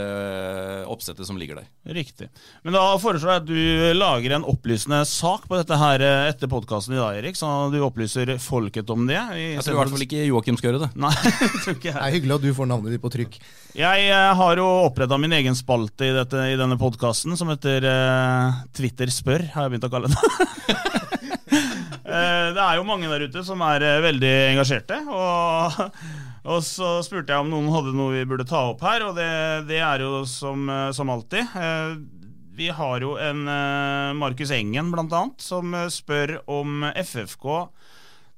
oppsettet 0.88 1.26
som 1.28 1.36
ligger 1.36 1.58
der. 1.60 1.66
Riktig. 1.92 2.30
Men 2.64 2.78
da 2.78 2.84
foreslår 3.02 3.34
jeg 3.34 3.42
at 3.42 3.50
du 3.50 3.98
lager 3.98 4.34
en 4.38 4.46
opplysende 4.48 5.02
sak 5.04 5.44
på 5.50 5.58
dette 5.58 5.76
her 5.76 6.00
eh, 6.00 6.30
etter 6.30 6.48
podkasten 6.48 6.96
i 6.96 7.00
dag, 7.00 7.18
Erik. 7.18 7.36
Så 7.36 7.50
du 7.74 7.76
opplyser 7.84 8.32
folket 8.40 8.88
om 8.94 9.04
det. 9.10 9.18
Jeg 9.18 9.60
tror 9.66 9.76
i 9.76 9.80
hvert 9.82 9.92
fall 9.92 10.06
ikke 10.06 10.24
Joakim 10.30 10.56
skal 10.56 10.70
gjøre 10.70 10.82
det. 10.86 10.90
Nei, 11.04 11.12
tror 11.66 11.76
ikke 11.76 11.90
jeg. 11.90 11.98
Det 11.98 12.06
er 12.06 12.16
hyggelig 12.16 12.38
at 12.38 12.46
du 12.46 12.56
får 12.56 12.72
navnet 12.72 12.96
ditt 12.96 13.04
på 13.04 13.12
trykk. 13.12 13.36
Jeg 13.76 14.08
eh, 14.08 14.32
har 14.40 14.64
jo 14.64 14.70
oppretta 14.86 15.20
min 15.20 15.36
egen 15.42 15.58
spalte 15.58 16.08
i, 16.08 16.16
dette, 16.16 16.48
i 16.54 16.56
denne 16.56 16.80
podkasten, 16.80 17.36
som 17.36 17.52
heter 17.52 17.84
eh, 17.84 18.64
Twitter 18.80 19.12
spør, 19.12 19.44
har 19.52 19.68
jeg 19.68 19.76
begynt 19.76 19.90
å 19.90 19.94
kalle 19.98 20.14
det. 20.16 21.04
Eh, 22.10 22.48
det 22.56 22.62
er 22.62 22.78
jo 22.78 22.86
mange 22.86 23.10
der 23.10 23.26
ute 23.28 23.42
som 23.46 23.62
er 23.64 23.84
eh, 23.86 24.02
veldig 24.04 24.32
engasjerte. 24.50 24.98
Og, 25.14 25.82
og 26.52 26.62
så 26.66 26.96
spurte 27.06 27.34
jeg 27.34 27.44
om 27.44 27.52
noen 27.52 27.70
hadde 27.74 27.94
noe 27.96 28.16
vi 28.16 28.26
burde 28.28 28.48
ta 28.48 28.66
opp 28.72 28.82
her, 28.86 29.06
og 29.06 29.18
det, 29.18 29.30
det 29.70 29.82
er 29.84 30.04
jo 30.04 30.24
som, 30.28 30.66
eh, 30.70 30.88
som 30.96 31.12
alltid. 31.12 31.54
Vi 32.60 32.68
har 32.76 33.00
jo 33.00 33.14
en 33.16 33.46
Markus 34.18 34.50
Engen, 34.52 34.90
blant 34.92 35.14
annet, 35.16 35.40
som 35.40 35.72
spør 35.88 36.34
om 36.50 36.82
FFK 36.92 37.46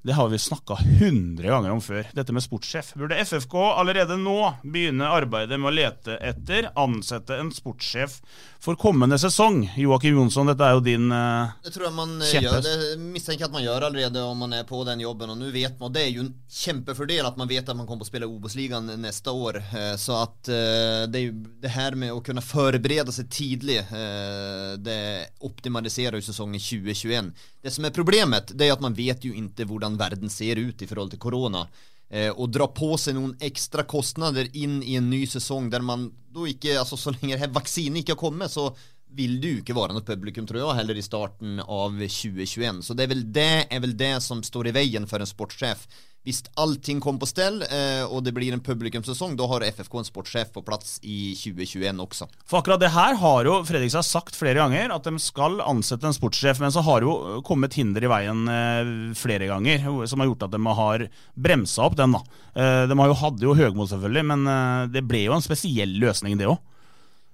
det 0.03 0.13
har 0.13 0.29
vi 0.29 0.39
snakka 0.39 0.77
100 0.83 1.47
ganger 1.47 1.71
om 1.71 1.81
før, 1.81 2.07
dette 2.11 2.33
med 2.35 2.43
sportssjef. 2.43 2.93
Burde 2.99 3.15
FFK 3.23 3.55
allerede 3.55 4.17
nå 4.19 4.35
begynne 4.63 5.07
arbeidet 5.07 5.59
med 5.59 5.69
å 5.69 5.75
lete 5.75 6.17
etter, 6.19 6.67
ansette 6.75 7.37
en 7.39 7.51
sportssjef 7.55 8.17
for 8.63 8.75
kommende 8.79 9.15
sesong? 9.19 9.61
Joakim 9.79 10.17
Jonsson, 10.17 10.49
dette 10.51 10.67
er 10.67 10.75
jo 10.75 10.83
din 10.83 11.07
uh, 11.11 11.53
Det 11.63 11.71
tror 11.75 11.87
jeg 11.87 11.95
man 11.95 12.13
kjempe. 12.19 12.49
gjør. 12.49 12.65
Det 12.65 12.99
mistenker 13.01 13.45
jeg 13.45 13.49
at 13.49 13.55
man 13.55 13.65
gjør 13.65 13.87
allerede 13.89 14.23
om 14.27 14.43
man 14.43 14.55
er 14.55 14.67
på 14.67 14.81
den 14.87 15.03
jobben 15.03 15.33
Og 15.33 15.39
nå 15.39 15.49
vet 15.51 15.79
man, 15.79 15.91
det 15.95 16.03
er 16.05 16.11
jo 16.13 16.25
en 16.25 16.33
kjempefordel 16.51 17.27
at 17.27 17.39
man 17.39 17.51
vet 17.51 17.67
at 17.67 17.75
man 17.79 17.87
kommer 17.87 18.03
til 18.03 18.09
å 18.09 18.11
spille 18.13 18.29
OBOS-ligan 18.31 18.91
neste 19.03 19.31
år. 19.31 19.59
Eh, 19.63 19.95
Så 19.99 20.15
at 20.21 20.51
uh, 20.51 21.03
det 21.11 21.23
det 21.63 21.71
her 21.71 21.95
med 21.95 22.11
å 22.11 22.21
kunne 22.23 22.43
forberede 22.43 23.11
seg 23.15 23.29
tidlig, 23.31 23.79
uh, 23.91 24.75
det 24.83 24.99
optimaliserer 25.43 26.19
jo 26.19 26.27
sesongen 26.27 26.59
2021. 26.59 27.31
Det 27.63 27.71
som 27.71 27.87
er 27.87 27.95
problemet, 27.95 28.51
det 28.51 28.67
er 28.67 28.75
at 28.75 28.83
man 28.83 28.95
vet 28.95 29.23
jo 29.23 29.31
ikke 29.31 29.43
inte 29.43 29.67
hur 29.93 30.01
verden 30.01 30.31
ser 30.31 30.61
ut 30.61 30.81
i 30.81 30.89
forhold 30.89 31.13
til 31.13 31.21
corona. 31.21 31.67
Eh, 32.13 32.29
dra 32.53 32.67
på 32.69 32.91
seg 33.01 33.15
noen 33.17 33.33
ekstra 33.41 33.87
kostnader 33.89 34.49
inn 34.53 34.81
i 34.83 34.97
en 34.99 35.09
ny 35.09 35.23
sesong 35.25 35.71
der 35.73 35.81
man 35.81 36.11
da 36.33 36.45
ikke, 36.49 36.75
altså 36.81 36.97
så 36.99 37.13
lenge 37.15 37.39
vaksinen 37.53 38.01
ikke 38.01 38.13
har 38.13 38.21
kommet, 38.21 38.53
så 38.53 38.71
vil 39.13 39.37
det 39.41 39.49
jo 39.49 39.61
ikke 39.61 39.75
være 39.77 39.95
noe 39.95 40.05
publikum, 40.05 40.45
tror 40.49 40.59
jeg, 40.59 40.77
heller 40.79 40.97
i 40.97 41.05
starten 41.05 41.61
av 41.61 41.93
2021. 42.01 42.81
Så 42.85 42.95
det 42.97 43.05
er 43.05 43.11
vel 43.11 43.23
det, 43.33 43.51
er 43.69 43.83
vel 43.83 43.93
det 43.97 44.15
som 44.25 44.41
står 44.45 44.71
i 44.71 44.75
veien 44.77 45.05
for 45.09 45.21
en 45.21 45.29
sportssjef. 45.29 45.85
Hvis 46.23 46.39
allting 46.55 47.01
kommer 47.03 47.19
på 47.19 47.27
stell, 47.27 47.59
eh, 47.67 48.03
og 48.07 48.23
det 48.23 48.31
blir 48.35 48.55
en 48.55 48.63
publikumssesong, 48.63 49.35
da 49.35 49.47
har 49.51 49.65
FFK 49.67 49.97
en 49.99 50.07
sportssjef 50.07 50.53
på 50.55 50.63
plass 50.63 50.95
i 51.03 51.33
2021 51.35 51.99
også. 51.99 52.29
For 52.47 52.61
akkurat 52.61 52.79
det 52.79 52.93
her 52.95 53.17
har 53.19 53.49
jo 53.49 53.57
Fredrikstad 53.67 54.07
sagt 54.07 54.37
flere 54.39 54.61
ganger, 54.61 54.93
at 54.95 55.03
de 55.03 55.19
skal 55.19 55.59
ansette 55.65 56.07
en 56.07 56.15
sportssjef. 56.15 56.61
Men 56.63 56.71
så 56.71 56.83
har 56.87 57.03
jo 57.03 57.41
kommet 57.43 57.75
hinder 57.75 58.07
i 58.07 58.11
veien 58.11 58.47
eh, 58.47 58.93
flere 59.19 59.51
ganger, 59.51 59.83
som 60.07 60.23
har 60.23 60.31
gjort 60.31 60.47
at 60.47 60.55
de 60.55 60.75
har 60.79 61.07
bremsa 61.35 61.89
opp 61.89 61.99
den. 61.99 62.15
da. 62.15 62.23
Eh, 62.55 62.83
de 62.87 62.99
har 62.99 63.11
jo, 63.11 63.19
hadde 63.25 63.49
jo 63.49 63.57
Høgmo, 63.59 63.89
selvfølgelig, 63.91 64.27
men 64.31 64.47
eh, 64.47 64.91
det 64.95 65.03
ble 65.09 65.25
jo 65.25 65.35
en 65.35 65.43
spesiell 65.43 65.99
løsning, 65.99 66.39
det 66.39 66.47
òg. 66.47 66.61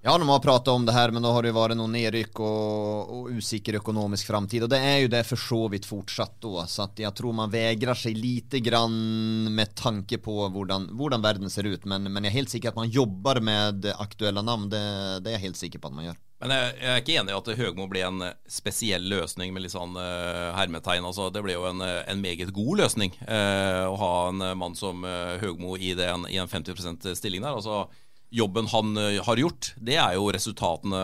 Ja, 0.01 0.17
de 0.17 0.29
har 0.29 0.39
pratet 0.39 0.67
om 0.71 0.85
det 0.85 0.93
her, 0.95 1.11
men 1.11 1.25
da 1.25 1.31
har 1.35 1.43
det 1.43 1.49
jo 1.51 1.57
vært 1.57 1.75
noen 1.75 1.91
nedrykk 1.91 2.39
og, 2.39 3.25
usikker 3.35 3.81
økonomisk 3.81 4.29
framtid. 4.31 4.63
Og 4.63 4.71
det 4.71 4.79
er 4.79 5.01
jo 5.03 5.09
det 5.11 5.25
for 5.27 5.41
så 5.43 5.59
vidt 5.73 5.87
fortsatt 5.89 6.37
da. 6.45 6.63
Så 6.71 6.85
at 6.85 7.01
jeg 7.03 7.11
tror 7.17 7.35
man 7.35 7.51
vegrer 7.51 7.99
seg 7.99 8.15
lite 8.15 8.61
grann 8.63 8.95
med 9.51 9.75
tanke 9.75 10.21
på 10.23 10.47
hvordan, 10.55 10.87
verden 11.19 11.51
ser 11.51 11.67
ut. 11.67 11.83
Men, 11.83 12.07
men 12.07 12.23
jeg 12.23 12.31
er 12.31 12.37
helt 12.37 12.55
sikker 12.55 12.71
at 12.71 12.79
man 12.79 12.95
jobber 12.95 13.43
med 13.43 13.91
aktuelle 13.97 14.45
navn. 14.45 14.71
Det, 14.71 14.81
det 15.19 15.33
er 15.33 15.39
jeg 15.41 15.49
helt 15.49 15.63
sikker 15.65 15.83
på 15.83 15.91
at 15.91 15.99
man 15.99 16.07
gjør. 16.07 16.25
Men 16.39 16.55
jeg, 16.55 16.67
jeg 16.79 16.89
er 16.93 17.01
ikke 17.03 17.15
enig 17.19 17.33
i 17.33 17.37
at 17.41 17.49
Høgmo 17.59 17.85
ble 17.91 18.03
en 18.07 18.21
eh, 18.23 18.35
spesiell 18.47 19.03
løsning 19.11 19.51
med 19.51 19.65
litt 19.65 19.73
sånn 19.73 19.97
uh, 19.99 20.55
hermetegn. 20.55 21.03
Altså, 21.03 21.27
det 21.35 21.43
ble 21.43 21.57
jo 21.57 21.65
en, 21.67 21.83
eh, 21.83 22.05
en 22.07 22.21
meget 22.23 22.53
god 22.55 22.85
løsning 22.85 23.11
uh, 23.25 23.91
å 23.91 23.97
ha 23.99 24.13
en 24.29 24.45
mann 24.61 24.79
som 24.79 25.03
uh, 25.03 25.35
Høgmo 25.43 25.75
i, 25.75 25.91
den, 25.99 26.23
i 26.31 26.39
en 26.39 26.47
50% 26.47 27.11
stilling 27.19 27.43
der. 27.43 27.59
Altså, 27.59 27.89
jobben 28.29 28.67
han 28.67 28.97
eh, 28.97 29.21
har 29.25 29.37
gjort, 29.37 29.73
det 29.77 29.97
er 29.99 30.17
jo 30.17 30.29
resultatene 30.33 31.03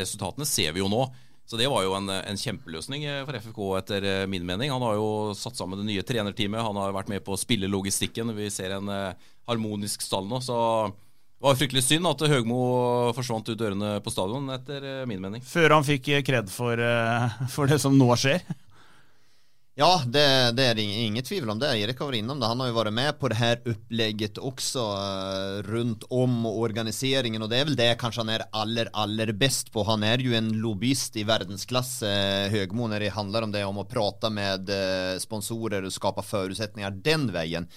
Resultatene 0.00 0.46
ser 0.48 0.74
vi 0.74 0.82
jo 0.82 0.88
nå. 0.90 1.04
Så 1.50 1.58
det 1.58 1.66
var 1.66 1.82
jo 1.82 1.96
en, 1.96 2.06
en 2.14 2.38
kjempeløsning 2.38 3.04
eh, 3.10 3.20
for 3.26 3.38
FFK 3.38 3.60
etter 3.80 4.06
eh, 4.06 4.26
min 4.30 4.46
mening. 4.46 4.70
Han 4.70 4.84
har 4.86 4.98
jo 4.98 5.10
satt 5.34 5.58
sammen 5.58 5.80
det 5.80 5.88
nye 5.88 6.06
trenerteamet, 6.06 6.62
han 6.62 6.78
har 6.78 6.94
vært 6.94 7.10
med 7.10 7.24
på 7.26 7.34
å 7.34 7.40
spille 7.40 7.70
logistikken. 7.70 8.34
Vi 8.36 8.50
ser 8.54 8.76
en 8.76 8.90
harmonisk 9.50 10.04
stall 10.06 10.28
nå. 10.30 10.42
så 10.44 10.56
det 11.40 11.46
var 11.48 11.56
fryktelig 11.56 11.82
synd 11.86 12.04
at 12.04 12.22
Høgmo 12.28 12.56
forsvant 13.16 13.48
ut 13.48 13.58
dørene 13.58 13.94
på 14.04 14.12
stadion, 14.12 14.50
etter 14.52 15.06
min 15.08 15.22
mening. 15.24 15.40
Før 15.40 15.78
han 15.78 15.86
fikk 15.86 16.10
kred 16.26 16.50
for, 16.52 16.82
for 17.54 17.70
det 17.70 17.80
som 17.80 17.96
nå 17.96 18.10
skjer. 18.20 18.44
Ja, 19.74 20.02
det, 20.06 20.52
det 20.52 20.64
är 20.64 20.78
inget 20.78 21.24
tvivel 21.24 21.50
om 21.50 21.58
det. 21.58 21.78
Erik 21.78 21.98
har 21.98 22.06
varit 22.06 22.18
innom 22.18 22.40
det. 22.40 22.46
Han 22.46 22.60
har 22.60 22.66
ju 22.66 22.72
varit 22.72 22.92
med 22.92 23.18
på 23.18 23.28
det 23.28 23.34
här 23.34 23.60
upplägget 23.64 24.38
också 24.38 24.96
rundt 25.62 25.90
runt 25.90 26.04
om 26.10 26.46
och 26.46 26.58
organiseringen 26.58 27.42
och 27.42 27.48
det 27.48 27.56
är 27.56 27.64
väl 27.64 27.76
det 27.76 27.96
kanske 27.98 28.20
han 28.20 28.28
är 28.28 28.42
aller, 28.52 28.88
aller 28.92 29.32
bäst 29.32 29.72
på. 29.72 29.82
Han 29.82 30.02
är 30.02 30.18
ju 30.18 30.34
en 30.34 30.52
lobbyist 30.52 31.16
i 31.16 31.24
världsklass, 31.24 32.02
eh, 32.02 32.50
Högmo, 32.50 32.86
när 32.86 33.00
det 33.00 33.08
handlar 33.08 33.42
om 33.42 33.52
det, 33.52 33.64
om 33.64 33.78
att 33.78 33.88
prata 33.88 34.30
med 34.30 34.70
eh, 34.70 35.18
sponsorer 35.18 35.82
och 35.84 35.92
skapa 35.92 36.22
förutsättningar 36.22 36.90
den 36.90 37.32
vägen. 37.32 37.68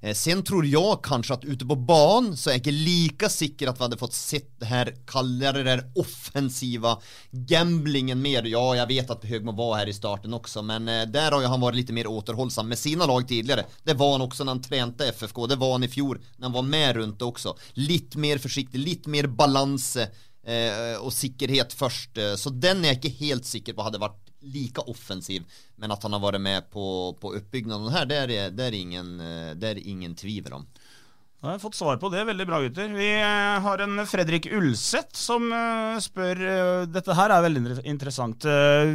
Eh, 0.00 0.14
Sen 0.14 0.44
tror 0.44 0.66
jag 0.66 1.04
kanske 1.04 1.34
att 1.34 1.44
ute 1.44 1.66
på 1.66 1.76
ban 1.76 2.36
så 2.36 2.50
är 2.50 2.54
jag 2.54 2.58
inte 2.58 2.70
lika 2.70 3.28
säker 3.28 3.66
att 3.66 3.78
vi 3.80 3.82
hade 3.82 3.96
fått 3.96 4.12
sett 4.14 4.60
det 4.60 4.66
här, 4.66 4.94
kalla 5.06 5.52
det 5.52 5.62
där 5.62 5.92
offensiva 5.94 6.98
gamblingen 7.30 8.22
mer. 8.22 8.42
Ja, 8.42 8.76
jag 8.76 8.86
vet 8.86 9.10
att 9.10 9.24
Högmo 9.24 9.52
var 9.52 9.76
här 9.76 9.86
i 9.88 9.92
starten 9.94 10.34
också, 10.34 10.62
men 10.62 10.84
der 10.86 11.06
där 11.06 11.32
har 11.32 11.42
han 11.42 11.60
varit 11.60 11.76
lite 11.76 11.92
mer 11.92 12.06
återhållsam 12.06 12.68
med 12.68 12.78
sina 12.78 13.06
lag 13.06 13.28
tidigare. 13.28 13.64
Det 13.84 13.94
var 13.94 14.12
han 14.12 14.20
också 14.20 14.44
när 14.44 14.52
han 14.52 14.62
tränade 14.62 15.08
FFK, 15.08 15.46
det 15.46 15.56
var 15.56 15.72
han 15.72 15.84
i 15.84 15.88
fjol 15.88 16.18
när 16.36 16.44
han 16.44 16.52
var 16.52 16.62
med 16.62 16.96
runt 16.96 17.18
det 17.18 17.24
också. 17.24 17.56
Lite 17.72 18.18
mer 18.18 18.38
försiktig, 18.38 18.78
lite 18.78 19.08
mer 19.08 19.26
balans 19.26 19.96
eh, 19.96 20.96
och 21.00 21.12
säkerhet 21.12 21.72
först. 21.72 22.18
Eh, 22.18 22.34
Så 22.34 22.50
den 22.50 22.84
är 22.84 22.88
jag 22.88 22.94
inte 22.94 23.08
helt 23.08 23.44
säker 23.44 23.72
på 23.72 23.82
hade 23.82 23.98
varit 23.98 24.27
lika 24.40 24.80
offensiv. 24.80 25.44
Men 25.76 25.90
att 25.90 26.02
han 26.02 26.12
har 26.12 26.20
varit 26.20 26.40
med 26.40 26.70
på, 26.70 27.16
på 27.20 27.32
uppbyggnaden 27.32 27.88
här, 27.88 28.06
det 28.06 28.16
är, 28.16 28.50
det, 28.50 28.64
er 28.64 28.72
ingen, 28.72 29.20
eh, 29.20 29.54
det 29.54 29.68
är 29.68 29.88
ingen 29.88 30.14
tvivel 30.14 30.52
om. 30.52 30.66
Da 31.38 31.46
har 31.46 31.54
jeg 31.54 31.62
fått 31.62 31.76
svar 31.78 31.96
på 32.02 32.08
det. 32.10 32.24
Veldig 32.26 32.46
bra, 32.48 32.58
gutter. 32.60 32.88
Vi 32.98 33.12
eh, 33.14 33.60
har 33.62 33.78
en 33.78 34.06
Fredrik 34.10 34.48
Ulseth 34.50 35.14
som 35.14 35.52
eh, 35.54 36.00
spør 36.02 36.40
Dette 36.90 37.14
her 37.14 37.30
er 37.30 37.44
veldig 37.46 37.76
interessant. 37.86 38.46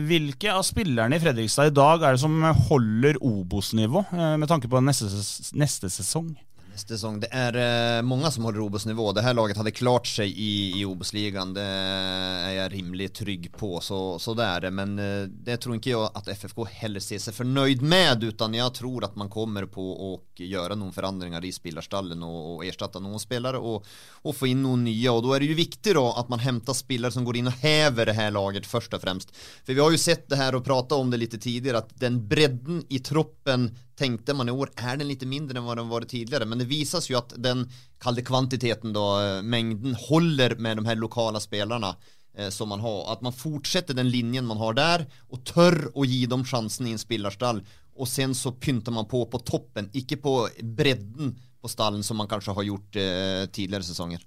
Hvilke 0.10 0.51
av 0.51 0.65
spillerne 0.67 1.15
i 1.15 1.23
Fredrikstad 1.23 1.71
i 1.71 1.75
dag 1.75 2.03
er 2.03 2.17
det 2.17 2.23
som 2.23 2.43
holder 2.67 3.21
Obos-nivå, 3.23 4.03
med 4.12 4.49
tanke 4.51 4.67
på 4.67 4.84
neste, 4.84 5.08
neste 5.56 5.91
sesong? 5.93 6.34
Säsong, 6.75 7.19
det 7.19 7.27
är 7.31 7.97
eh, 7.97 8.01
många 8.01 8.31
som 8.31 8.43
håller 8.43 8.59
Obos 8.59 8.86
nivå. 8.86 9.12
Det 9.12 9.21
här 9.21 9.33
laget 9.33 9.57
hade 9.57 9.71
klart 9.71 10.07
sig 10.07 10.29
i, 10.29 10.81
i 10.81 10.86
Obos-ligan, 10.86 11.53
det 11.53 11.62
är 11.62 12.51
jag 12.51 12.73
rimligt 12.73 13.13
trygg 13.13 13.51
på, 13.57 13.79
så, 13.79 14.19
så 14.19 14.33
det 14.33 14.43
är 14.43 14.62
det. 14.62 14.71
Men 14.71 14.99
eh, 14.99 15.27
det 15.27 15.57
tror 15.57 15.75
inte 15.75 15.89
jag 15.89 16.12
att 16.13 16.27
FFK 16.27 16.65
heller 16.65 16.99
ser 16.99 17.19
sig 17.19 17.33
förnöjd 17.33 17.81
med, 17.81 18.23
utan 18.23 18.53
jag 18.53 18.73
tror 18.73 19.03
att 19.03 19.15
man 19.15 19.29
kommer 19.29 19.65
på 19.65 20.13
att 20.13 20.39
göra 20.39 20.75
någon 20.75 20.93
förändringar 20.93 21.45
i 21.45 21.51
spelarstallen 21.51 22.23
och, 22.23 22.55
och 22.55 22.65
ersätta 22.65 22.99
någon 22.99 23.19
spelare 23.19 23.57
och, 23.57 23.86
och 24.12 24.36
få 24.36 24.47
in 24.47 24.63
någon 24.63 24.83
nya. 24.83 25.12
Och 25.12 25.23
då 25.23 25.33
är 25.33 25.39
det 25.39 25.45
ju 25.45 25.53
viktigt 25.53 25.93
då 25.93 26.13
att 26.17 26.29
man 26.29 26.39
hämtar 26.39 26.73
spelare 26.73 27.12
som 27.12 27.25
går 27.25 27.38
in 27.38 27.47
och 27.47 27.53
häver 27.53 28.05
det 28.05 28.13
här 28.13 28.31
laget 28.31 28.65
först 28.65 28.93
och 28.93 29.01
främst. 29.01 29.36
För 29.65 29.73
vi 29.73 29.79
har 29.79 29.91
ju 29.91 29.97
sett 29.97 30.29
det 30.29 30.36
här 30.36 30.55
och 30.55 30.65
pratat 30.65 30.97
om 30.97 31.12
det 31.12 31.17
lite 31.17 31.38
tidigare, 31.38 31.77
att 31.77 31.99
den 31.99 32.27
bredden 32.27 32.86
i 32.89 32.99
troppen 32.99 33.75
tänkte 33.95 34.34
man 34.34 34.49
i 34.49 34.51
år 34.51 34.69
är 34.75 34.97
den 34.97 35.08
lite 35.08 35.25
mindre 35.25 35.58
än 35.58 35.65
vad 35.65 35.77
den 35.77 35.89
varit 35.89 36.10
tidigare 36.10 36.45
men 36.45 36.58
det 36.58 36.65
visas 36.65 37.10
ju 37.10 37.15
att 37.15 37.34
den 37.38 37.69
kallade 37.99 38.21
kvantiteten 38.21 38.93
då 38.93 39.21
eh, 39.21 39.41
mängden 39.41 39.95
håller 39.95 40.56
med 40.56 40.77
de 40.77 40.86
här 40.86 40.95
lokala 40.95 41.39
spelarna 41.39 41.95
eh, 42.38 42.49
som 42.49 42.69
man 42.69 42.79
har 42.79 43.13
att 43.13 43.21
man 43.21 43.34
fortsätter 43.34 43.93
den 43.93 44.10
linjen 44.10 44.45
man 44.45 44.58
har 44.58 44.73
där 44.73 45.06
och 45.29 45.45
tör 45.45 45.97
å 45.97 46.06
ge 46.06 46.25
dem 46.25 46.45
chansen 46.45 46.88
i 46.88 46.91
en 46.91 46.99
spillerstall 46.99 47.63
och 47.95 48.08
sen 48.08 48.36
så 48.36 48.51
pyntar 48.51 48.91
man 48.91 49.06
på 49.06 49.25
på 49.25 49.39
toppen 49.39 49.89
icke 49.93 50.17
på 50.17 50.49
bredden 50.62 51.39
på 51.62 51.67
stallen 51.67 52.03
som 52.03 52.17
man 52.17 52.27
kanske 52.27 52.51
har 52.51 52.63
gjort 52.63 52.95
eh, 52.95 53.49
tidligere 53.51 53.84
säsonger 53.84 54.25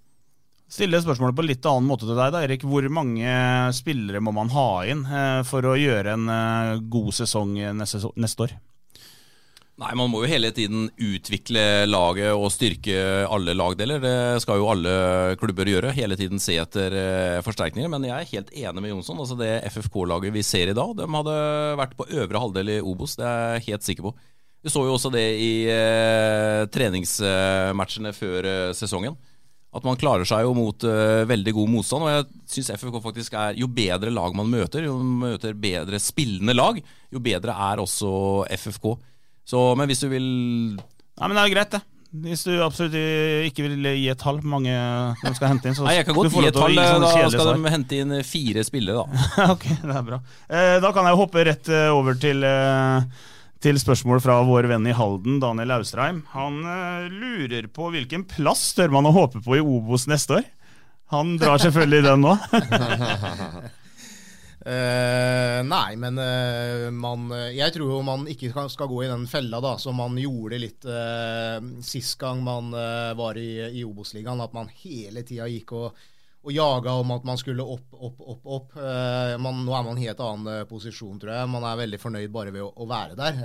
Stille 0.69 0.99
spørsmålet 0.99 1.37
på 1.39 1.45
litt 1.47 1.67
annen 1.71 1.87
måte 1.87 2.09
til 2.09 2.17
deg, 2.19 2.33
da, 2.35 2.41
Erik. 2.43 2.65
Hvor 2.67 2.83
mange 2.91 3.31
spillere 3.71 4.19
må 4.19 4.33
man 4.35 4.51
ha 4.51 4.83
inn 4.91 5.05
eh, 5.07 5.43
for 5.47 5.63
å 5.63 5.77
gjøre 5.79 6.17
en 6.17 6.25
eh, 6.27 6.81
god 6.91 7.15
sesong 7.15 7.55
neste, 7.79 8.03
neste 8.19 8.49
år? 8.49 8.57
Nei, 9.77 9.91
Man 9.93 10.09
må 10.09 10.23
jo 10.23 10.29
hele 10.31 10.49
tiden 10.57 10.87
utvikle 10.97 11.85
laget 11.85 12.31
og 12.33 12.49
styrke 12.55 12.97
alle 13.29 13.53
lagdeler. 13.53 14.01
Det 14.01 14.15
skal 14.41 14.63
jo 14.63 14.71
alle 14.73 14.93
klubber 15.37 15.69
gjøre. 15.69 15.91
Hele 15.93 16.17
tiden 16.17 16.41
se 16.41 16.57
etter 16.63 16.95
eh, 16.97 17.41
forsterkninger. 17.45 17.91
Men 17.93 18.07
jeg 18.09 18.17
er 18.17 18.31
helt 18.31 18.55
enig 18.57 18.81
med 18.81 18.95
Jonsson. 18.95 19.21
Altså 19.21 19.37
Det 19.37 19.51
FFK-laget 19.75 20.33
vi 20.33 20.45
ser 20.47 20.73
i 20.73 20.77
dag, 20.77 20.95
de 20.97 21.05
hadde 21.13 21.35
vært 21.77 21.93
på 21.99 22.07
øvre 22.09 22.41
halvdel 22.41 22.73
i 22.73 22.81
Obos. 22.81 23.19
Det 23.21 23.27
er 23.29 23.59
jeg 23.59 23.67
helt 23.67 23.85
sikker 23.85 24.07
på. 24.09 24.15
Vi 24.65 24.73
så 24.73 24.81
jo 24.83 24.95
også 24.97 25.11
det 25.13 25.27
i 25.45 25.51
eh, 25.69 26.65
treningsmatchene 26.73 28.15
før 28.17 28.49
eh, 28.49 28.71
sesongen. 28.75 29.19
At 29.77 29.85
man 29.85 29.99
klarer 30.01 30.25
seg 30.25 30.47
jo 30.47 30.55
mot 30.57 30.87
eh, 30.89 31.27
veldig 31.29 31.53
god 31.59 31.75
motstand. 31.75 32.07
Og 32.07 32.15
jeg 32.15 32.27
syns 32.55 32.73
FFK 32.79 32.97
faktisk 33.05 33.37
er 33.37 33.61
Jo 33.61 33.69
bedre 33.69 34.09
lag 34.15 34.33
man 34.41 34.49
møter, 34.49 34.89
jo 34.89 34.97
møter 35.05 35.53
bedre 35.53 36.01
spillende 36.01 36.57
lag, 36.57 36.81
jo 37.13 37.23
bedre 37.23 37.59
er 37.69 37.85
også 37.85 38.15
FFK. 38.57 38.89
Så, 39.47 39.61
men 39.79 39.87
hvis 39.91 40.03
du 40.03 40.09
vil 40.11 40.27
Nei, 40.77 41.29
men 41.29 41.37
det 41.37 41.43
er 41.43 41.47
jo 41.49 41.55
greit, 41.55 41.77
det. 41.77 41.83
Hvis 42.17 42.45
du 42.47 42.53
absolutt 42.65 42.95
ikke 43.49 43.67
vil 43.67 43.87
gi 43.99 44.09
et 44.13 44.21
tall 44.21 44.39
på 44.41 44.49
mange 44.49 44.73
de 44.73 45.33
skal 45.37 45.51
hente 45.51 45.69
inn, 45.69 45.77
så 45.77 45.85
Nei, 45.85 45.97
jeg 45.99 46.07
kan 46.09 46.17
godt 46.17 46.33
gi 46.33 46.49
et 46.49 46.57
tall. 46.57 46.77
Da 46.77 47.29
skal 47.33 47.51
de 47.53 47.73
hente 47.73 48.01
inn 48.01 48.15
fire 48.25 48.65
spillere, 48.67 49.05
da. 49.05 49.31
ok, 49.55 49.67
det 49.83 49.97
er 49.97 50.05
bra. 50.07 50.21
Eh, 50.49 50.77
da 50.85 50.93
kan 50.97 51.09
jeg 51.09 51.21
hoppe 51.21 51.47
rett 51.49 51.73
eh, 51.73 51.89
over 51.93 52.19
til, 52.21 52.45
eh, 52.47 53.25
til 53.65 53.81
spørsmål 53.83 54.23
fra 54.25 54.39
vår 54.49 54.71
venn 54.73 54.89
i 54.89 54.97
Halden, 54.97 55.41
Daniel 55.43 55.77
Austreim. 55.79 56.23
Han 56.35 56.61
eh, 56.63 57.09
lurer 57.13 57.69
på 57.73 57.91
hvilken 57.95 58.27
plass 58.31 58.71
tør 58.79 58.95
man 58.97 59.11
å 59.11 59.15
håpe 59.17 59.43
på 59.45 59.59
i 59.59 59.65
Obos 59.65 60.09
neste 60.11 60.41
år? 60.41 60.47
Han 61.15 61.37
drar 61.43 61.61
selvfølgelig 61.63 62.07
den 62.07 62.25
nå. 62.25 62.37
Eh, 64.67 65.61
nei, 65.63 65.95
men 65.95 66.17
uh, 66.19 66.89
man 66.91 67.29
Jeg 67.55 67.71
tror 67.77 67.93
jo 67.93 67.99
man 68.03 68.25
ikke 68.27 68.51
skal 68.73 68.89
gå 68.91 69.05
i 69.05 69.11
den 69.13 69.29
fella 69.31 69.61
da, 69.63 69.77
som 69.79 69.95
man 70.01 70.19
gjorde 70.19 70.59
litt 70.59 70.89
uh, 70.91 71.63
sist 71.87 72.17
gang 72.19 72.43
man 72.43 72.75
uh, 72.75 73.15
var 73.15 73.39
i, 73.39 73.61
i 73.79 73.85
Obos-ligaen. 73.87 74.43
At 74.43 74.57
man 74.57 74.73
hele 74.83 75.23
tida 75.29 75.47
gikk 75.53 75.71
og, 75.79 76.03
og 76.47 76.51
jaga 76.55 76.97
om 76.99 77.15
at 77.15 77.29
man 77.29 77.39
skulle 77.39 77.63
opp, 77.63 77.95
opp, 77.95 78.19
opp, 78.19 78.51
opp. 78.57 78.75
Man, 79.43 79.65
nå 79.67 79.73
er 79.75 79.87
man 79.87 79.97
i 79.97 80.05
en 80.05 80.05
helt 80.05 80.21
annen 80.23 80.69
posisjon, 80.71 81.17
tror 81.19 81.33
jeg. 81.35 81.49
Man 81.51 81.67
er 81.67 81.81
veldig 81.81 81.99
fornøyd 81.99 82.35
bare 82.35 82.53
ved 82.55 82.63
å, 82.63 82.69
å 82.71 82.87
være 82.87 83.17
der, 83.19 83.41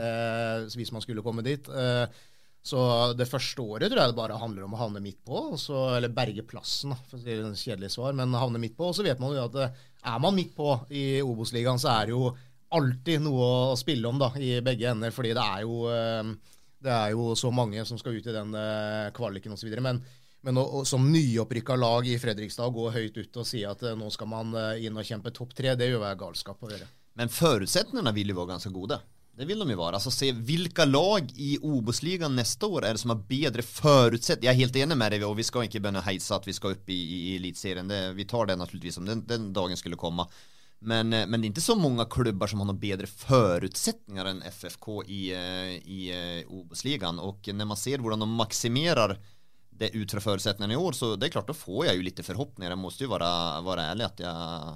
hvis 0.77 0.91
man 0.93 1.01
skulle 1.01 1.23
komme 1.25 1.41
dit. 1.45 1.65
Eh, 1.65 2.21
så 2.61 2.79
det 3.17 3.25
første 3.25 3.63
året 3.63 3.89
tror 3.89 4.03
jeg 4.03 4.11
det 4.11 4.17
bare 4.19 4.37
handler 4.37 4.67
om 4.67 4.75
å 4.75 4.81
havne 4.83 5.01
midt 5.01 5.17
på, 5.25 5.39
og 5.55 5.57
så, 5.59 5.79
eller 5.97 6.13
berge 6.13 6.43
plassen, 6.45 6.93
for 7.09 7.17
å 7.17 7.21
si 7.21 7.33
det 7.33 7.41
et 7.41 7.63
kjedelig 7.63 7.89
svar, 7.95 8.13
men 8.17 8.37
havne 8.37 8.61
midt 8.61 8.75
på. 8.77 8.91
Og 8.91 8.97
så 8.97 9.05
vet 9.05 9.21
man 9.21 9.33
jo 9.33 9.47
at 9.47 9.57
eh, 9.63 9.79
er 10.13 10.21
man 10.21 10.37
midt 10.37 10.53
på 10.57 10.75
i 10.93 11.05
Obos-ligaen, 11.25 11.81
så 11.81 11.89
er 11.95 12.09
det 12.09 12.13
jo 12.13 12.29
alltid 12.77 13.25
noe 13.25 13.47
å 13.71 13.79
spille 13.79 14.07
om 14.07 14.21
da, 14.21 14.29
i 14.37 14.59
begge 14.63 14.91
ender, 14.93 15.13
fordi 15.15 15.33
det 15.37 15.45
er 15.57 15.63
jo, 15.65 15.79
eh, 15.89 16.59
det 16.85 16.93
er 16.93 17.15
jo 17.15 17.31
så 17.39 17.49
mange 17.53 17.85
som 17.89 17.97
skal 17.99 18.19
ut 18.19 18.29
i 18.29 18.35
den 18.35 18.53
eh, 18.61 19.09
kvaliken 19.17 19.57
osv. 19.57 19.73
Men, 19.81 20.03
men 20.45 20.61
å, 20.61 20.83
som 20.85 21.09
nyopprykka 21.09 21.79
lag 21.81 22.05
i 22.05 22.19
Fredrikstad 22.21 22.69
gå 22.77 22.91
høyt 22.93 23.17
ut 23.17 23.41
og 23.41 23.49
si 23.49 23.63
at 23.65 23.81
nå 23.97 24.13
skal 24.13 24.29
man 24.29 24.53
inn 24.77 25.01
og 25.01 25.07
kjempe 25.07 25.33
topp 25.33 25.57
tre, 25.57 25.73
det 25.73 25.89
vil 25.89 26.01
være 26.03 26.21
galskap 26.21 26.61
å 26.61 26.69
gjøre. 26.69 26.85
Men 27.17 27.33
forutsetningene 27.33 28.13
ville 28.15 28.37
vært 28.37 28.53
ganske 28.53 28.73
gode? 28.73 29.01
Det 29.37 29.45
vill 29.45 29.59
de 29.59 29.69
ju 29.69 29.75
vara. 29.75 29.95
Alltså 29.95 30.11
se 30.11 30.31
vilka 30.31 30.85
lag 30.85 31.31
i 31.35 31.57
Obos-ligan 31.61 32.35
nästa 32.35 32.65
år 32.65 32.85
är 32.85 32.91
det 32.91 32.97
som 32.97 33.09
har 33.09 33.17
bättre 33.17 33.61
förutsättningar. 33.61 34.53
Jag 34.53 34.55
är 34.55 34.59
helt 34.59 34.75
enig 34.75 34.97
med 34.97 35.11
dig 35.11 35.25
och 35.25 35.39
vi 35.39 35.43
ska 35.43 35.63
inte 35.63 35.79
börja 35.79 36.01
hejsa 36.01 36.35
att 36.35 36.47
vi 36.47 36.53
ska 36.53 36.67
upp 36.67 36.89
i, 36.89 36.93
i 36.93 37.35
elitserien. 37.35 38.15
Vi 38.15 38.25
tar 38.25 38.45
det 38.45 38.55
naturligtvis 38.55 38.97
om 38.97 39.05
den, 39.05 39.27
den 39.27 39.53
dagen 39.53 39.77
skulle 39.77 39.95
komma. 39.95 40.27
Men, 40.83 41.13
eh, 41.13 41.27
men 41.27 41.41
det 41.41 41.45
är 41.45 41.47
inte 41.47 41.61
så 41.61 41.75
många 41.75 42.05
klubbar 42.05 42.47
som 42.47 42.59
har 42.59 42.65
några 42.65 42.79
bättre 42.79 43.07
förutsättningar 43.07 44.25
än 44.25 44.41
FFK 44.41 45.03
i, 45.03 45.31
eh, 45.31 45.91
i 45.91 46.41
eh, 46.41 46.51
Obos-ligan. 46.51 47.19
Och 47.19 47.49
när 47.53 47.65
man 47.65 47.77
ser 47.77 47.99
hur 47.99 48.09
de 48.09 48.29
maximerar 48.29 49.19
det 49.69 49.89
utifrån 49.89 50.21
förutsättningarna 50.21 50.73
i 50.73 50.77
år 50.77 50.91
så 50.91 51.15
det 51.15 51.25
är 51.25 51.29
klart 51.29 51.47
då 51.47 51.53
får 51.53 51.85
jag 51.85 51.95
ju 51.95 52.01
lite 52.01 52.23
förhoppningar. 52.23 52.71
Jag 52.71 52.77
måste 52.77 53.03
ju 53.03 53.07
vara, 53.07 53.61
vara 53.61 53.83
ärlig 53.83 54.03
att 54.03 54.19
jag 54.19 54.75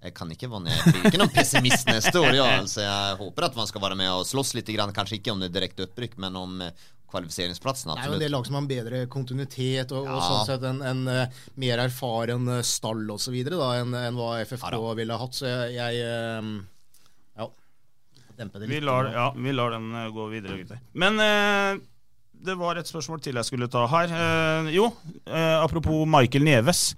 jeg 0.00 0.14
kan 0.16 0.30
ikke 0.32 0.48
være 0.48 0.76
ikke 1.04 1.20
noen 1.20 1.32
pessimist 1.34 1.90
neste 1.90 2.16
år. 2.20 2.32
Ja. 2.38 2.46
Altså, 2.60 2.80
jeg 2.84 3.18
håper 3.20 3.50
at 3.50 3.58
man 3.58 3.68
skal 3.68 3.84
være 3.84 3.98
med 4.00 4.08
og 4.14 4.24
slåss 4.28 4.54
litt, 4.56 4.70
grann, 4.74 4.94
kanskje 4.96 5.18
ikke 5.18 5.34
om 5.34 5.44
det 5.44 5.50
direkte 5.52 5.84
opprykk, 5.84 6.16
men 6.24 6.38
om 6.40 6.64
eh, 6.64 6.88
kvalifiseringsplassen. 7.10 7.92
Det 7.92 8.06
er 8.06 8.12
jo 8.12 8.18
en 8.18 8.24
del 8.24 8.34
lag 8.34 8.46
som 8.46 8.56
har 8.56 8.64
en 8.64 8.70
bedre 8.70 9.02
kontinuitet 9.12 9.92
og, 9.92 10.08
og 10.08 10.24
sånn 10.24 10.48
sett 10.48 10.66
en, 10.70 10.80
en 10.86 11.04
eh, 11.10 11.40
mer 11.60 11.84
erfaren 11.84 12.48
eh, 12.56 12.64
stall 12.66 13.04
osv. 13.12 13.36
enn 13.42 13.96
enn 14.00 14.18
hva 14.18 14.32
FFK 14.46 14.78
Ja 14.78 14.96
ville 15.02 15.20
hatt. 15.24 15.36
Så 15.36 15.50
jeg, 15.50 15.76
jeg 15.76 16.02
ja, 17.36 17.48
demper 18.40 18.62
det 18.62 18.68
litt. 18.68 18.76
Vi 18.78 18.82
lar, 18.88 19.10
ja, 19.14 19.30
vi 19.36 19.56
lar 19.56 19.76
den 19.76 19.90
gå 20.16 20.28
videre, 20.32 20.60
gutter. 20.62 20.80
Men 21.04 21.20
eh, 21.26 21.82
det 22.40 22.56
var 22.56 22.78
et 22.80 22.88
spørsmål 22.88 23.20
til 23.20 23.36
jeg 23.36 23.48
skulle 23.48 23.68
ta 23.72 23.84
her. 23.90 24.14
Eh, 24.16 24.70
jo, 24.78 24.88
eh, 25.26 25.58
apropos 25.60 26.06
Michael 26.08 26.46
Neves. 26.48 26.94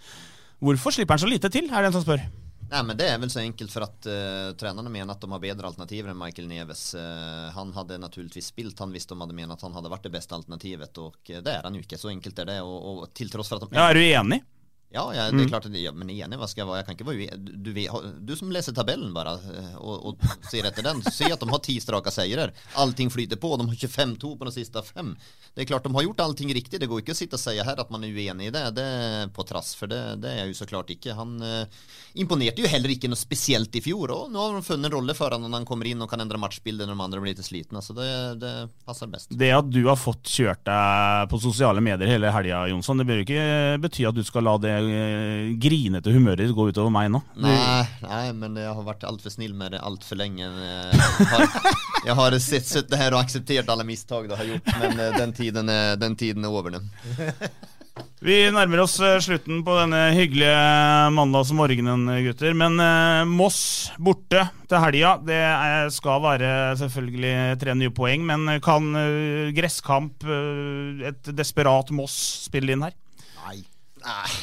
Hvorfor 0.62 0.94
slipper 0.94 1.16
han 1.16 1.24
så 1.24 1.30
lite 1.30 1.50
til, 1.50 1.66
er 1.66 1.82
det 1.82 1.90
en 1.90 1.96
som 1.98 2.04
spør? 2.04 2.22
Nej 2.72 2.84
men 2.84 2.96
det 2.96 3.08
är 3.08 3.18
väl 3.18 3.30
så 3.30 3.38
enkelt 3.38 3.72
för 3.72 3.80
att 3.80 4.06
uh, 4.06 4.56
tränarna 4.56 4.90
menar 4.90 5.14
att 5.14 5.20
de 5.20 5.32
har 5.32 5.38
bättre 5.38 5.66
alternativ 5.66 6.08
än 6.08 6.18
Michael 6.18 6.48
Neves. 6.48 6.94
Uh, 6.94 7.00
han 7.54 7.72
hade 7.72 7.98
naturligtvis 7.98 8.46
spilt, 8.46 8.78
han 8.78 8.92
visste 8.92 9.14
de 9.14 9.20
hade 9.20 9.34
menat 9.34 9.56
att 9.56 9.62
han 9.62 9.72
hade 9.72 9.88
varit 9.88 10.02
det 10.02 10.10
bästa 10.10 10.34
alternativet 10.34 10.98
och 10.98 11.30
uh, 11.30 11.38
det 11.38 11.50
är 11.50 11.62
han 11.62 11.74
ju 11.74 11.80
inte, 11.80 11.98
så 11.98 12.08
enkelt 12.08 12.38
är 12.38 12.44
det 12.44 12.60
och, 12.60 12.98
och 12.98 13.14
till 13.14 13.30
trots 13.30 13.48
för 13.48 13.56
att 13.56 13.62
de... 13.62 13.68
Ja, 13.72 13.90
är 13.90 13.94
du 13.94 14.04
enig? 14.04 14.44
Ja, 14.92 15.06
ja, 15.16 15.30
det 15.30 15.44
er 15.44 15.48
klart 15.48 15.66
att 15.66 15.72
det 15.72 15.92
men 15.92 16.10
igjen, 16.10 16.34
vad 16.38 16.50
skal, 16.50 16.68
jeg? 16.76 16.86
Kan 16.86 16.96
ikke 16.96 17.06
være 17.08 17.22
ju, 17.22 17.36
du, 17.36 17.70
du 18.20 18.34
som 18.36 18.52
leser 18.52 18.74
tabellen 18.76 19.12
bare 19.14 19.36
og, 19.78 20.10
og 20.10 20.26
ser 20.50 20.68
etter 20.68 20.84
den, 20.84 21.00
ser 21.08 21.32
at 21.32 21.40
de 21.40 21.48
har 21.48 21.62
ti 21.64 21.78
strake 21.80 22.12
seire. 22.12 22.50
Allting 22.80 23.10
flyter 23.12 23.40
på, 23.40 23.54
de 23.56 23.68
har 23.68 23.78
25-2 23.86 24.34
på 24.38 24.48
de 24.48 24.54
siste 24.54 24.82
fem. 24.84 25.14
Det 25.54 25.64
er 25.64 25.70
klart, 25.70 25.84
de 25.84 25.94
har 25.94 26.06
gjort 26.06 26.20
allting 26.26 26.52
riktig. 26.54 26.80
Det 26.80 26.88
går 26.90 27.02
ikke 27.02 27.16
å 27.16 27.18
sitte 27.18 27.40
og 27.40 27.44
si 27.44 27.56
her 27.56 27.80
at 27.80 27.92
man 27.92 28.04
er 28.04 28.12
uenig 28.12 28.50
i 28.50 28.54
det, 28.54 28.64
det 28.76 28.84
er 28.84 29.32
på 29.32 29.44
trass, 29.48 29.74
for 29.78 29.90
det, 29.90 30.00
det 30.22 30.32
er 30.32 30.42
jeg 30.42 30.52
jo 30.52 30.58
så 30.60 30.66
såklart 30.66 30.92
ikke. 30.94 31.16
Han 31.16 31.34
eh, 31.42 31.80
imponerte 32.20 32.62
jo 32.62 32.70
heller 32.70 32.92
ikke 32.92 33.10
noe 33.10 33.20
spesielt 33.20 33.74
i 33.76 33.82
fjor. 33.84 34.12
Og 34.14 34.32
nå 34.32 34.40
har 34.40 34.56
de 34.56 34.64
funnet 34.66 34.88
en 34.88 34.96
rolle 34.96 35.16
for 35.16 35.34
han 35.34 35.44
når 35.44 35.60
han 35.60 35.68
kommer 35.68 35.88
inn 35.88 36.02
og 36.02 36.10
kan 36.10 36.22
endre 36.22 36.40
matchbildet 36.40 36.88
når 36.88 36.96
de 36.96 37.06
andre 37.06 37.22
blir 37.22 37.34
litt 37.34 37.44
slitne. 37.46 37.82
så 37.84 37.96
det, 37.96 38.08
det 38.42 38.52
passer 38.86 39.10
best. 39.12 39.32
Det 39.32 39.52
at 39.54 39.68
du 39.68 39.82
har 39.88 40.00
fått 40.00 40.28
kjørt 40.28 40.64
deg 40.68 41.30
på 41.32 41.40
sosiale 41.42 41.82
medier 41.84 42.10
hele 42.10 42.32
helgen 42.32 42.72
Jonsson, 42.72 43.00
det 43.00 43.08
bør 43.08 43.24
ikke 43.24 43.46
bety 43.82 44.06
at 44.08 44.16
du 44.16 44.22
skal 44.26 44.46
la 44.48 44.56
det 44.62 44.76
eh, 44.90 45.52
grinete 45.62 46.14
humøret 46.14 46.54
gå 46.54 46.68
utover 46.70 46.92
meg 46.94 47.10
nå. 47.12 47.22
Nei, 47.42 47.82
nei 48.04 48.24
men 48.36 48.56
jeg 48.60 48.72
har 48.72 48.86
vært 48.86 49.06
altfor 49.08 49.34
snill 49.34 49.54
med 49.58 49.76
det 49.76 49.82
altfor 49.82 50.20
lenge. 50.20 50.46
Jeg 50.46 50.92
Jag 50.92 51.26
har, 51.26 51.48
jag 52.06 52.14
har 52.14 52.38
sett, 52.38 52.66
suttit 52.66 52.98
her 52.98 53.14
og 53.14 53.22
akseptert 53.22 53.68
alle 53.72 53.84
mistak 53.86 54.28
du 54.30 54.34
har 54.36 54.48
gjort, 54.48 54.72
men 54.80 54.98
eh, 54.98 55.18
den 55.18 55.36
tiden 55.36 55.70
er, 55.72 55.94
den 56.00 56.16
tiden 56.18 56.44
er 56.46 56.54
over 56.54 56.74
nå. 56.74 56.82
Vi 58.22 58.36
nærmer 58.54 58.84
oss 58.84 58.94
eh, 59.02 59.18
slutten 59.20 59.64
på 59.66 59.74
denne 59.76 60.00
hyggelige 60.14 61.10
mandagsmorgenen, 61.16 62.06
gutter. 62.24 62.54
Men 62.56 62.78
eh, 62.80 63.24
Moss 63.28 63.90
borte 63.98 64.46
til 64.70 64.84
helga. 64.84 65.16
Det 65.26 65.40
er, 65.42 65.90
skal 65.92 66.22
være 66.24 66.52
selvfølgelig 66.80 67.34
tre 67.60 67.76
nye 67.78 67.92
poeng. 67.94 68.24
Men 68.30 68.56
kan 68.64 68.88
uh, 68.94 69.50
gresskamp, 69.56 70.22
uh, 70.24 71.02
et 71.10 71.34
desperat 71.34 71.90
Moss, 71.94 72.16
spille 72.46 72.76
inn 72.76 72.86
her? 72.86 72.96
Nei. 73.42 73.58
Nej. 74.06 74.42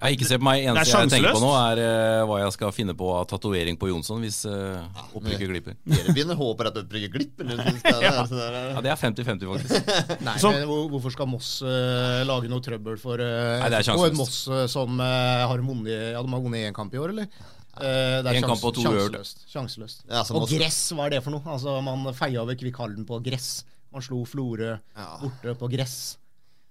Jeg 0.00 0.16
ikke 0.16 0.26
se 0.30 0.38
på 0.40 0.46
meg. 0.46 0.62
Eneste 0.64 0.96
jeg 1.02 1.10
tenker 1.12 1.34
på 1.36 1.40
nå, 1.42 1.50
er 1.60 1.80
uh, 1.84 2.24
hva 2.30 2.38
jeg 2.40 2.52
skal 2.56 2.72
finne 2.72 2.94
på 2.96 3.08
av 3.12 3.26
tatovering 3.28 3.76
på 3.80 3.90
Jonsson 3.90 4.22
hvis 4.24 4.38
uh, 4.48 4.80
opprykket 5.18 5.50
glipper. 5.50 5.76
Erbjuder 6.08 6.38
håper 6.40 6.70
at 6.70 6.78
opprykket 6.80 7.12
glipper 7.14 7.44
nu. 7.50 7.56
ja. 8.06 8.24
Ja, 8.24 8.80
Det 8.80 8.90
er 8.94 8.96
50-50, 8.96 9.44
faktisk. 9.52 9.92
Nei, 10.26 10.36
Så- 10.40 10.52
men 10.56 10.64
hvor- 10.70 10.88
hvorfor 10.94 11.12
skal 11.12 11.28
Moss 11.28 11.50
uh, 11.62 12.22
lage 12.24 12.48
noe 12.48 12.64
trøbbel 12.64 12.96
for 13.02 13.20
uh, 13.20 13.60
Nei, 13.60 13.68
er? 13.70 13.80
Et. 13.84 14.16
Moss 14.16 14.40
som 14.72 14.98
har 15.04 15.60
vunnet 15.60 15.92
Ja, 16.14 16.22
de 16.24 16.32
har 16.32 16.44
vunnet 16.44 16.64
én 16.70 16.76
kamp 16.76 16.94
i 16.96 17.00
år, 17.02 17.12
eller? 17.12 17.28
Uh, 17.80 18.20
det 18.24 18.32
er 18.32 18.38
En 18.40 18.48
kamp 18.50 18.64
og 18.66 18.74
to 18.76 18.82
sjanseløst. 18.82 19.44
sjanseløst. 19.52 20.00
Ja, 20.10 20.24
så 20.26 20.34
og 20.34 20.42
Moss- 20.46 20.56
gress, 20.56 20.80
hva 20.96 21.06
er 21.06 21.14
det 21.18 21.20
for 21.24 21.36
noe? 21.36 21.44
Altså, 21.54 21.76
Man 21.84 22.08
feia 22.16 22.40
over 22.42 22.56
Kvikkhallen 22.58 23.04
på 23.08 23.20
gress. 23.24 23.66
Man 23.92 24.02
slo 24.06 24.24
Florø 24.24 24.72
Ja. 24.96 25.06
borte 25.22 25.54
på 25.58 25.68
gress. 25.72 26.16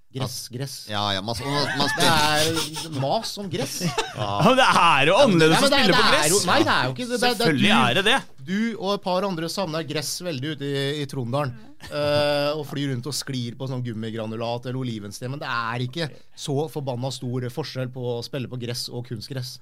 Gress, 0.10 0.48
gress. 0.50 0.76
Ja, 0.90 1.04
ja, 1.14 1.22
man, 1.22 1.36
man, 1.38 1.68
man 1.78 1.90
Det 1.94 2.06
er 2.10 2.96
mas 2.98 3.36
om 3.38 3.46
gress. 3.52 3.76
Ja, 3.86 4.30
men 4.48 4.56
det 4.58 4.66
er 4.66 5.12
jo 5.12 5.18
annerledes 5.22 5.62
å 5.62 5.70
spille 5.70 5.94
på 5.94 6.02
er 6.02 6.10
gress! 6.16 6.32
jo- 6.34 6.40
Nei, 6.50 6.56
det 6.66 6.74
er 6.74 6.88
jo 6.88 6.94
ikke 6.96 7.06
det. 7.06 7.10
det, 7.12 7.20
det 7.22 7.30
Selvfølgelig 7.44 7.74
er 7.76 8.00
det 8.00 8.04
det. 8.08 8.16
Du 8.50 8.56
og 8.80 8.94
et 8.96 9.04
par 9.04 9.28
andre 9.28 9.50
savner 9.54 9.86
gress 9.86 10.10
veldig 10.26 10.56
ute 10.56 10.66
i, 10.66 10.86
i 11.04 11.06
Trondalen. 11.12 11.54
Uh, 11.94 12.58
og 12.58 12.66
flyr 12.68 12.90
rundt 12.96 13.06
og 13.08 13.14
sklir 13.16 13.54
på 13.56 13.70
sånn 13.70 13.86
gummigranulat 13.86 14.66
eller 14.66 14.82
olivensten. 14.82 15.30
Men 15.30 15.44
det 15.46 15.52
er 15.54 15.86
ikke 15.86 16.10
så 16.34 16.58
forbanna 16.74 17.14
stor 17.14 17.46
forskjell 17.54 17.94
på 17.94 18.16
å 18.18 18.20
spille 18.26 18.50
på 18.50 18.58
gress 18.66 18.88
og 18.90 19.06
kunstgress. 19.12 19.60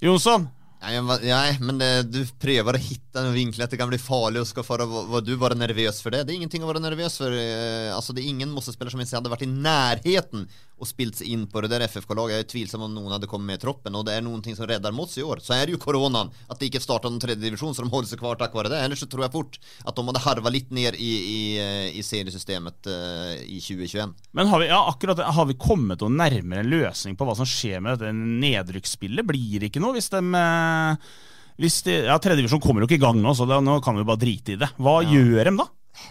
Jonsson, 0.00 0.48
Nej, 0.82 1.02
men, 1.02 1.76
men 1.78 1.98
eh, 1.98 2.04
du 2.04 2.26
prövar 2.26 2.74
att 2.74 2.80
hitta 2.80 3.20
en 3.20 3.32
vinkel 3.32 3.62
att 3.62 3.70
det 3.70 3.76
kan 3.76 3.88
bli 3.88 3.98
farlig 3.98 4.40
och 4.40 4.48
ska 4.48 4.62
fara, 4.62 4.84
vad 4.86 5.24
du 5.24 5.34
var 5.34 5.54
nervös 5.54 6.02
för 6.02 6.10
det. 6.10 6.22
Det 6.24 6.32
är 6.32 6.34
ingenting 6.34 6.62
att 6.62 6.66
vara 6.68 6.78
nervös 6.78 7.18
för. 7.18 7.32
eh, 7.32 7.96
Alltså 7.96 8.12
det 8.12 8.20
är 8.22 8.28
ingen 8.28 8.50
måste-spelare 8.50 8.90
som 8.90 9.00
ens 9.00 9.12
hade 9.12 9.28
varit 9.28 9.42
i 9.42 9.46
närheten 9.46 10.48
och 10.78 10.88
spilt 10.88 11.16
sig 11.16 11.26
in 11.26 11.46
på 11.46 11.60
det 11.60 11.68
där 11.68 11.80
FFK-laget. 11.80 12.32
Jag 12.32 12.40
är 12.40 12.48
tvilsam 12.48 12.82
om 12.82 12.94
någon 12.94 13.12
hade 13.12 13.26
kommit 13.26 13.46
med 13.46 13.54
i 13.54 13.58
troppen 13.58 13.94
och 13.94 14.04
det 14.04 14.14
är 14.14 14.20
någonting 14.20 14.56
som 14.56 14.66
räddar 14.66 14.92
Moss 14.92 15.18
i 15.18 15.22
år. 15.22 15.38
Så 15.42 15.52
är 15.52 15.66
det 15.66 15.72
ju 15.72 15.78
coronan, 15.78 16.30
att 16.48 16.60
det 16.60 16.66
ikke 16.66 16.80
starta 16.80 17.08
någon 17.08 17.20
tredje 17.20 17.44
division 17.44 17.74
så 17.74 17.82
de 17.82 17.90
håller 17.90 18.08
sig 18.08 18.18
kvar 18.18 18.36
tack 18.36 18.54
vare 18.54 18.68
det. 18.68 18.80
Eller 18.80 18.96
så 18.96 19.06
tror 19.06 19.24
jag 19.24 19.32
fort 19.32 19.60
att 19.84 19.96
de 19.96 20.06
hade 20.06 20.18
harvat 20.18 20.52
lite 20.52 20.74
ner 20.74 20.92
i, 20.92 21.12
i, 21.36 21.98
i 21.98 22.02
seriesystemet 22.02 22.86
eh, 22.86 23.34
i 23.46 23.60
2021. 23.60 24.10
men 24.30 24.46
har 24.46 24.60
vi, 24.60 24.68
ja, 24.68 24.88
akkurat 24.88 25.18
har 25.18 25.46
vi 25.46 25.54
kommet 25.54 26.02
oss 26.02 26.10
nærmere 26.10 26.60
en 26.60 26.70
løsning 26.70 27.16
på 27.16 27.24
hva 27.24 27.36
som 27.36 27.48
skjer 27.48 27.80
med 27.80 27.96
dette 27.96 28.12
nedrykksspillet? 28.12 29.26
Blir 29.26 29.60
det 29.60 29.70
ikke 29.70 29.82
noe 29.82 29.96
hvis 29.96 30.12
de 30.12 30.20
eh, 30.20 31.08
hvis 31.56 31.80
de, 31.86 31.94
ja, 32.04 32.18
Tredjevisjon 32.20 32.60
kommer 32.60 32.84
jo 32.84 32.90
ikke 32.90 32.98
i 33.00 33.04
gang 33.06 33.16
nå, 33.22 33.32
så 33.32 33.46
da, 33.48 33.62
nå 33.64 33.78
kan 33.84 33.96
vi 33.96 34.04
bare 34.04 34.20
drite 34.20 34.52
i 34.52 34.60
det. 34.60 34.68
Hva 34.76 34.98
gjør 35.08 35.48
de 35.48 35.54
da? 35.56 35.66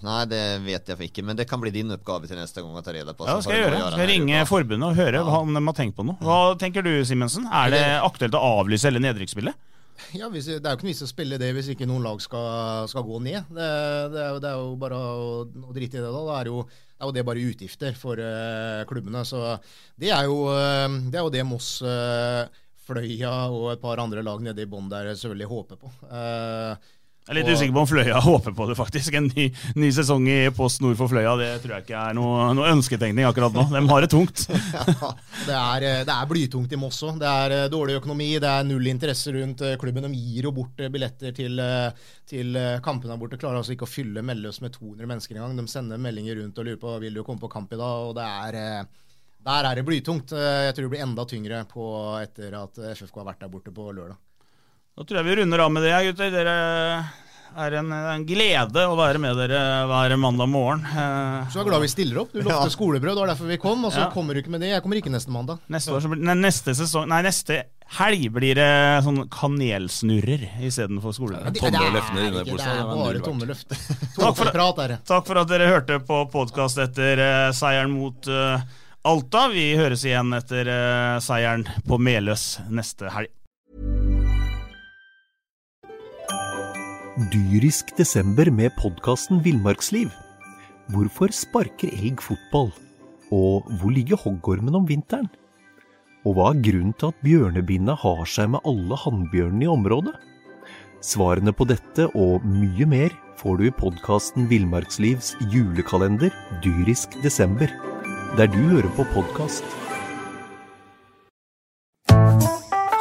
Nej, 0.05 0.25
det 0.31 0.41
vet 0.65 0.89
jeg 0.91 1.09
ikke, 1.09 1.23
men 1.25 1.38
det 1.38 1.47
kan 1.49 1.61
bli 1.61 1.71
din 1.73 1.93
oppgave 1.95 2.29
til 2.29 2.39
neste 2.39 2.63
gang 2.63 2.75
å 2.75 2.83
ta 2.86 2.93
reda 2.95 3.13
på. 3.17 3.27
Ja, 3.27 3.38
det 3.38 3.45
skal 3.45 3.57
jeg 3.57 3.67
gjøre. 3.67 3.83
Skal 3.86 4.03
jeg 4.03 4.11
ringe 4.13 4.41
uka. 4.41 4.49
forbundet 4.49 4.89
og 4.89 4.99
høre 4.99 5.21
hva 5.27 5.43
om 5.45 5.53
de 5.55 5.63
har 5.67 5.77
tenkt 5.77 5.97
på 5.97 6.07
noe. 6.07 6.17
Hva 6.25 6.39
tenker 6.61 6.86
du, 6.86 6.91
Simensen? 7.07 7.47
Er 7.51 7.73
det 7.73 7.86
aktuelt 8.01 8.38
å 8.38 8.43
avlyse 8.59 8.89
hele 8.89 9.03
nedrykksspillet? 9.03 9.61
Ja, 10.15 10.27
hvis, 10.31 10.49
Det 10.49 10.59
er 10.59 10.73
jo 10.73 10.77
ikke 10.77 10.88
noe 10.88 10.91
vits 10.91 11.05
å 11.05 11.07
spille 11.07 11.38
det 11.39 11.53
hvis 11.55 11.69
ikke 11.71 11.88
noen 11.88 12.03
lag 12.03 12.19
skal, 12.23 12.89
skal 12.91 13.05
gå 13.07 13.21
ned. 13.23 13.47
Det, 13.47 13.69
det, 14.11 14.25
er 14.25 14.33
jo, 14.33 14.41
det 14.43 14.51
er 14.51 14.59
jo 14.59 14.75
bare 14.81 14.99
å, 14.99 15.29
å 15.45 15.75
drite 15.75 15.99
i 15.99 16.03
det, 16.03 16.09
da. 16.11 16.25
Det 16.27 16.36
er 16.41 16.51
jo, 16.51 16.65
det 16.67 16.99
er 16.99 17.09
jo 17.09 17.15
det 17.15 17.25
bare 17.29 17.47
utgifter 17.51 17.97
for 17.99 18.19
uh, 18.19 18.83
klubbene. 18.89 19.23
Så 19.27 19.41
det 20.01 20.11
er 20.15 20.27
jo 20.27 20.45
eh, 20.51 20.99
det, 21.07 21.15
er 21.15 21.23
jo 21.23 21.33
det 21.33 21.47
Moss, 21.47 21.77
uh, 21.86 22.43
Fløya 22.86 23.33
og 23.49 23.71
et 23.73 23.81
par 23.81 24.01
andre 24.01 24.23
lag 24.25 24.43
nede 24.45 24.65
i 24.65 24.69
bånn 24.69 24.91
der 24.91 25.09
selvfølgelig 25.13 25.49
håper 25.49 25.79
på. 25.81 25.91
Eh, 26.05 26.91
Jeg 27.26 27.34
er 27.34 27.38
litt 27.39 27.47
Og- 27.49 27.55
usikker 27.57 27.73
på 27.73 27.82
om 27.82 27.88
Fløya 27.89 28.19
håper 28.30 28.53
på 28.53 28.65
det, 28.69 28.76
faktisk. 28.78 29.15
En 29.17 29.28
ny, 29.34 29.47
ny 29.82 29.88
sesong 29.89 30.28
i 30.30 30.36
Post 30.53 30.84
Nord 30.86 30.93
for 30.99 31.09
Fløya, 31.09 31.32
det 31.39 31.47
tror 31.63 31.71
jeg 31.73 31.86
ikke 31.88 32.01
er 32.11 32.13
noe, 32.13 32.51
noe 32.53 32.67
ønsketenkning 32.69 33.26
akkurat 33.26 33.55
nå. 33.55 33.63
De 33.73 33.82
har 33.89 34.05
det 34.05 34.09
tungt. 34.13 34.43
Det 35.45 35.53
er, 35.53 35.84
eh, 35.86 36.03
det 36.05 36.13
er 36.13 36.28
blytungt 36.30 36.71
i 36.73 36.78
Moss 36.80 37.01
òg. 37.05 37.17
Det 37.21 37.30
er 37.30 37.53
eh, 37.53 37.65
dårlig 37.69 37.97
økonomi, 37.99 38.28
det 38.41 38.49
er 38.49 38.63
null 38.65 38.88
interesse 38.89 39.34
rundt 39.36 39.61
eh, 39.65 39.73
klubben. 39.82 40.05
De 40.07 40.17
gir 40.17 40.47
jo 40.47 40.51
bort 40.55 40.80
billetter 40.93 41.34
til, 41.38 41.59
til 42.30 42.57
kampene 42.86 43.13
der 43.13 43.19
borte. 43.21 43.38
Klarer 43.41 43.59
altså 43.61 43.73
ikke 43.76 43.86
å 43.86 43.91
fylle 43.91 44.23
Melløs 44.26 44.61
med 44.63 44.73
200 44.78 45.09
mennesker 45.09 45.38
engang. 45.38 45.57
De 45.59 45.65
sender 45.69 46.01
meldinger 46.01 46.39
rundt 46.41 46.57
og 46.61 46.65
lurer 46.69 46.82
på 46.82 46.93
vil 47.03 47.17
du 47.19 47.23
komme 47.28 47.41
på 47.41 47.49
kamp 47.53 47.73
i 47.73 47.82
dag. 47.82 48.05
og 48.09 48.15
det 48.17 48.26
er... 48.30 48.86
Der 49.45 49.67
er 49.69 49.78
det 49.78 49.84
blytungt. 49.86 50.32
Jeg 50.34 50.73
tror 50.73 50.88
det 50.88 50.93
blir 50.95 51.03
enda 51.05 51.21
tyngre 51.30 51.59
etter 52.23 52.55
at 52.57 52.80
FFK 52.97 53.19
har 53.21 53.28
vært 53.28 53.43
der 53.45 53.51
borte 53.53 53.69
på 53.76 53.91
lørdag. 53.93 54.17
Da 54.95 55.03
tror 55.03 55.19
jeg 55.19 55.27
vi 55.27 55.33
runder 55.41 55.59
av 55.59 55.71
med 55.75 55.83
det, 55.83 55.91
gutter. 56.07 56.29
Dere 56.31 56.51
er 57.55 57.73
en, 57.81 57.89
en 57.91 58.21
glede 58.27 58.83
å 58.87 58.93
være 58.95 59.19
med 59.19 59.35
dere 59.41 59.59
hver 59.89 60.13
mandag 60.19 60.47
morgen. 60.47 60.85
Eh, 60.87 61.49
Så 61.51 61.59
jeg 61.59 61.65
er 61.65 61.67
glad 61.67 61.83
vi 61.83 61.89
stiller 61.91 62.21
opp. 62.21 62.31
Du 62.31 62.39
lovte 62.39 62.71
skolebrød, 62.71 63.11
det 63.11 63.23
var 63.25 63.31
derfor 63.33 63.51
vi 63.51 63.57
kom. 63.59 63.83
Og 63.83 63.91
så 63.91 64.05
Ja. 64.05 64.09
kommer 64.13 64.33
du 64.33 64.39
ikke 64.39 64.53
med 64.55 64.63
det. 64.63 64.69
Jeg 64.71 64.83
kommer 64.85 65.01
ikke 65.01 65.11
neste 65.11 65.35
mandag. 65.35 65.59
Neste, 65.67 65.91
år 65.91 65.99
så 65.99 66.13
blir, 66.13 66.23
nei, 66.23 66.37
neste 66.39 66.71
sesong 66.79 67.11
Nei, 67.11 67.21
neste 67.27 67.59
helg 67.99 68.23
blir 68.31 68.55
det 68.55 69.03
sånn 69.03 69.27
kanelsnurrer 69.27 70.47
istedenfor 70.63 71.11
skolebrød. 71.19 71.59
Tomme 71.59 71.91
løfter 71.91 72.23
inne 72.23 72.39
ikke, 72.39 72.55
det 72.55 72.63
det 72.63 72.71
er 72.71 72.95
bare 72.95 73.19
tomme 73.27 73.51
løfter. 73.51 73.77
Takk 74.15 74.39
for. 74.39 74.97
Takk 75.11 75.27
for 75.27 75.43
at 75.43 75.51
dere 75.51 75.71
hørte 75.75 75.99
på 76.07 76.23
podkast 76.31 76.79
etter 76.79 77.19
uh, 77.19 77.51
seieren 77.51 77.91
mot 77.91 78.31
uh, 78.31 78.63
Alta. 79.03 79.49
Vi 79.51 79.73
høres 79.75 80.07
igjen 80.07 80.31
etter 80.39 80.71
uh, 80.71 81.19
seieren 81.19 81.67
på 81.83 81.99
Meløs 81.99 82.61
neste 82.71 83.11
helg. 83.11 83.27
Dyrisk 87.16 87.93
desember 87.95 88.49
med 88.51 88.74
podkasten 88.76 89.38
Villmarksliv. 89.39 90.09
Hvorfor 90.91 91.32
sparker 91.32 91.88
elg 91.95 92.20
fotball? 92.20 92.74
Og 93.32 93.70
hvor 93.80 93.93
ligger 93.95 94.20
hoggormen 94.20 94.76
om 94.76 94.84
vinteren? 94.89 95.30
Og 96.28 96.36
hva 96.36 96.49
er 96.51 96.59
grunnen 96.66 96.91
til 96.99 97.13
at 97.13 97.22
bjørnebinna 97.24 97.95
har 98.01 98.26
seg 98.28 98.49
med 98.51 98.68
alle 98.68 98.97
hannbjørnene 98.99 99.63
i 99.63 99.70
området? 99.72 100.11
Svarene 100.99 101.53
på 101.55 101.70
dette 101.70 102.09
og 102.20 102.43
mye 102.43 102.89
mer 102.91 103.16
får 103.39 103.61
du 103.61 103.63
i 103.70 103.72
podkasten 103.80 104.49
Villmarkslivs 104.51 105.38
julekalender 105.55 106.36
Dyrisk 106.68 107.16
desember, 107.24 107.72
der 108.36 108.51
du 108.51 108.59
hører 108.74 108.91
på 108.99 109.07
podkast. 109.16 109.63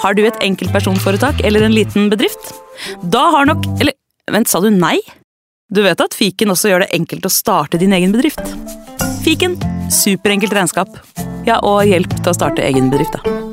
Har 0.05 0.15
du 0.15 0.23
et 0.23 0.39
enkeltpersonforetak 0.45 1.43
eller 1.43 1.67
en 1.67 1.75
liten 1.75 2.07
bedrift? 2.15 2.55
Da 3.03 3.27
har 3.35 3.51
nok 3.51 3.67
Eller 3.81 3.97
vent, 4.33 4.49
sa 4.49 4.61
du 4.61 4.70
nei? 4.72 4.99
Du 5.75 5.83
vet 5.85 6.01
at 6.01 6.14
fiken 6.16 6.53
også 6.55 6.70
gjør 6.70 6.85
det 6.85 6.93
enkelt 6.97 7.27
å 7.27 7.33
starte 7.33 7.81
din 7.81 7.95
egen 7.97 8.14
bedrift? 8.14 8.45
Fiken 9.25 9.57
superenkelt 9.93 10.55
regnskap. 10.57 11.01
Ja, 11.49 11.61
og 11.61 11.85
hjelp 11.89 12.12
til 12.22 12.33
å 12.33 12.37
starte 12.37 12.64
egen 12.64 12.93
bedrift, 12.93 13.16
da. 13.18 13.43